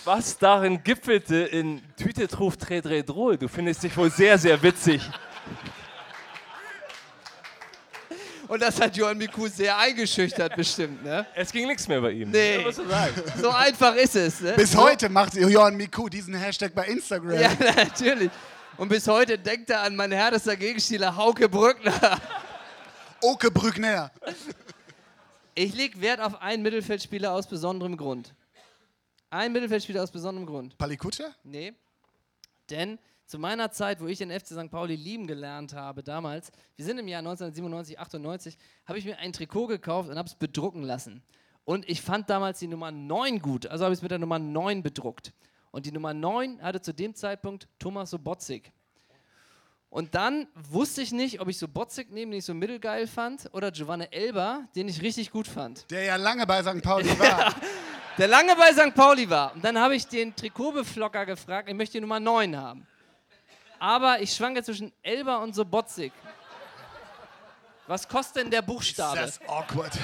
Was 0.04 0.38
darin 0.38 0.82
gipfelte 0.82 1.36
in 1.36 1.82
Tüte 1.96 2.26
truf 2.26 2.56
tre 2.56 2.80
dre 2.80 3.00
drôle. 3.00 3.36
Du 3.36 3.48
findest 3.48 3.82
dich 3.82 3.96
wohl 3.96 4.10
sehr, 4.10 4.38
sehr 4.38 4.60
witzig. 4.62 5.08
Und 8.48 8.62
das 8.62 8.80
hat 8.80 8.96
Johann 8.96 9.18
Miku 9.18 9.46
sehr 9.46 9.76
eingeschüchtert, 9.76 10.56
bestimmt, 10.56 11.04
ne? 11.04 11.26
Es 11.34 11.52
ging 11.52 11.66
nichts 11.66 11.86
mehr 11.86 12.00
bei 12.00 12.12
ihm. 12.12 12.30
Nee. 12.30 12.62
Ja. 12.62 12.72
So 13.36 13.50
einfach 13.50 13.94
ist 13.94 14.16
es, 14.16 14.40
ne? 14.40 14.54
Bis 14.54 14.72
so, 14.72 14.80
heute 14.80 15.10
macht 15.10 15.34
Johann 15.34 15.76
Miku 15.76 16.08
diesen 16.08 16.34
Hashtag 16.34 16.74
bei 16.74 16.86
Instagram. 16.86 17.38
Ja, 17.38 17.50
natürlich. 17.76 18.30
Und 18.78 18.90
bis 18.90 19.08
heute 19.08 19.36
denkt 19.36 19.70
er 19.70 19.82
an 19.82 19.96
mein 19.96 20.12
härtester 20.12 20.56
Gegenspieler 20.56 21.16
Hauke 21.16 21.48
Brückner. 21.48 22.20
Oke 23.20 23.50
Brückner. 23.50 24.12
Ich 25.56 25.74
lege 25.74 26.00
Wert 26.00 26.20
auf 26.20 26.40
einen 26.40 26.62
Mittelfeldspieler 26.62 27.32
aus 27.32 27.48
besonderem 27.48 27.96
Grund. 27.96 28.32
Ein 29.30 29.52
Mittelfeldspieler 29.52 30.00
aus 30.00 30.12
besonderem 30.12 30.46
Grund. 30.46 30.78
Palikutsche? 30.78 31.34
Nee. 31.42 31.72
Denn 32.70 33.00
zu 33.26 33.40
meiner 33.40 33.72
Zeit, 33.72 34.00
wo 34.00 34.06
ich 34.06 34.18
den 34.18 34.30
FC 34.30 34.46
St. 34.46 34.70
Pauli 34.70 34.94
lieben 34.94 35.26
gelernt 35.26 35.74
habe, 35.74 36.04
damals, 36.04 36.52
wir 36.76 36.84
sind 36.84 36.98
im 36.98 37.08
Jahr 37.08 37.18
1997, 37.18 37.98
98, 37.98 38.58
habe 38.86 39.00
ich 39.00 39.04
mir 39.04 39.18
ein 39.18 39.32
Trikot 39.32 39.66
gekauft 39.66 40.08
und 40.08 40.16
habe 40.16 40.28
es 40.28 40.36
bedrucken 40.36 40.84
lassen. 40.84 41.24
Und 41.64 41.88
ich 41.88 42.00
fand 42.00 42.30
damals 42.30 42.60
die 42.60 42.68
Nummer 42.68 42.92
9 42.92 43.42
gut, 43.42 43.66
also 43.66 43.84
habe 43.84 43.92
ich 43.92 43.98
es 43.98 44.02
mit 44.02 44.12
der 44.12 44.20
Nummer 44.20 44.38
9 44.38 44.84
bedruckt. 44.84 45.32
Und 45.70 45.86
die 45.86 45.92
Nummer 45.92 46.14
9 46.14 46.62
hatte 46.62 46.80
zu 46.80 46.92
dem 46.92 47.14
Zeitpunkt 47.14 47.68
Thomas 47.78 48.10
Sobotzig. 48.10 48.72
Und 49.90 50.14
dann 50.14 50.48
wusste 50.54 51.00
ich 51.00 51.12
nicht, 51.12 51.40
ob 51.40 51.48
ich 51.48 51.58
Sobotzig 51.58 52.10
nehme, 52.10 52.32
den 52.32 52.38
ich 52.38 52.44
so 52.44 52.54
mittelgeil 52.54 53.06
fand, 53.06 53.48
oder 53.52 53.70
Giovanni 53.70 54.06
Elber, 54.10 54.68
den 54.76 54.88
ich 54.88 55.00
richtig 55.00 55.30
gut 55.30 55.48
fand. 55.48 55.90
Der 55.90 56.04
ja 56.04 56.16
lange 56.16 56.46
bei 56.46 56.62
St. 56.62 56.82
Pauli 56.82 57.18
war. 57.18 57.54
Der 58.18 58.26
lange 58.26 58.56
bei 58.56 58.72
St. 58.72 58.94
Pauli 58.96 59.30
war. 59.30 59.54
Und 59.54 59.64
dann 59.64 59.78
habe 59.78 59.94
ich 59.94 60.04
den 60.08 60.34
Trikotbeflocker 60.34 61.24
gefragt, 61.24 61.68
ich 61.68 61.74
möchte 61.74 61.92
die 61.92 62.00
Nummer 62.00 62.18
9 62.18 62.56
haben. 62.56 62.84
Aber 63.78 64.20
ich 64.20 64.34
schwanke 64.34 64.60
zwischen 64.64 64.92
Elber 65.02 65.40
und 65.40 65.54
Sobotzig. 65.54 66.12
Was 67.86 68.08
kostet 68.08 68.42
denn 68.42 68.50
der 68.50 68.62
Buchstabe? 68.62 69.20
Das 69.20 69.38
ist 69.38 69.48
awkward. 69.48 69.96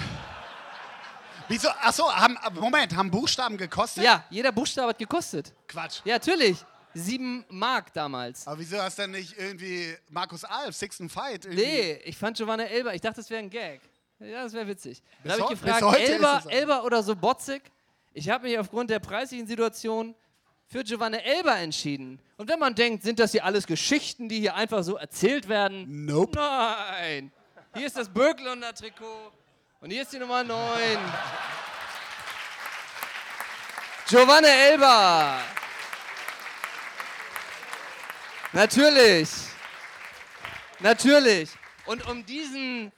Wieso? 1.48 1.68
Achso, 1.80 2.10
haben, 2.10 2.38
Moment, 2.54 2.94
haben 2.96 3.10
Buchstaben 3.10 3.56
gekostet? 3.56 4.04
Ja, 4.04 4.24
jeder 4.30 4.52
Buchstabe 4.52 4.88
hat 4.88 4.98
gekostet. 4.98 5.52
Quatsch. 5.68 6.00
Ja, 6.04 6.14
natürlich. 6.14 6.58
Sieben 6.94 7.44
Mark 7.48 7.92
damals. 7.92 8.46
Aber 8.46 8.60
wieso 8.60 8.80
hast 8.80 8.98
du 8.98 9.02
denn 9.02 9.10
nicht 9.12 9.36
irgendwie 9.36 9.96
Markus 10.10 10.44
Alf, 10.44 10.76
Six 10.76 11.00
and 11.00 11.10
Fight? 11.10 11.44
Irgendwie? 11.44 11.64
Nee, 11.64 12.00
ich 12.04 12.16
fand 12.16 12.36
Giovanna 12.36 12.64
Elber, 12.64 12.94
ich 12.94 13.00
dachte, 13.00 13.16
das 13.16 13.28
wäre 13.30 13.40
ein 13.40 13.50
Gag. 13.50 13.80
Ja, 14.20 14.44
das 14.44 14.52
wäre 14.52 14.66
witzig. 14.68 15.02
Da 15.24 15.32
habe 15.32 15.42
ich 15.42 15.60
gefragt, 15.60 15.98
Elber, 15.98 16.40
so. 16.44 16.48
Elber 16.48 16.84
oder 16.84 17.02
Sobotzig? 17.02 17.62
Ich 18.12 18.28
habe 18.30 18.46
mich 18.46 18.58
aufgrund 18.58 18.90
der 18.90 19.00
preislichen 19.00 19.46
Situation 19.46 20.14
für 20.68 20.84
Giovanna 20.84 21.18
Elber 21.18 21.56
entschieden. 21.56 22.20
Und 22.36 22.48
wenn 22.48 22.60
man 22.60 22.74
denkt, 22.74 23.02
sind 23.02 23.18
das 23.18 23.32
hier 23.32 23.44
alles 23.44 23.66
Geschichten, 23.66 24.28
die 24.28 24.38
hier 24.38 24.54
einfach 24.54 24.84
so 24.84 24.96
erzählt 24.96 25.48
werden? 25.48 26.06
Nope. 26.06 26.38
Nein. 26.38 27.32
Hier 27.74 27.86
ist 27.86 27.96
das 27.96 28.08
Böcklunder 28.08 28.72
Trikot 28.72 29.32
und 29.84 29.90
hier 29.90 30.00
ist 30.00 30.14
die 30.14 30.18
Nummer 30.18 30.42
9. 30.42 30.98
Giovanna 34.08 34.48
Elber. 34.48 35.40
Natürlich. 38.54 39.28
Natürlich. 40.80 41.50
Und 41.84 42.08
um 42.08 42.24
diesen, 42.24 42.92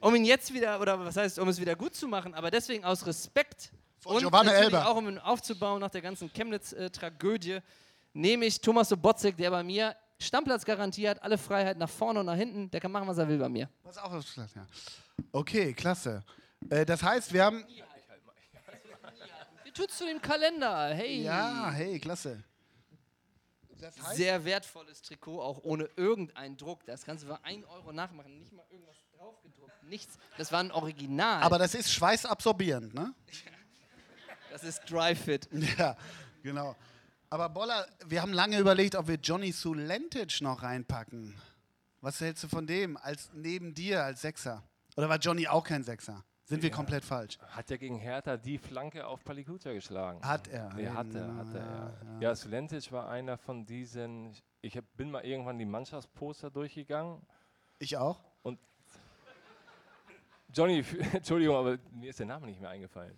um 0.00 0.16
ihn 0.16 0.24
jetzt 0.24 0.52
wieder, 0.52 0.80
oder 0.80 0.98
was 0.98 1.16
heißt, 1.16 1.38
um 1.38 1.46
es 1.46 1.60
wieder 1.60 1.76
gut 1.76 1.94
zu 1.94 2.08
machen, 2.08 2.34
aber 2.34 2.50
deswegen 2.50 2.84
aus 2.84 3.06
Respekt 3.06 3.70
Von 4.00 4.16
und 4.16 4.22
Giovanna 4.22 4.50
Elber. 4.50 4.88
auch 4.88 4.96
um 4.96 5.08
ihn 5.08 5.20
aufzubauen 5.20 5.78
nach 5.80 5.90
der 5.90 6.02
ganzen 6.02 6.28
Chemnitz-Tragödie, 6.32 7.60
nehme 8.12 8.46
ich 8.46 8.60
Thomas 8.60 8.88
Sobotzek, 8.88 9.36
der 9.36 9.52
bei 9.52 9.62
mir 9.62 9.94
Stammplatz 10.18 10.64
garantiert, 10.64 11.22
alle 11.22 11.38
Freiheit 11.38 11.78
nach 11.78 11.88
vorne 11.88 12.18
und 12.18 12.26
nach 12.26 12.34
hinten, 12.34 12.68
der 12.68 12.80
kann 12.80 12.90
machen, 12.90 13.06
was 13.06 13.18
er 13.18 13.28
will 13.28 13.38
bei 13.38 13.48
mir. 13.48 13.68
Was 13.84 13.98
auch 13.98 14.12
was 14.12 14.34
ja. 14.36 14.66
Okay, 15.32 15.72
klasse. 15.74 16.24
Äh, 16.70 16.84
das 16.86 17.02
heißt, 17.02 17.32
wir 17.32 17.44
haben. 17.44 17.64
Wie 19.64 19.70
tut's 19.70 19.98
zu 19.98 20.06
dem 20.06 20.20
Kalender? 20.20 20.94
Hey. 20.94 21.22
Ja, 21.22 21.70
hey, 21.70 21.98
klasse. 21.98 22.42
Das 23.80 24.00
heißt, 24.00 24.16
Sehr 24.16 24.44
wertvolles 24.44 25.02
Trikot, 25.02 25.42
auch 25.42 25.58
ohne 25.62 25.88
irgendeinen 25.96 26.56
Druck. 26.56 26.86
Das 26.86 27.04
kannst 27.04 27.24
du 27.24 27.28
für 27.28 27.44
1 27.44 27.66
Euro 27.66 27.92
nachmachen. 27.92 28.38
Nicht 28.38 28.52
mal 28.52 28.64
irgendwas 28.70 28.96
draufgedruckt. 29.16 29.82
Nichts. 29.84 30.18
Das 30.38 30.52
war 30.52 30.60
ein 30.60 30.70
Original. 30.70 31.42
aber 31.42 31.58
das 31.58 31.74
ist 31.74 31.92
schweißabsorbierend, 31.92 32.94
ne? 32.94 33.12
das 34.50 34.62
ist 34.64 34.82
Dry 34.90 35.14
Fit. 35.14 35.48
Ja, 35.78 35.96
genau. 36.42 36.76
Aber 37.28 37.48
Boller, 37.48 37.86
wir 38.06 38.22
haben 38.22 38.32
lange 38.32 38.58
überlegt, 38.58 38.94
ob 38.94 39.08
wir 39.08 39.16
Johnny 39.16 39.50
Sulentic 39.52 40.40
noch 40.40 40.62
reinpacken. 40.62 41.34
Was 42.00 42.20
hältst 42.20 42.44
du 42.44 42.48
von 42.48 42.66
dem 42.66 42.96
als 42.96 43.30
neben 43.34 43.74
dir 43.74 44.04
als 44.04 44.22
Sechser? 44.22 44.62
Oder 44.96 45.08
war 45.08 45.18
Johnny 45.18 45.46
auch 45.48 45.64
kein 45.64 45.82
Sechser? 45.82 46.24
Sind 46.46 46.62
wir 46.62 46.68
Ja. 46.70 46.76
komplett 46.76 47.04
falsch? 47.04 47.38
Hat 47.38 47.70
ja 47.70 47.76
gegen 47.78 47.96
Hertha 47.96 48.36
die 48.36 48.58
Flanke 48.58 49.06
auf 49.06 49.24
Palikuta 49.24 49.72
geschlagen. 49.72 50.22
Hat 50.22 50.46
er. 50.48 50.72
Nee, 50.74 50.88
hat 50.88 51.14
er, 51.14 51.26
Ja, 51.26 51.34
hat 51.36 51.54
er, 51.54 51.60
ja. 51.60 51.92
ja. 52.04 52.20
Ja, 52.20 52.34
Sulentic 52.34 52.92
war 52.92 53.08
einer 53.08 53.38
von 53.38 53.64
diesen, 53.64 54.36
ich 54.60 54.76
hab, 54.76 54.84
bin 54.96 55.10
mal 55.10 55.24
irgendwann 55.24 55.58
die 55.58 55.64
Mannschaftsposter 55.64 56.50
durchgegangen. 56.50 57.22
Ich 57.78 57.96
auch. 57.96 58.20
Und 58.42 58.58
Johnny, 60.52 60.84
Entschuldigung, 61.12 61.56
aber 61.56 61.78
mir 61.92 62.10
ist 62.10 62.18
der 62.18 62.26
Name 62.26 62.46
nicht 62.46 62.60
mehr 62.60 62.70
eingefallen. 62.70 63.16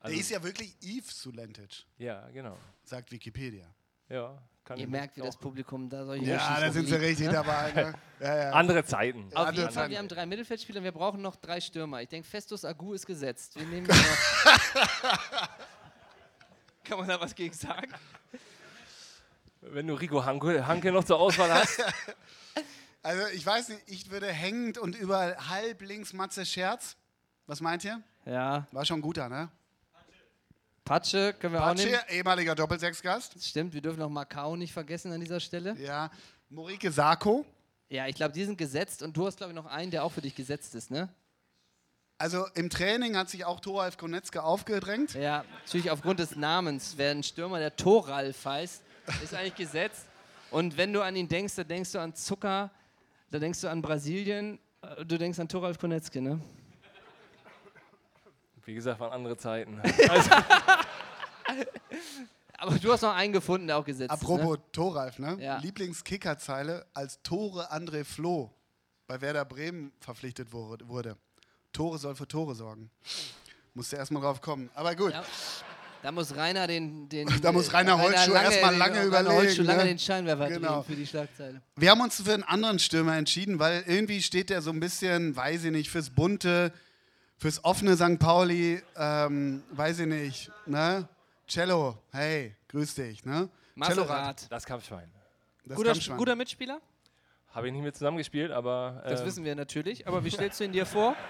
Also 0.00 0.12
Der 0.14 0.20
ist 0.20 0.30
ja 0.30 0.42
wirklich 0.42 0.74
Yves 0.82 1.20
Sulentic, 1.20 1.84
Ja, 1.98 2.28
genau. 2.30 2.56
sagt 2.82 3.12
Wikipedia. 3.12 3.66
Ja, 4.08 4.36
kann 4.64 4.78
Ihr 4.78 4.84
ich 4.84 4.90
merkt, 4.90 5.16
wie 5.16 5.20
das 5.22 5.36
Publikum 5.36 5.88
da 5.88 6.04
solche 6.04 6.24
Ja, 6.24 6.60
da 6.60 6.70
sind 6.70 6.86
sie 6.86 6.94
richtig 6.94 7.26
ne? 7.26 7.32
dabei. 7.32 7.72
Ne? 7.72 7.94
Ja, 8.20 8.36
ja. 8.36 8.50
Andere 8.52 8.84
Zeiten. 8.84 9.24
Auf 9.34 9.48
Andere 9.48 9.50
jeden 9.56 9.64
Fall, 9.64 9.72
Zeiten. 9.72 9.90
wir 9.90 9.98
haben 9.98 10.06
drei 10.06 10.26
Mittelfeldspieler 10.26 10.78
und 10.78 10.84
wir 10.84 10.92
brauchen 10.92 11.20
noch 11.20 11.34
drei 11.34 11.60
Stürmer. 11.60 12.02
Ich 12.02 12.08
denke, 12.08 12.28
Festus 12.28 12.64
Agu 12.64 12.92
ist 12.92 13.04
gesetzt. 13.04 13.58
Wir 13.58 13.66
nehmen 13.66 13.84
noch. 13.88 13.96
Kann 16.84 16.98
man 16.98 17.08
da 17.08 17.20
was 17.20 17.34
gegen 17.34 17.52
sagen? 17.52 17.90
Wenn 19.60 19.88
du 19.88 19.94
Rico 19.94 20.24
Hanke, 20.24 20.64
Hanke 20.64 20.92
noch 20.92 21.02
zur 21.04 21.18
Auswahl 21.18 21.52
hast. 21.52 21.82
Also 23.04 23.26
ich 23.34 23.44
weiß 23.44 23.70
nicht, 23.70 23.82
ich 23.86 24.10
würde 24.12 24.28
hängend 24.28 24.78
und 24.78 24.94
überall 24.94 25.36
halb 25.48 25.82
links 25.82 26.12
Matze 26.12 26.46
Scherz. 26.46 26.96
Was 27.48 27.60
meint 27.60 27.84
ihr? 27.84 28.00
Ja. 28.24 28.68
War 28.70 28.84
schon 28.84 29.00
guter, 29.00 29.28
ne? 29.28 29.50
Patsche 30.84 31.34
können 31.38 31.54
wir 31.54 31.60
auch 31.62 31.68
Patsche, 31.68 31.86
nehmen. 31.86 31.98
ehemaliger 32.10 32.54
Doppelsechsgast. 32.54 33.42
Stimmt, 33.44 33.72
wir 33.72 33.80
dürfen 33.80 34.00
noch 34.00 34.10
Macau 34.10 34.56
nicht 34.56 34.72
vergessen 34.72 35.12
an 35.12 35.20
dieser 35.20 35.40
Stelle. 35.40 35.76
Ja. 35.78 36.10
Morike 36.48 36.90
Sarko. 36.90 37.46
Ja, 37.88 38.06
ich 38.06 38.16
glaube, 38.16 38.32
die 38.32 38.44
sind 38.44 38.58
gesetzt 38.58 39.02
und 39.02 39.16
du 39.16 39.26
hast, 39.26 39.36
glaube 39.36 39.52
ich, 39.52 39.56
noch 39.56 39.66
einen, 39.66 39.90
der 39.90 40.02
auch 40.04 40.12
für 40.12 40.22
dich 40.22 40.34
gesetzt 40.34 40.74
ist, 40.74 40.90
ne? 40.90 41.08
Also 42.18 42.46
im 42.54 42.70
Training 42.70 43.16
hat 43.16 43.28
sich 43.28 43.44
auch 43.44 43.60
Thoralf 43.60 43.96
Konetzke 43.96 44.42
aufgedrängt. 44.42 45.14
Ja, 45.14 45.44
natürlich 45.64 45.90
aufgrund 45.90 46.20
des 46.20 46.36
Namens. 46.36 46.94
Wer 46.96 47.10
ein 47.10 47.22
Stürmer, 47.22 47.58
der 47.58 47.74
Toralf 47.74 48.44
heißt, 48.44 48.82
ist 49.22 49.34
eigentlich 49.34 49.56
gesetzt. 49.56 50.06
Und 50.50 50.76
wenn 50.76 50.92
du 50.92 51.02
an 51.02 51.16
ihn 51.16 51.28
denkst, 51.28 51.56
dann 51.56 51.68
denkst 51.68 51.92
du 51.92 51.98
an 51.98 52.14
Zucker, 52.14 52.70
da 53.30 53.38
denkst 53.38 53.60
du 53.62 53.68
an 53.68 53.82
Brasilien, 53.82 54.58
äh, 54.82 55.04
du 55.04 55.18
denkst 55.18 55.38
an 55.38 55.48
Toralf 55.48 55.78
Konetzke, 55.78 56.20
ne? 56.20 56.40
Wie 58.64 58.74
gesagt, 58.74 59.00
waren 59.00 59.12
andere 59.12 59.36
Zeiten. 59.36 59.80
Aber 62.58 62.78
du 62.78 62.92
hast 62.92 63.02
noch 63.02 63.14
einen 63.14 63.32
gefunden, 63.32 63.66
der 63.66 63.76
auch 63.78 63.84
gesetzt 63.84 64.10
Apropos 64.12 64.56
ist. 64.56 64.72
Thoralf, 64.72 65.18
ne? 65.18 65.36
Ja. 65.40 65.58
Lieblingskickerzeile 65.58 66.86
als 66.94 67.20
Tore 67.22 67.72
André 67.72 68.04
Floh 68.04 68.52
bei 69.08 69.20
Werder 69.20 69.44
Bremen 69.44 69.92
verpflichtet 69.98 70.52
wurde. 70.52 71.16
Tore 71.72 71.98
soll 71.98 72.14
für 72.14 72.28
Tore 72.28 72.54
sorgen. 72.54 72.90
Musste 73.74 73.96
erst 73.96 74.12
mal 74.12 74.20
drauf 74.20 74.40
kommen. 74.40 74.70
Aber 74.74 74.94
gut. 74.94 75.12
Ja. 75.12 75.24
Da 76.02 76.10
muss 76.10 76.34
Rainer 76.34 76.66
den. 76.66 77.08
den 77.08 77.28
Da 77.42 77.52
muss 77.52 77.72
Rainer 77.72 77.98
Holzschuh 77.98 78.32
erst 78.32 78.60
mal 78.60 78.76
lange 78.76 78.96
Rainer 78.96 79.06
überlegen, 79.06 79.34
Holzschuh 79.34 79.62
lange 79.62 79.82
ne? 79.82 79.88
den 79.90 79.98
Scheinwerfer 79.98 80.48
Genau. 80.48 80.82
für 80.82 80.96
die 80.96 81.06
Schlagzeile. 81.06 81.62
Wir 81.76 81.90
haben 81.90 82.00
uns 82.00 82.20
für 82.20 82.34
einen 82.34 82.42
anderen 82.42 82.78
Stürmer 82.78 83.16
entschieden, 83.16 83.58
weil 83.58 83.84
irgendwie 83.86 84.20
steht 84.20 84.50
der 84.50 84.62
so 84.62 84.70
ein 84.70 84.80
bisschen, 84.80 85.34
weiß 85.36 85.64
ich 85.64 85.70
nicht, 85.70 85.90
fürs 85.90 86.10
Bunte, 86.10 86.72
fürs 87.42 87.64
offene 87.64 87.96
St. 87.96 88.20
Pauli, 88.20 88.80
ähm, 88.96 89.64
weiß 89.72 89.98
ich 89.98 90.06
nicht, 90.06 90.50
ne? 90.64 91.08
Cello, 91.48 91.98
hey, 92.12 92.54
grüß 92.68 92.94
dich, 92.94 93.24
ne? 93.24 93.48
Rath. 93.80 94.46
Das 94.48 94.64
Kampfschwein. 94.64 95.10
Das 95.64 95.76
Guter, 95.76 95.90
Kampfschwein. 95.90 96.18
guter 96.18 96.36
Mitspieler? 96.36 96.80
Habe 97.52 97.66
ich 97.66 97.72
nicht 97.72 97.82
mit 97.82 97.96
zusammengespielt, 97.96 98.52
aber. 98.52 99.02
Das 99.04 99.22
äh, 99.22 99.26
wissen 99.26 99.44
wir 99.44 99.56
natürlich. 99.56 100.06
Aber 100.06 100.24
wie 100.24 100.30
stellst 100.30 100.60
du 100.60 100.64
ihn 100.64 100.72
dir 100.72 100.86
vor? 100.86 101.16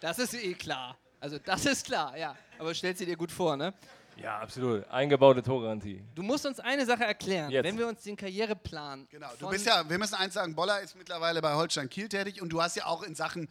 Das 0.00 0.20
ist 0.20 0.32
eh 0.32 0.54
klar. 0.54 0.96
Also, 1.18 1.38
das 1.40 1.66
ist 1.66 1.84
klar, 1.84 2.16
ja. 2.16 2.36
Aber 2.56 2.72
stellst 2.72 3.00
du 3.00 3.04
dir 3.04 3.16
gut 3.16 3.32
vor, 3.32 3.56
ne? 3.56 3.74
Ja, 4.20 4.38
absolut. 4.40 4.88
Eingebaute 4.90 5.42
Torgarantie. 5.42 6.02
Du 6.14 6.22
musst 6.22 6.44
uns 6.44 6.58
eine 6.58 6.84
Sache 6.84 7.04
erklären. 7.04 7.50
Jetzt. 7.50 7.64
Wenn 7.64 7.78
wir 7.78 7.86
uns 7.86 8.02
den 8.02 8.16
Karriereplan. 8.16 9.06
Genau, 9.10 9.28
du 9.38 9.48
bist 9.48 9.64
ja, 9.66 9.88
wir 9.88 9.98
müssen 9.98 10.14
eins 10.14 10.34
sagen, 10.34 10.54
Boller 10.54 10.80
ist 10.80 10.96
mittlerweile 10.96 11.40
bei 11.40 11.54
Holstein 11.54 11.88
Kiel 11.88 12.08
tätig 12.08 12.42
und 12.42 12.48
du 12.48 12.60
hast 12.60 12.76
ja 12.76 12.86
auch 12.86 13.02
in 13.04 13.14
Sachen 13.14 13.48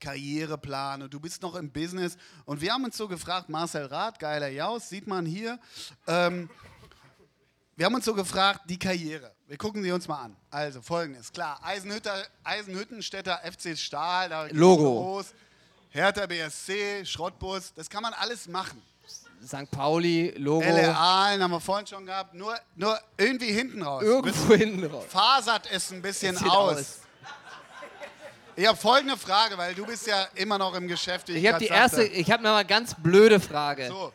Karriereplan 0.00 1.02
und 1.02 1.14
du 1.14 1.20
bist 1.20 1.42
noch 1.42 1.54
im 1.54 1.70
Business. 1.70 2.16
Und 2.44 2.60
wir 2.60 2.72
haben 2.72 2.84
uns 2.84 2.96
so 2.96 3.06
gefragt, 3.06 3.48
Marcel 3.48 3.86
Rath, 3.86 4.18
geiler 4.18 4.48
Jaus, 4.48 4.88
sieht 4.88 5.06
man 5.06 5.24
hier. 5.24 5.58
Ähm, 6.06 6.50
wir 7.76 7.86
haben 7.86 7.94
uns 7.94 8.04
so 8.04 8.14
gefragt, 8.14 8.62
die 8.68 8.78
Karriere. 8.78 9.32
Wir 9.46 9.56
gucken 9.56 9.84
sie 9.84 9.92
uns 9.92 10.08
mal 10.08 10.22
an. 10.22 10.36
Also 10.50 10.82
folgendes, 10.82 11.32
klar, 11.32 11.60
Eisenhütter, 11.62 12.24
Eisenhüttenstädter 12.42 13.40
FC 13.44 13.78
Stahl, 13.78 14.28
da 14.28 14.46
Logo. 14.50 14.82
los. 14.82 15.32
Hertha 15.90 16.26
BSC, 16.26 17.06
Schrottbus, 17.06 17.72
das 17.74 17.88
kann 17.88 18.02
man 18.02 18.12
alles 18.14 18.48
machen. 18.48 18.82
St. 19.46 19.70
Pauli, 19.70 20.34
Logo. 20.36 20.62
LR 20.64 20.96
Aalen 20.96 21.42
haben 21.42 21.50
wir 21.50 21.60
vorhin 21.60 21.86
schon 21.86 22.04
gehabt, 22.06 22.34
nur, 22.34 22.54
nur 22.76 22.98
irgendwie 23.16 23.52
hinten 23.52 23.82
raus. 23.82 24.02
Irgendwo 24.02 24.54
hinten 24.54 24.84
raus. 24.84 25.04
Fasert 25.08 25.68
es 25.72 25.90
ein 25.92 26.02
bisschen 26.02 26.34
Es 26.36 26.42
aus. 26.42 26.78
aus. 26.78 27.00
Ich 28.56 28.66
habe 28.66 28.76
folgende 28.76 29.16
Frage, 29.16 29.56
weil 29.56 29.74
du 29.74 29.86
bist 29.86 30.06
ja 30.08 30.26
immer 30.34 30.58
noch 30.58 30.74
im 30.74 30.88
Geschäft. 30.88 31.28
wie 31.28 31.34
Ich 31.34 31.46
habe 31.46 31.58
die 31.60 31.68
sagte. 31.68 31.80
erste, 31.80 32.02
ich 32.04 32.30
habe 32.30 32.42
noch 32.42 32.50
mal 32.50 32.64
ganz 32.64 32.94
blöde 32.94 33.38
Frage. 33.38 33.86
So. 33.88 34.12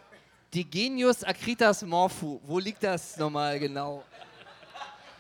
Die 0.54 0.70
Genius 0.70 1.24
Acritas 1.24 1.82
Morphu, 1.82 2.42
wo 2.44 2.60
liegt 2.60 2.84
das 2.84 3.16
nochmal 3.18 3.58
genau? 3.60 4.04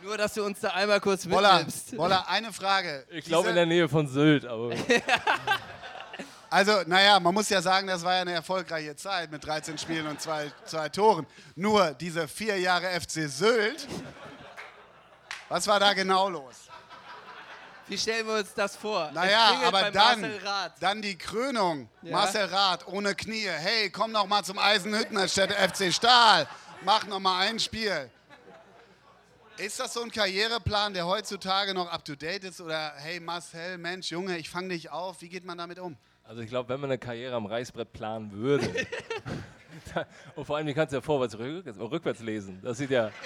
Nur, 0.03 0.17
dass 0.17 0.33
du 0.33 0.43
uns 0.43 0.59
da 0.59 0.71
einmal 0.71 0.99
kurz 0.99 1.25
Boller, 1.25 1.53
mitnimmst. 1.53 1.95
Boller, 1.95 2.27
eine 2.27 2.51
Frage. 2.51 3.05
Ich 3.09 3.23
glaube 3.23 3.49
in 3.49 3.55
der 3.55 3.65
Nähe 3.65 3.87
von 3.87 4.05
Sylt, 4.07 4.43
aber. 4.45 4.71
Also, 6.53 6.83
naja, 6.85 7.19
man 7.19 7.33
muss 7.33 7.49
ja 7.49 7.63
sagen, 7.63 7.87
das 7.87 8.03
war 8.03 8.13
ja 8.13 8.21
eine 8.21 8.33
erfolgreiche 8.33 8.95
Zeit 8.95 9.31
mit 9.31 9.43
13 9.43 9.75
Spielen 9.79 10.05
und 10.05 10.21
zwei, 10.21 10.51
zwei 10.65 10.87
Toren. 10.87 11.25
Nur 11.55 11.95
diese 11.95 12.27
vier 12.27 12.59
Jahre 12.59 12.91
FC 12.91 13.27
Sylt, 13.27 13.87
was 15.49 15.65
war 15.65 15.79
da 15.79 15.93
genau 15.93 16.29
los? 16.29 16.69
Wie 17.87 17.97
stellen 17.97 18.27
wir 18.27 18.35
uns 18.35 18.53
das 18.53 18.75
vor? 18.75 19.09
Naja, 19.15 19.61
aber 19.65 19.89
dann, 19.89 20.39
dann 20.79 21.01
die 21.01 21.17
Krönung. 21.17 21.89
Ja. 22.03 22.17
Marcel 22.17 22.45
Rath 22.45 22.87
ohne 22.87 23.15
Knie. 23.15 23.47
Hey, 23.47 23.89
komm 23.89 24.11
noch 24.11 24.27
mal 24.27 24.43
zum 24.43 24.59
Eisenhütten 24.59 25.17
anstatt 25.17 25.51
FC 25.51 25.91
Stahl. 25.91 26.47
Mach 26.81 27.07
noch 27.07 27.19
mal 27.19 27.47
ein 27.47 27.59
Spiel. 27.59 28.11
Ist 29.57 29.79
das 29.79 29.93
so 29.93 30.03
ein 30.03 30.11
Karriereplan, 30.11 30.93
der 30.93 31.07
heutzutage 31.07 31.73
noch 31.73 31.91
up 31.91 32.05
to 32.05 32.15
date 32.15 32.43
ist? 32.43 32.61
Oder 32.61 32.93
hey 32.97 33.19
Marcel, 33.19 33.79
Mensch, 33.79 34.11
Junge, 34.11 34.37
ich 34.37 34.51
fange 34.51 34.69
dich 34.69 34.91
auf. 34.91 35.19
Wie 35.21 35.29
geht 35.29 35.45
man 35.45 35.57
damit 35.57 35.79
um? 35.79 35.97
Also 36.23 36.41
ich 36.41 36.49
glaube, 36.49 36.69
wenn 36.69 36.79
man 36.79 36.89
eine 36.89 36.97
Karriere 36.97 37.35
am 37.35 37.45
Reißbrett 37.45 37.91
planen 37.91 38.31
würde. 38.31 38.65
und 40.35 40.45
vor 40.45 40.57
allem, 40.57 40.67
die 40.67 40.73
kannst 40.73 40.93
du 40.93 40.97
ja 40.97 41.01
vorwärts 41.01 41.37
rückwärts, 41.37 41.79
rückwärts 41.79 42.21
lesen. 42.21 42.59
Das 42.63 42.77
sieht 42.77 42.91
ja. 42.91 43.11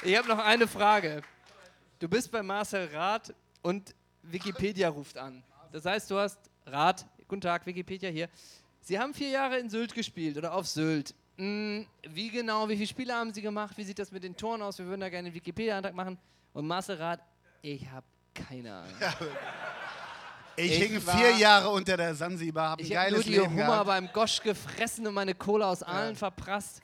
Ich 0.00 0.16
habe 0.16 0.28
noch 0.28 0.38
eine 0.38 0.68
Frage. 0.68 1.22
Du 1.98 2.08
bist 2.08 2.30
bei 2.30 2.40
Marcel 2.40 2.88
Rath 2.94 3.34
und 3.62 3.96
Wikipedia 4.22 4.88
ruft 4.88 5.18
an. 5.18 5.42
Das 5.72 5.84
heißt, 5.84 6.08
du 6.12 6.16
hast 6.16 6.38
Rath, 6.66 7.04
guten 7.26 7.40
Tag, 7.40 7.66
Wikipedia 7.66 8.08
hier. 8.08 8.28
Sie 8.80 8.96
haben 8.96 9.12
vier 9.12 9.30
Jahre 9.30 9.58
in 9.58 9.68
Sylt 9.68 9.92
gespielt 9.92 10.38
oder 10.38 10.54
auf 10.54 10.68
Sylt. 10.68 11.16
Hm, 11.36 11.84
wie 12.08 12.30
genau, 12.30 12.68
wie 12.68 12.76
viele 12.76 12.86
Spiele 12.86 13.12
haben 13.12 13.34
Sie 13.34 13.42
gemacht? 13.42 13.76
Wie 13.76 13.82
sieht 13.82 13.98
das 13.98 14.12
mit 14.12 14.22
den 14.22 14.36
Toren 14.36 14.62
aus? 14.62 14.78
Wir 14.78 14.86
würden 14.86 15.00
da 15.00 15.08
gerne 15.08 15.26
einen 15.26 15.34
Wikipedia-Antrag 15.34 15.94
machen. 15.94 16.16
Und 16.58 16.66
Marcel 16.66 16.96
Rath, 16.96 17.20
ich 17.62 17.88
habe 17.88 18.04
keine 18.34 18.74
Ahnung. 18.74 18.90
Ich, 20.56 20.72
Ich 20.72 20.88
hing 20.88 21.06
war- 21.06 21.16
vier 21.16 21.36
Jahre 21.36 21.68
unter 21.68 21.96
der 21.96 22.16
Sansibar, 22.16 22.70
habe 22.70 22.82
ein 22.82 22.86
Ich 22.86 22.96
habe 22.96 23.10
nur 23.12 23.20
geiles 23.20 23.26
die 23.26 23.38
Leben 23.38 23.52
Hummer 23.62 23.84
beim 23.84 24.08
Gosch 24.12 24.42
gefressen 24.42 25.06
und 25.06 25.14
meine 25.14 25.32
Cola 25.32 25.70
aus 25.70 25.84
Aalen 25.84 26.16
verprasst. 26.16 26.82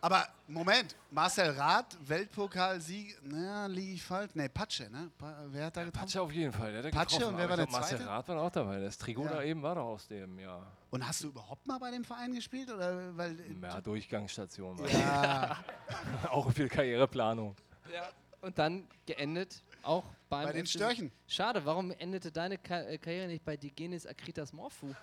Aber 0.00 0.28
Moment, 0.46 0.94
Marcel 1.10 1.50
Rath, 1.50 1.96
Weltpokalsieg, 2.08 3.18
na, 3.24 3.66
liege 3.66 3.94
ich 3.94 4.02
falsch? 4.04 4.30
Nee, 4.34 4.48
Patsche, 4.48 4.88
ne? 4.90 5.10
Wer 5.48 5.66
hat 5.66 5.76
da 5.76 5.82
getroffen? 5.82 6.04
Patsche 6.06 6.22
auf 6.22 6.30
jeden 6.32 6.52
Fall. 6.52 6.70
Der 6.72 6.84
hat 6.84 6.92
Patsche 6.92 7.16
getroffen, 7.16 7.34
und 7.34 7.38
wer 7.38 7.44
aber 7.46 7.50
war 7.50 7.56
der 7.56 7.66
glaub, 7.66 7.80
Zweite? 7.80 7.94
Marcel 8.04 8.08
Rath 8.08 8.28
war 8.28 8.42
auch 8.42 8.50
dabei. 8.52 8.78
Das 8.80 8.96
Trigoda 8.96 9.34
Ja. 9.34 9.42
eben 9.42 9.60
war 9.64 9.74
doch 9.74 9.86
aus 9.86 10.06
dem, 10.06 10.38
ja. 10.38 10.62
Und 10.90 11.04
hast 11.04 11.24
du 11.24 11.28
überhaupt 11.30 11.66
mal 11.66 11.78
bei 11.80 11.90
dem 11.90 12.04
Verein 12.04 12.32
gespielt? 12.32 12.70
Oder, 12.70 13.16
weil, 13.16 13.36
Ja, 13.60 13.80
Durchgangsstation. 13.80 14.78
war 14.78 14.88
Ja. 14.88 15.56
auch 16.30 16.48
viel 16.52 16.68
Karriereplanung. 16.68 17.56
Ja. 17.92 18.08
Und 18.40 18.58
dann 18.58 18.86
geendet 19.06 19.62
auch 19.82 20.04
beim 20.28 20.44
Bei 20.46 20.52
den 20.52 20.66
FC 20.66 20.72
Störchen. 20.72 21.12
Schade, 21.26 21.64
warum 21.64 21.90
endete 21.92 22.30
deine 22.32 22.56
Ka 22.58 22.80
äh, 22.82 22.98
Karriere 22.98 23.26
nicht 23.28 23.44
bei 23.44 23.56
Digenis 23.56 24.06
Akritas 24.06 24.52
Morphu? 24.52 24.94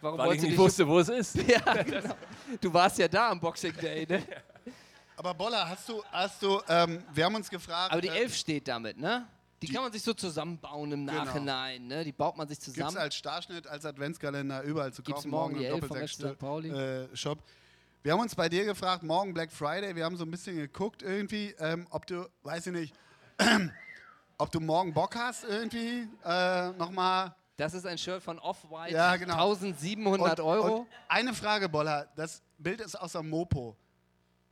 Warum 0.00 0.18
Weil 0.18 0.24
ich 0.26 0.28
wolltest 0.28 0.44
du 0.44 0.48
nicht 0.50 0.58
wusste, 0.58 0.88
wo 0.88 0.98
es 0.98 1.08
ist. 1.08 1.34
ja, 1.48 1.82
genau. 1.82 2.14
Du 2.60 2.72
warst 2.72 2.98
ja 2.98 3.08
da 3.08 3.30
am 3.30 3.40
Boxing 3.40 3.74
Day, 3.76 4.06
ne? 4.08 4.22
Aber 5.16 5.32
Boller, 5.32 5.68
hast 5.68 5.88
du, 5.88 6.02
hast 6.10 6.42
du, 6.42 6.60
ähm, 6.68 7.02
wir 7.12 7.24
haben 7.24 7.34
uns 7.36 7.48
gefragt. 7.48 7.92
Aber 7.92 8.00
die 8.00 8.08
äh, 8.08 8.18
Elf 8.22 8.34
steht 8.34 8.66
damit, 8.68 8.98
ne? 8.98 9.26
Die, 9.62 9.72
kann 9.72 9.82
man 9.82 9.92
sich 9.92 10.02
so 10.02 10.12
zusammenbauen 10.12 10.92
im 10.92 11.06
Genau. 11.06 11.24
Nachhinein, 11.24 11.86
ne? 11.86 12.04
Die 12.04 12.12
baut 12.12 12.36
man 12.36 12.46
sich 12.48 12.58
Gibt's 12.58 12.74
zusammen. 12.74 12.98
als 12.98 13.14
Starschnitt, 13.14 13.66
als 13.66 13.86
Adventskalender 13.86 14.62
überall 14.62 14.92
zu 14.92 15.02
Gibt's 15.02 15.22
kaufen. 15.22 15.30
morgen 15.30 15.58
die 15.58 15.64
im 15.64 15.74
Elf 15.74 15.86
vom 15.86 15.88
Doppelsechs 15.96 16.16
FC 16.22 16.30
St. 16.32 16.38
Pauli? 16.38 16.68
Äh, 16.70 17.16
Shop. 17.16 17.38
Wir 18.06 18.12
haben 18.12 18.20
uns 18.20 18.34
bei 18.34 18.50
dir 18.50 18.66
gefragt, 18.66 19.02
morgen 19.02 19.32
Black 19.32 19.50
Friday, 19.50 19.96
wir 19.96 20.04
haben 20.04 20.18
so 20.18 20.26
ein 20.26 20.30
bisschen 20.30 20.56
geguckt 20.56 21.00
irgendwie, 21.02 21.54
ähm, 21.58 21.86
ob 21.88 22.06
du, 22.06 22.28
weiß 22.42 22.66
ich 22.66 22.72
nicht, 22.74 22.94
ob 24.36 24.52
du 24.52 24.60
morgen 24.60 24.92
Bock 24.92 25.16
hast 25.16 25.44
irgendwie 25.44 26.06
äh, 26.22 26.68
nochmal. 26.72 27.34
Das 27.56 27.72
ist 27.72 27.86
ein 27.86 27.96
Shirt 27.96 28.22
von 28.22 28.38
Off-White, 28.40 28.92
Ja, 28.94 29.16
genau. 29.16 29.50
1700 29.54 30.38
Und- 30.38 30.44
Euro. 30.44 30.76
Und 30.80 30.86
eine 31.08 31.32
Frage, 31.32 31.66
Boller, 31.70 32.06
das 32.14 32.42
Bild 32.58 32.82
ist 32.82 32.94
aus 32.94 33.12
der 33.12 33.22
Mopo. 33.22 33.74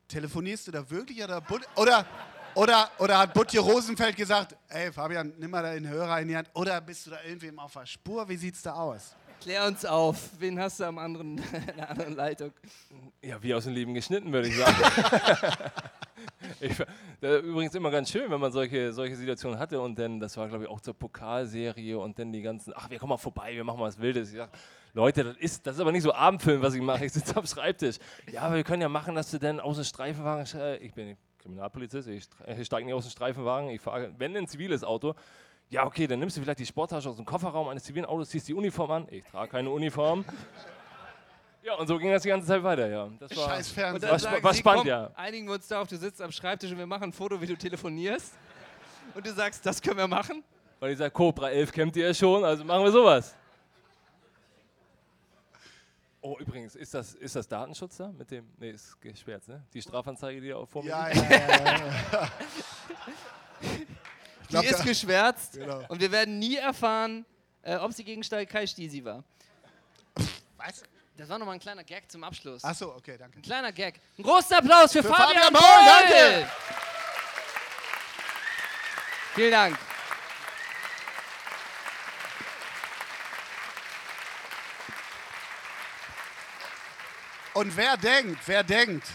Telefonierst 0.09 0.69
du 0.69 0.71
da 0.71 0.89
wirklich 0.89 1.23
oder, 1.23 1.43
oder, 1.77 2.07
oder, 2.55 2.91
oder 2.97 3.19
hat 3.19 3.35
Butje 3.35 3.61
Rosenfeld 3.61 4.17
gesagt, 4.17 4.57
ey 4.69 4.91
Fabian, 4.91 5.35
nimm 5.37 5.51
mal 5.51 5.75
den 5.75 5.87
Hörer 5.87 6.21
in 6.23 6.29
die 6.29 6.37
Hand, 6.39 6.49
oder 6.55 6.81
bist 6.81 7.05
du 7.07 7.11
da 7.11 7.23
irgendwem 7.23 7.59
auf 7.59 7.75
der 7.75 7.85
Spur? 7.85 8.27
Wie 8.31 8.37
sieht's 8.39 8.63
da 8.63 8.73
aus? 8.73 9.15
Klär 9.43 9.67
uns 9.67 9.85
auf. 9.85 10.31
Wen 10.39 10.61
hast 10.61 10.79
du 10.79 10.85
am 10.85 10.99
anderen, 10.99 11.39
in 11.69 11.77
der 11.77 11.91
anderen 11.91 12.15
Leitung? 12.15 12.53
Ja, 13.21 13.43
wie 13.43 13.53
aus 13.53 13.65
dem 13.65 13.75
Leben 13.75 13.93
geschnitten, 13.93 14.33
würde 14.33 14.47
ich 14.47 14.57
sagen. 14.57 14.77
ich, 16.61 16.73
da, 17.21 17.39
übrigens 17.39 17.75
immer 17.75 17.91
ganz 17.91 18.13
schön, 18.13 18.31
wenn 18.31 18.39
man 18.39 18.53
solche, 18.53 18.93
solche 18.93 19.17
Situationen 19.17 19.59
hatte 19.59 19.81
und 19.81 19.99
dann, 19.99 20.21
das 20.21 20.37
war 20.37 20.47
glaube 20.47 20.63
ich 20.63 20.71
auch 20.71 20.81
zur 20.81 20.95
Pokalserie 20.95 21.99
und 21.99 22.17
dann 22.21 22.33
die 22.33 22.41
ganzen, 22.41 22.73
ach, 22.77 22.89
wir 22.89 23.01
kommen 23.01 23.11
mal 23.11 23.17
vorbei, 23.17 23.53
wir 23.57 23.65
machen 23.65 23.81
mal 23.81 23.87
was 23.87 23.99
Wildes. 23.99 24.31
Ich 24.31 24.37
sag, 24.37 24.51
Leute, 24.95 25.25
das 25.25 25.37
ist, 25.39 25.67
das 25.67 25.75
ist 25.75 25.81
aber 25.81 25.91
nicht 25.91 26.05
so 26.05 26.15
Abendfilm, 26.15 26.63
was 26.63 26.75
ich 26.75 26.83
mache. 26.83 27.05
Ich 27.05 27.13
sitze 27.13 27.37
am 27.37 27.45
Schreibtisch. 27.45 27.97
Ja, 28.31 28.43
aber 28.43 28.55
wir 28.55 28.65
können 28.65 28.83
ja 28.83 28.89
machen, 28.89 29.17
dass 29.17 29.33
du 29.33 29.41
dann 29.41 29.59
aus 29.59 29.75
dem 29.75 29.85
Streifenwagen, 29.85 30.47
äh, 30.61 30.77
ich 30.77 30.95
bin 30.95 31.17
Kriminalpolizist, 31.41 32.07
ich 32.07 32.29
steige 32.65 32.87
nicht 32.87 32.95
aus 32.95 33.07
dem 33.07 33.11
Streifenwagen, 33.11 33.71
ich 33.71 33.81
fahre, 33.81 34.15
wenn 34.19 34.37
ein 34.37 34.47
ziviles 34.47 34.85
Auto, 34.85 35.17
ja, 35.73 35.87
okay, 35.87 36.07
dann 36.07 36.19
nimmst 36.19 36.37
du 36.37 36.43
vielleicht 36.43 36.59
die 36.59 36.67
Sporttasche 36.67 37.09
aus 37.09 37.17
dem 37.17 37.25
Kofferraum 37.25 37.69
eines 37.69 37.85
zivilen 37.85 38.05
Autos, 38.05 38.29
ziehst 38.29 38.47
die 38.47 38.53
Uniform 38.53 38.91
an. 38.91 39.07
Ich 39.11 39.25
trage 39.25 39.51
keine 39.51 39.71
Uniform. 39.71 40.25
Ja, 41.65 41.75
und 41.75 41.87
so 41.87 41.97
ging 41.97 42.11
das 42.11 42.23
die 42.23 42.29
ganze 42.29 42.49
Zeit 42.49 42.61
weiter, 42.65 42.89
ja. 42.89 43.09
Das 43.21 43.37
war, 43.37 43.51
Scheiß 43.51 43.71
Fernsehen. 43.71 43.95
Und 43.95 44.03
dann 44.03 44.11
war, 44.11 44.19
sagen 44.19 44.43
war 44.43 44.53
sie, 44.53 44.59
spannend, 44.59 44.81
komm, 44.81 44.89
ja. 44.89 45.11
Einigen 45.15 45.47
wir 45.47 45.55
uns 45.55 45.69
darauf, 45.69 45.87
du 45.87 45.97
sitzt 45.97 46.21
am 46.21 46.33
Schreibtisch 46.33 46.73
und 46.73 46.79
wir 46.79 46.87
machen 46.87 47.05
ein 47.05 47.13
Foto, 47.13 47.41
wie 47.41 47.47
du 47.47 47.57
telefonierst. 47.57 48.33
Und 49.15 49.25
du 49.25 49.33
sagst, 49.33 49.65
das 49.65 49.81
können 49.81 49.97
wir 49.97 50.09
machen. 50.09 50.43
Weil 50.81 50.91
ich 50.91 50.99
sage, 50.99 51.13
Cobra 51.13 51.51
11 51.51 51.71
kennt 51.71 51.95
ihr 51.95 52.09
ja 52.09 52.15
schon, 52.15 52.43
also 52.45 52.65
machen 52.65 52.83
wir 52.83 52.91
sowas. 52.91 53.37
Oh, 56.21 56.37
übrigens, 56.41 56.75
ist 56.75 56.95
das, 56.95 57.15
ist 57.15 57.37
das 57.37 57.47
Datenschutz 57.47 57.97
da? 57.97 58.09
Mit 58.09 58.29
dem, 58.33 58.49
nee, 58.59 58.71
ist 58.71 59.01
gesperrt, 59.01 59.47
ne? 59.47 59.63
Die 59.73 59.83
Strafanzeige, 59.83 60.41
die 60.41 60.49
da 60.49 60.67
vor 60.67 60.83
mir 60.83 60.89
Ja, 60.89 61.07
liegt? 61.07 61.31
ja, 61.31 61.39
ja, 61.39 61.77
ja. 61.77 62.29
Die 64.61 64.67
glaub, 64.67 64.71
ist 64.71 64.81
da- 64.81 64.85
geschwärzt 64.85 65.53
Genau. 65.55 65.85
und 65.89 66.01
wir 66.01 66.13
werden 66.13 66.39
nie 66.39 66.57
erfahren, 66.57 67.25
äh, 67.63 67.77
ob 67.77 67.93
sie 67.93 68.05
gegen 68.05 68.23
Kai 68.23 68.67
Stisi 68.67 69.03
war. 69.05 69.25
Was? 70.57 70.83
Das 71.17 71.29
war 71.29 71.39
nochmal 71.39 71.55
ein 71.55 71.61
kleiner 71.61 71.85
Gag 71.85 72.11
zum 72.11 72.23
Abschluss. 72.25 72.63
Achso, 72.65 72.95
okay, 72.95 73.17
danke. 73.19 73.39
Ein 73.39 73.43
kleiner 73.43 73.73
Gag. 73.73 74.01
Einen 74.17 74.27
großen 74.27 74.57
Applaus 74.57 74.93
für, 74.93 75.03
Für 75.03 75.09
Fabian, 75.09 75.43
Fabian 75.43 75.53
Boll! 75.53 75.63
Boll, 75.63 76.09
danke! 76.11 76.51
Vielen 79.35 79.51
Dank. 79.51 79.79
Und 87.55 87.77
wer 87.77 87.97
denkt, 87.97 88.41
wer 88.47 88.65
denkt, 88.65 89.07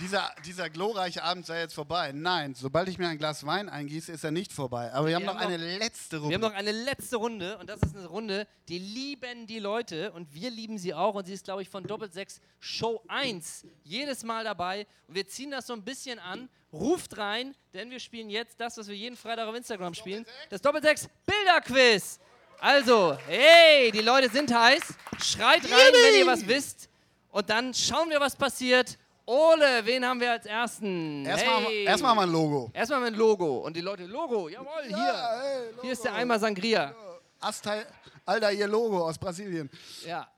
dieser, 0.00 0.34
dieser 0.44 0.70
glorreiche 0.70 1.22
Abend 1.22 1.46
sei 1.46 1.60
jetzt 1.60 1.74
vorbei. 1.74 2.12
Nein, 2.12 2.54
sobald 2.54 2.88
ich 2.88 2.98
mir 2.98 3.08
ein 3.08 3.18
Glas 3.18 3.44
Wein 3.46 3.68
eingieße, 3.68 4.12
ist 4.12 4.24
er 4.24 4.30
nicht 4.30 4.52
vorbei. 4.52 4.92
Aber 4.92 5.08
wir, 5.08 5.16
haben 5.16 5.24
noch 5.24 5.36
eine 5.36 5.56
letzte 5.56 6.16
Wir 6.16 6.20
Runde. 6.22 6.34
haben 6.34 6.40
noch 6.42 6.54
eine 6.54 6.72
letzte 6.72 7.16
Runde 7.16 7.58
und 7.58 7.68
das 7.68 7.80
ist 7.82 7.96
eine 7.96 8.06
Runde, 8.06 8.46
die 8.68 8.78
lieben 8.78 9.46
die 9.46 9.58
Leute 9.58 10.12
und 10.12 10.32
wir 10.34 10.50
lieben 10.50 10.78
sie 10.78 10.94
auch 10.94 11.14
und 11.14 11.26
sie 11.26 11.34
ist, 11.34 11.44
glaube 11.44 11.62
ich, 11.62 11.68
von 11.68 11.84
Doppelsechs 11.84 12.40
Show 12.58 13.02
1 13.08 13.66
jedes 13.84 14.24
Mal 14.24 14.44
dabei 14.44 14.86
und 15.06 15.14
wir 15.14 15.26
ziehen 15.26 15.50
das 15.50 15.66
so 15.66 15.72
ein 15.72 15.84
bisschen 15.84 16.18
an. 16.18 16.48
Ruft 16.72 17.18
rein, 17.18 17.56
denn 17.74 17.90
wir 17.90 17.98
spielen 17.98 18.30
jetzt 18.30 18.60
das, 18.60 18.78
was 18.78 18.86
wir 18.86 18.94
jeden 18.94 19.16
Freitag 19.16 19.48
auf 19.48 19.56
Instagram 19.56 19.92
spielen, 19.92 20.24
das 20.50 20.62
Doppelsechs 20.62 21.08
Bilderquiz. 21.26 22.20
Also, 22.60 23.16
hey, 23.26 23.90
die 23.90 24.02
Leute 24.02 24.30
sind 24.30 24.54
heiß. 24.54 24.82
Schreit 25.20 25.64
rein, 25.64 25.92
wenn 25.92 26.20
ihr 26.20 26.26
was 26.26 26.46
wisst 26.46 26.88
und 27.30 27.48
dann 27.50 27.74
schauen 27.74 28.10
wir, 28.10 28.20
was 28.20 28.36
passiert. 28.36 28.98
Ole, 29.30 29.86
wen 29.86 30.04
haben 30.04 30.18
wir 30.18 30.32
als 30.32 30.44
ersten? 30.44 31.24
Erstmal 31.24 31.62
hey. 31.62 31.84
erstmal 31.84 32.16
mal 32.16 32.22
ein 32.24 32.32
Logo. 32.32 32.68
Erstmal 32.74 33.00
mit 33.00 33.16
Logo. 33.16 33.58
Und 33.58 33.76
die 33.76 33.80
Leute, 33.80 34.04
Logo, 34.06 34.48
jawohl, 34.48 34.82
hier. 34.88 35.72
Hier 35.82 35.92
ist 35.92 36.02
der 36.02 36.14
Eimer 36.14 36.36
Sangria. 36.36 36.92
Astai, 37.38 37.86
Alter, 38.26 38.50
ihr 38.50 38.66
Logo 38.66 39.06
aus 39.06 39.16
Brasilien. 39.16 39.70
Ja. 40.04 40.28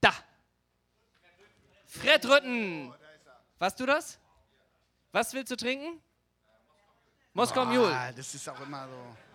Da. 0.00 0.14
Fred 1.84 2.24
Rütten. 2.24 2.94
Warst 3.58 3.78
du 3.80 3.84
das? 3.84 4.18
Was 5.12 5.34
willst 5.34 5.52
du 5.52 5.56
trinken? 5.56 6.00
Moskau 7.34 7.66
Mule. 7.66 7.94
Ah, 7.94 8.12
das 8.12 8.34
ist 8.34 8.48
auch 8.48 8.60
immer 8.62 8.88
so. 8.88 9.25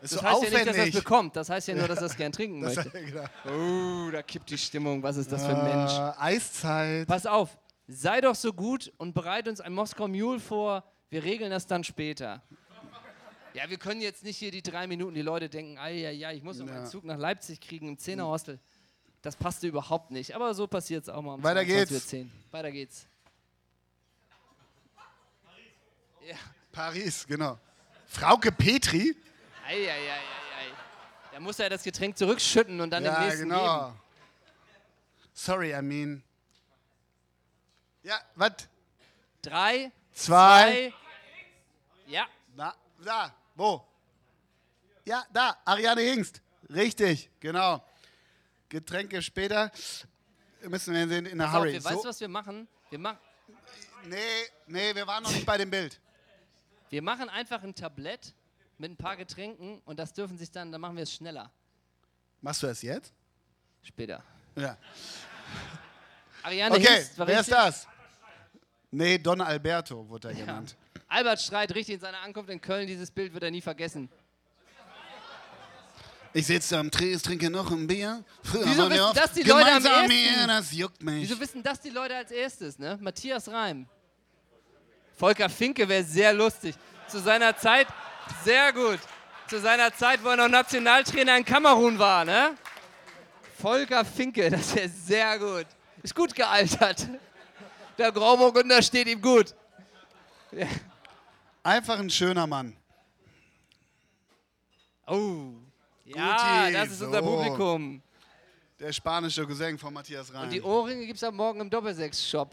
Das, 0.00 0.10
so 0.10 0.22
heißt 0.22 0.42
ja 0.42 0.50
nicht, 0.50 0.52
dass 0.52 0.54
er 0.54 0.68
es 0.68 0.68
aufwendig. 0.78 0.94
bekommt. 0.94 1.36
Das 1.36 1.48
heißt 1.50 1.68
ja 1.68 1.74
nur, 1.74 1.88
dass 1.88 1.98
er 1.98 2.06
es 2.06 2.16
gern 2.16 2.32
trinken 2.32 2.60
Das- 2.62 2.76
möchte. 2.76 2.90
genau. 3.04 3.24
Oh, 3.46 4.10
da 4.10 4.22
kippt 4.22 4.48
die 4.50 4.58
Stimmung. 4.58 5.02
Was 5.02 5.16
ist 5.16 5.30
das 5.30 5.44
für 5.44 5.56
ein 5.56 5.64
Mensch? 5.64 5.92
Äh, 5.92 6.12
Eiszeit. 6.18 7.06
Pass 7.08 7.26
auf. 7.26 7.58
Sei 7.86 8.20
doch 8.20 8.34
so 8.34 8.52
gut 8.52 8.92
und 8.98 9.14
bereite 9.14 9.50
uns 9.50 9.60
ein 9.60 9.72
Moskau 9.72 10.06
Mule 10.08 10.38
vor. 10.40 10.84
Wir 11.10 11.24
regeln 11.24 11.50
das 11.50 11.66
dann 11.66 11.82
später. 11.84 12.40
Ja, 13.52 13.68
wir 13.68 13.78
können 13.78 14.00
jetzt 14.00 14.22
nicht 14.22 14.36
hier 14.36 14.52
die 14.52 14.62
drei 14.62 14.86
Minuten, 14.86 15.12
die 15.14 15.22
Leute 15.22 15.48
denken, 15.48 15.74
ja, 15.74 15.88
ja, 15.88 16.30
ich 16.30 16.42
muss 16.44 16.58
noch 16.58 16.68
Ja. 16.68 16.74
einen 16.76 16.86
Zug 16.86 17.04
nach 17.04 17.18
Leipzig 17.18 17.60
kriegen 17.60 17.88
im 17.88 17.98
Zehnerhostel. 17.98 18.60
Das 19.22 19.34
passte 19.36 19.66
überhaupt 19.66 20.12
nicht. 20.12 20.34
Aber 20.36 20.54
so 20.54 20.66
passiert 20.68 21.02
es 21.02 21.08
auch 21.08 21.20
mal 21.20 21.34
um 21.34 21.42
Weiter 21.42 21.60
22:10 21.60 21.66
geht's. 21.66 22.12
Uhr. 22.14 22.26
Weiter 22.52 22.70
geht's. 22.70 23.06
Ja. 26.26 26.36
Paris, 26.72 27.26
genau. 27.26 27.58
Frauke 28.06 28.52
Petri? 28.52 29.16
Eieieiei. 29.70 30.20
Da 31.32 31.38
muss 31.38 31.60
er 31.60 31.70
das 31.70 31.84
Getränk 31.84 32.18
zurückschütten 32.18 32.80
und 32.80 32.90
dann 32.90 33.04
ja, 33.04 33.14
dem 33.14 33.24
nächsten 33.24 33.48
genau. 33.48 33.86
geben. 33.90 34.00
Sorry, 35.32 35.72
I 35.72 35.80
mean. 35.80 36.24
Ja, 38.02 38.20
was? 38.34 38.68
Drei, 39.40 39.92
Zwei. 40.12 40.92
zwei. 40.92 40.94
Ja. 42.08 42.26
Na, 42.56 42.74
da, 43.04 43.32
wo? 43.54 43.86
Ja, 45.04 45.24
da, 45.32 45.56
Ariane 45.64 46.00
Hingst. 46.00 46.42
Richtig, 46.68 47.30
genau. 47.38 47.84
Getränke 48.68 49.22
später. 49.22 49.70
Müssen 50.62 50.94
wir 50.94 51.06
sehen 51.06 51.26
in 51.26 51.38
der 51.38 51.44
Pass 51.44 51.54
auf, 51.54 51.60
Hurry. 51.60 51.72
wir, 51.74 51.84
weißt 51.84 52.04
du, 52.04 52.08
was 52.08 52.20
wir 52.20 52.28
machen? 52.28 52.66
Wir 52.90 52.98
machen. 52.98 53.18
Nee, 54.04 54.16
nee, 54.66 54.94
wir 54.94 55.06
waren 55.06 55.22
noch 55.22 55.30
nicht 55.30 55.46
bei 55.46 55.56
dem 55.56 55.70
Bild. 55.70 56.00
Wir 56.88 57.02
machen 57.02 57.28
einfach 57.28 57.62
ein 57.62 57.74
Tablett 57.74 58.34
mit 58.80 58.90
ein 58.90 58.96
paar 58.96 59.16
Getränken 59.16 59.80
und 59.84 59.98
das 59.98 60.12
dürfen 60.14 60.38
sich 60.38 60.50
dann, 60.50 60.72
dann 60.72 60.80
machen 60.80 60.96
wir 60.96 61.02
es 61.02 61.12
schneller. 61.12 61.50
Machst 62.40 62.62
du 62.62 62.66
das 62.66 62.80
jetzt? 62.80 63.12
Später. 63.82 64.22
Ja. 64.56 64.76
Ariane 66.42 66.74
Okay, 66.74 67.04
war 67.16 67.26
wer 67.26 67.40
ist 67.40 67.48
richtig. 67.48 67.54
das? 67.54 67.86
Nee, 68.90 69.18
Don 69.18 69.40
Alberto 69.42 70.08
wurde 70.08 70.28
er 70.28 70.34
genannt. 70.34 70.76
Albert 71.08 71.40
Streit 71.42 71.74
richtig 71.74 71.96
in 71.96 72.00
seiner 72.00 72.20
Ankunft 72.20 72.50
in 72.50 72.60
Köln. 72.60 72.86
Dieses 72.86 73.10
Bild 73.10 73.34
wird 73.34 73.42
er 73.44 73.50
nie 73.50 73.60
vergessen. 73.60 74.08
Ich 76.32 76.46
sitze 76.46 76.78
am 76.78 76.90
Tresen, 76.90 77.22
trinke 77.22 77.50
noch 77.50 77.70
ein 77.72 77.86
Bier. 77.86 78.24
Früher 78.42 78.64
Wieso 78.64 78.82
waren 78.82 78.90
wir 78.92 78.96
wissen 78.96 79.04
oft 79.04 79.16
das 79.18 79.32
die 79.32 79.42
Leute 79.42 79.72
am 79.72 79.84
ersten? 79.84 80.10
hier, 80.10 80.46
das 80.46 80.72
juckt 80.72 81.02
mich. 81.02 81.22
Wieso 81.28 81.40
wissen 81.40 81.62
das 81.62 81.80
die 81.80 81.90
Leute 81.90 82.16
als 82.16 82.30
erstes, 82.30 82.78
ne? 82.78 82.96
Matthias 83.00 83.48
Reim. 83.48 83.86
Volker 85.16 85.48
Finke 85.50 85.86
wäre 85.88 86.04
sehr 86.04 86.32
lustig. 86.32 86.74
Zu 87.08 87.18
seiner 87.18 87.56
Zeit, 87.56 87.88
sehr 88.44 88.72
gut. 88.72 88.98
Zu 89.48 89.60
seiner 89.60 89.92
Zeit, 89.94 90.22
wo 90.22 90.28
er 90.28 90.36
noch 90.36 90.48
Nationaltrainer 90.48 91.36
in 91.36 91.44
Kamerun 91.44 91.98
war, 91.98 92.24
ne? 92.24 92.56
Volker 93.60 94.04
Finke, 94.04 94.48
das 94.50 94.74
wäre 94.74 94.88
sehr 94.88 95.38
gut. 95.38 95.66
Ist 96.02 96.14
gut 96.14 96.34
gealtert. 96.34 97.08
Der 97.98 98.12
Grauburgunder 98.12 98.80
steht 98.82 99.08
ihm 99.08 99.20
gut. 99.20 99.54
Ja. 100.52 100.66
Einfach 101.62 101.98
ein 101.98 102.08
schöner 102.08 102.46
Mann. 102.46 102.76
Oh. 105.06 105.52
Ja, 106.04 106.62
Guti, 106.64 106.72
das 106.72 106.90
ist 106.92 107.02
unser 107.02 107.18
so. 107.20 107.26
Publikum. 107.26 108.02
Der 108.78 108.92
spanische 108.92 109.46
Gesang 109.46 109.76
von 109.76 109.92
Matthias 109.92 110.32
Reim. 110.32 110.44
Und 110.44 110.50
die 110.50 110.62
Ohrringe 110.62 111.04
gibt 111.04 111.18
es 111.18 111.24
am 111.24 111.36
Morgen 111.36 111.60
im 111.60 111.68
Doppelsechs-Shop. 111.68 112.50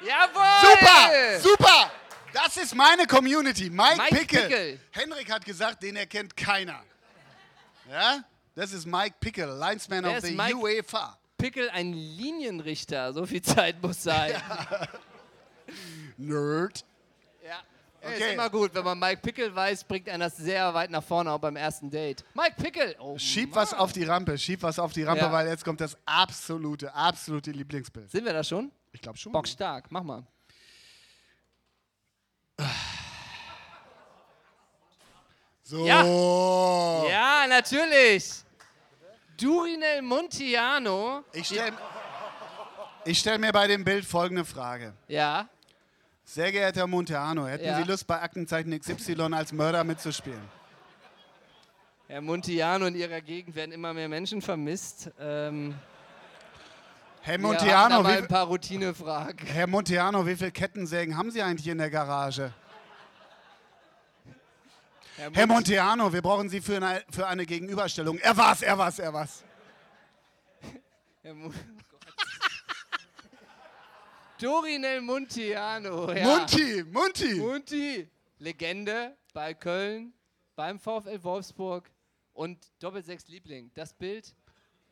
Jawohl! 0.00 1.40
Super, 1.40 1.40
super. 1.40 1.90
Das 2.34 2.56
ist 2.56 2.74
meine 2.74 3.06
Community. 3.06 3.70
Mike, 3.70 3.96
Mike 3.96 4.14
Pickel. 4.16 4.40
Pickel. 4.42 4.80
Henrik 4.90 5.32
hat 5.32 5.44
gesagt, 5.44 5.82
den 5.82 5.96
erkennt 5.96 6.36
keiner. 6.36 6.82
Ja? 7.88 8.24
Das 8.56 8.72
ist 8.72 8.86
Mike 8.86 9.14
Pickel, 9.20 9.48
Linesman 9.48 10.04
of 10.04 10.20
the 10.20 10.32
Mike 10.32 10.56
UEFA. 10.56 11.16
Pickel 11.38 11.70
ein 11.70 11.92
Linienrichter. 11.92 13.12
So 13.12 13.24
viel 13.24 13.42
Zeit 13.42 13.80
muss 13.82 14.02
sein. 14.02 14.32
Nerd. 16.16 16.84
Ja. 17.44 17.58
Okay. 18.00 18.18
Ist 18.18 18.32
immer 18.34 18.50
gut, 18.50 18.74
wenn 18.74 18.84
man 18.84 18.98
Mike 18.98 19.22
Pickel 19.22 19.54
weiß, 19.54 19.84
bringt 19.84 20.08
einen 20.08 20.20
das 20.20 20.36
sehr 20.36 20.74
weit 20.74 20.90
nach 20.90 21.02
vorne, 21.02 21.30
auch 21.32 21.38
beim 21.38 21.56
ersten 21.56 21.90
Date. 21.90 22.22
Mike 22.34 22.54
Pickel! 22.62 22.94
Oh, 22.98 23.16
Schieb 23.16 23.54
was 23.54 23.72
auf 23.72 23.92
die 23.92 24.04
Rampe, 24.04 24.36
schieb 24.36 24.62
was 24.62 24.78
auf 24.78 24.92
die 24.92 25.04
Rampe, 25.04 25.24
Ja. 25.24 25.32
weil 25.32 25.48
jetzt 25.48 25.64
kommt 25.64 25.80
das 25.80 25.96
absolute, 26.04 26.92
absolute 26.94 27.50
Lieblingsbild. 27.50 28.10
Sind 28.10 28.24
wir 28.26 28.34
da 28.34 28.44
schon? 28.44 28.70
Ich 28.92 29.00
glaube 29.00 29.16
schon. 29.16 29.32
Bock 29.32 29.48
stark, 29.48 29.86
mach 29.90 30.02
mal. 30.02 30.26
So. 35.66 35.86
Ja. 35.86 36.04
Ja, 37.08 37.46
natürlich. 37.48 38.44
Durinel 39.40 40.02
Montiano. 40.02 41.24
Ich 41.32 41.46
stelle 41.46 41.72
stell 43.12 43.38
mir 43.38 43.50
bei 43.50 43.66
dem 43.66 43.82
Bild 43.82 44.04
folgende 44.04 44.44
Frage. 44.44 44.92
Ja. 45.08 45.48
Sehr 46.24 46.52
geehrter 46.52 46.80
Herr 46.80 46.86
Monteano, 46.86 47.46
hätten 47.46 47.64
Ja. 47.64 47.76
Sie 47.78 47.84
Lust, 47.84 48.06
bei 48.06 48.20
Aktenzeichen 48.20 48.78
XY 48.78 49.32
als 49.32 49.52
Mörder 49.52 49.84
mitzuspielen? 49.84 50.42
Herr 52.08 52.20
Montiano 52.20 52.86
in 52.86 52.94
ihrer 52.94 53.20
Gegend 53.20 53.56
werden 53.56 53.72
immer 53.72 53.94
mehr 53.94 54.08
Menschen 54.08 54.42
vermisst. 54.42 55.10
Ähm, 55.18 55.74
Herr 57.26 57.38
wir 57.38 57.46
Monteano, 57.46 58.06
wie, 58.06 58.12
ein 58.12 58.28
paar 58.28 58.46
Routinefragen. 58.46 59.46
Herr 59.46 59.66
Monteano, 59.66 60.26
wie 60.26 60.36
viele 60.36 60.52
Kettensägen 60.52 61.16
haben 61.16 61.30
Sie 61.30 61.40
eigentlich 61.40 61.66
in 61.66 61.78
der 61.78 61.88
Garage? 61.88 62.52
Herr 65.32 65.46
Monteano, 65.46 66.12
wir 66.12 66.20
brauchen 66.20 66.50
Sie 66.50 66.60
für 66.60 66.76
eine, 66.76 67.02
für 67.10 67.26
eine 67.26 67.46
Gegenüberstellung. 67.46 68.18
Er 68.18 68.36
war's, 68.36 68.60
er 68.60 68.76
war's, 68.76 68.98
er 68.98 69.14
war's. 69.14 69.42
Herr 71.22 71.32
Mo 71.32 71.50
Dorinel 74.38 75.00
Montiano. 75.00 76.12
Ja. 76.12 76.24
Munti, 76.24 76.84
Munti. 76.84 77.34
Munti. 77.36 78.10
Legende 78.36 79.16
bei 79.32 79.54
Köln, 79.54 80.12
beim 80.56 80.78
VfL 80.78 81.22
Wolfsburg 81.22 81.90
und 82.34 82.58
Doppelsechs 82.80 83.28
Liebling. 83.28 83.70
Das 83.72 83.94
Bild 83.94 84.34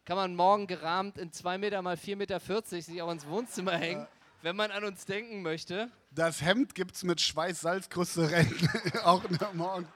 kann 0.05 0.17
man 0.17 0.35
morgen 0.35 0.67
gerahmt 0.67 1.19
in 1.19 1.33
2 1.33 1.59
Meter 1.59 1.81
mal 1.83 1.97
4,40 1.97 2.17
Meter 2.17 2.41
sich 2.83 3.03
auch 3.03 3.11
ins 3.11 3.27
Wohnzimmer 3.27 3.73
hängen, 3.77 4.07
wenn 4.43 4.57
man 4.57 4.71
an 4.71 4.85
uns 4.85 5.05
denken 5.05 5.43
möchte. 5.43 5.91
Das 6.11 6.43
Hemd 6.43 6.75
gibt's 6.75 7.05
mit 7.05 7.21
Schweiß-Salzkruste. 7.21 8.47
Auch 9.05 9.23
noch 9.31 9.55
morgen. 9.55 9.89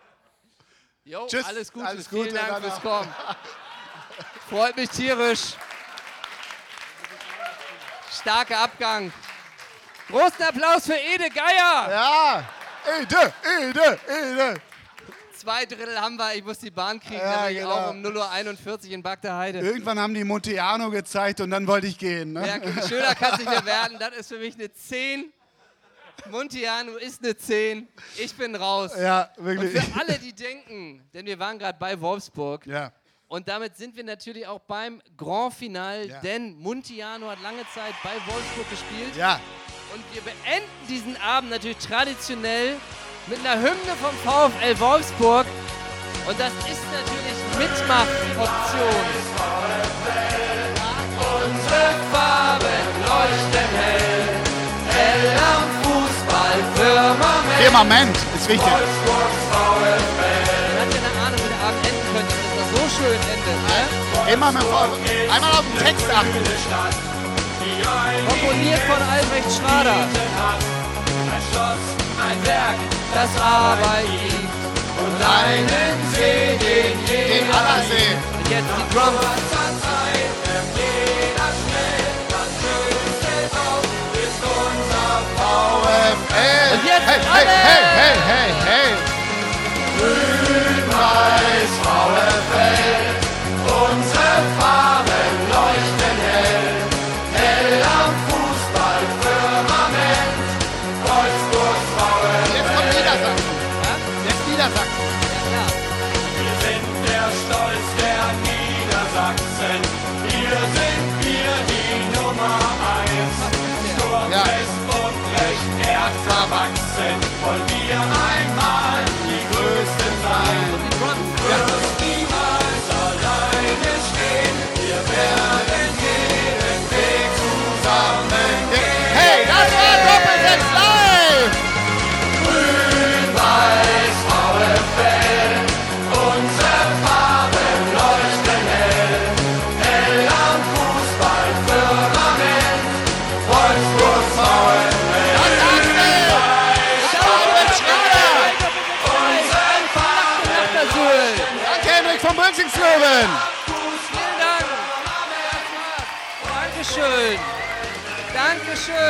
Jo, 1.04 1.26
Tschüss, 1.26 1.44
alles 1.44 1.72
Gute. 1.72 1.86
alles 1.86 2.09
Vielen 2.09 2.24
Gute, 2.24 2.34
Dank 2.36 2.52
Rainer. 2.52 2.61
fürs 2.62 2.80
Kommen. 2.80 3.14
Freut 4.48 4.76
mich 4.76 4.88
tierisch. 4.90 5.54
Starker 8.11 8.59
Abgang. 8.61 9.12
Großen 10.09 10.42
Applaus 10.42 10.86
für 10.86 10.94
Ede 10.94 11.28
Geier. 11.30 11.90
Ja, 11.90 12.48
Ede, 13.00 13.34
Ede, 13.61 14.00
Ede. 14.09 14.61
Zwei 15.47 15.64
Drittel 15.64 16.01
haben 16.01 16.16
wir. 16.16 16.34
Ich 16.34 16.42
muss 16.44 16.59
die 16.59 16.72
Bahn 16.72 16.99
kriegen, 16.99 17.20
Ja, 17.20 17.42
nämlich 17.47 17.59
genau. 17.62 17.70
auch 17.70 17.90
um 17.90 18.03
0.41 18.03 18.66
Uhr 18.88 18.90
in 18.94 19.01
Bagdeheide. 19.05 19.61
Irgendwann 19.61 19.97
haben 19.97 20.12
die 20.12 20.24
Monteano 20.24 20.90
gezeigt 20.90 21.40
und 21.40 21.51
dann 21.53 21.68
wollte 21.68 21.86
ich 21.86 21.97
gehen. 21.97 22.32
Ne? 22.32 22.44
Ja, 22.49 22.82
schöner 22.88 23.14
kann 23.14 23.34
es 23.34 23.38
nicht 23.38 23.49
mehr 23.51 23.64
werden. 23.64 23.97
Das 24.01 24.11
ist 24.16 24.26
für 24.28 24.40
mich 24.40 24.57
eine 24.57 24.72
10. 24.72 25.32
Montiano 26.30 26.97
ist 26.97 27.22
eine 27.22 27.36
10. 27.36 27.86
Ich 28.16 28.34
bin 28.34 28.57
raus. 28.57 28.90
Ja, 28.99 29.30
wirklich. 29.36 29.72
Und 29.76 29.84
für 29.84 30.01
alle, 30.01 30.18
die 30.18 30.32
denken, 30.32 31.09
denn 31.14 31.24
wir 31.26 31.38
waren 31.38 31.61
gerade 31.61 31.78
bei 31.78 32.01
Wolfsburg. 32.01 32.66
Ja. 32.66 32.90
Und 33.28 33.47
damit 33.47 33.76
sind 33.76 33.94
wir 33.97 34.03
natürlich 34.03 34.49
auch 34.49 34.59
beim 34.62 35.01
Grand 35.16 35.55
Final, 35.55 36.09
Ja. 36.09 36.20
denn 36.22 36.57
Montiano 36.59 37.30
hat 37.30 37.40
lange 37.40 37.62
Zeit 37.72 37.94
bei 38.03 38.14
Wolfsburg 38.26 38.68
gespielt. 38.68 39.14
Ja. 39.16 39.38
Und 39.94 40.03
wir 40.12 40.22
beenden 40.22 40.68
diesen 40.88 41.16
Abend 41.20 41.51
natürlich 41.51 41.78
traditionell 41.78 42.74
mit 43.29 43.39
einer 43.41 43.61
Hymne 43.61 43.95
vom 44.01 44.14
VfL 44.22 44.79
Wolfsburg. 44.79 45.47
Und 46.27 46.39
das 46.39 46.53
ist 46.70 46.83
natürlich 46.95 47.39
Mitmachoption. 47.59 49.07
Unsere 51.16 51.91
Farben 52.12 52.85
leuchten 53.03 53.68
hell, 53.77 54.29
hell 54.91 55.24
am 55.43 55.64
Fußballfirmament. 55.83 57.53
Firmament 57.59 58.16
ist 58.37 58.49
wichtig. 58.49 58.66
VfL. 58.66 60.01
Man 60.70 60.83
hat 60.83 60.95
ja 60.95 61.01
eine 61.01 61.11
Ahnung, 61.27 61.41
wie 61.43 61.51
der 61.51 61.61
Abend 61.66 61.83
enden 61.87 62.07
könnte, 62.12 62.35
dass 62.35 62.57
das 62.59 62.68
so 62.70 62.83
schön 62.97 63.20
endet. 63.35 63.59
Ne? 63.66 64.33
Immer 64.33 64.51
mit 64.53 64.62
dem 64.62 65.31
Einmal 65.31 65.53
auf 65.53 65.64
den 65.74 65.85
Text 65.85 66.07
achten. 66.11 66.43
Komponiert 68.29 68.81
von 68.81 69.01
Albrecht 69.09 69.51
Schrader. 69.59 70.76
Ein 71.17 71.43
Schloss, 71.51 71.85
ein 72.21 72.47
Werk, 72.47 72.77
Das 73.14 73.33
Arbeit 73.41 74.05
liebt 74.05 74.53
und 75.01 75.17
einen 75.25 75.97
See, 76.12 76.59
den 76.61 76.99
jeder 77.07 77.35
Den 77.35 77.47
aller 77.55 77.81
sehen. 77.89 78.19
Und 78.37 78.51
jetzt 78.51 78.69
die 78.77 78.95
Drums. 78.95 79.17
Und 86.69 86.85
jetzt 86.85 87.07
hey, 87.07 87.21
hey, 87.33 87.47
hey, 87.47 87.85
hey, 87.97 88.17
hey, 88.27 88.51
hey. 88.67 88.91
Grün-Weiß 89.99 91.73
VfL. 91.83 93.05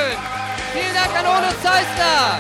Dankeschön. 0.07 0.19
Vielen 0.73 0.95
Dank 0.95 1.11
an 1.19 1.27
Ono 1.27 1.51
Zeissler. 1.63 2.39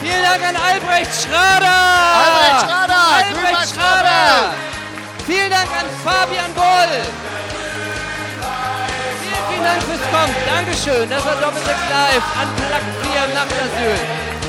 Vielen 0.00 0.22
Dank 0.22 0.42
an 0.48 0.56
Albrecht 0.56 1.10
Schrader. 1.22 1.80
Albrecht 2.24 2.60
Schrader, 2.70 3.02
Albrecht 3.16 3.74
Schrader. 3.74 4.54
Vielen 5.26 5.50
Dank 5.50 5.68
an 5.70 5.86
Fabian 6.04 6.52
Boll. 6.54 6.92
Vielen, 9.20 9.44
vielen 9.48 9.64
Dank 9.64 9.82
fürs 9.82 10.04
Kommen. 10.12 10.34
Dankeschön. 10.46 11.08
Das 11.08 11.24
war 11.24 11.34
Doppelsechs 11.36 11.88
Live. 11.90 12.24
Unplugged 12.42 12.94
hier 13.10 13.24
im 13.24 13.34
Nachtasyl. 13.34 13.98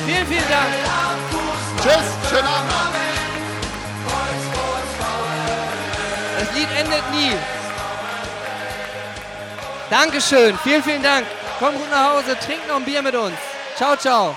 Vielen, 0.05 0.27
vielen 0.27 0.49
Dank. 0.49 0.73
Tschüss, 1.81 2.29
schönen 2.29 2.47
Abend. 2.47 2.73
Das 6.39 6.51
Lied 6.53 6.69
endet 6.77 7.11
nie. 7.11 7.33
Dankeschön. 9.89 10.57
Vielen, 10.63 10.83
vielen 10.83 11.03
Dank. 11.03 11.25
Komm 11.59 11.75
gut 11.75 11.89
nach 11.89 12.13
Hause. 12.13 12.37
Trink 12.39 12.67
noch 12.67 12.77
ein 12.77 12.85
Bier 12.85 13.01
mit 13.01 13.15
uns. 13.15 13.35
Ciao, 13.77 13.95
ciao. 13.95 14.35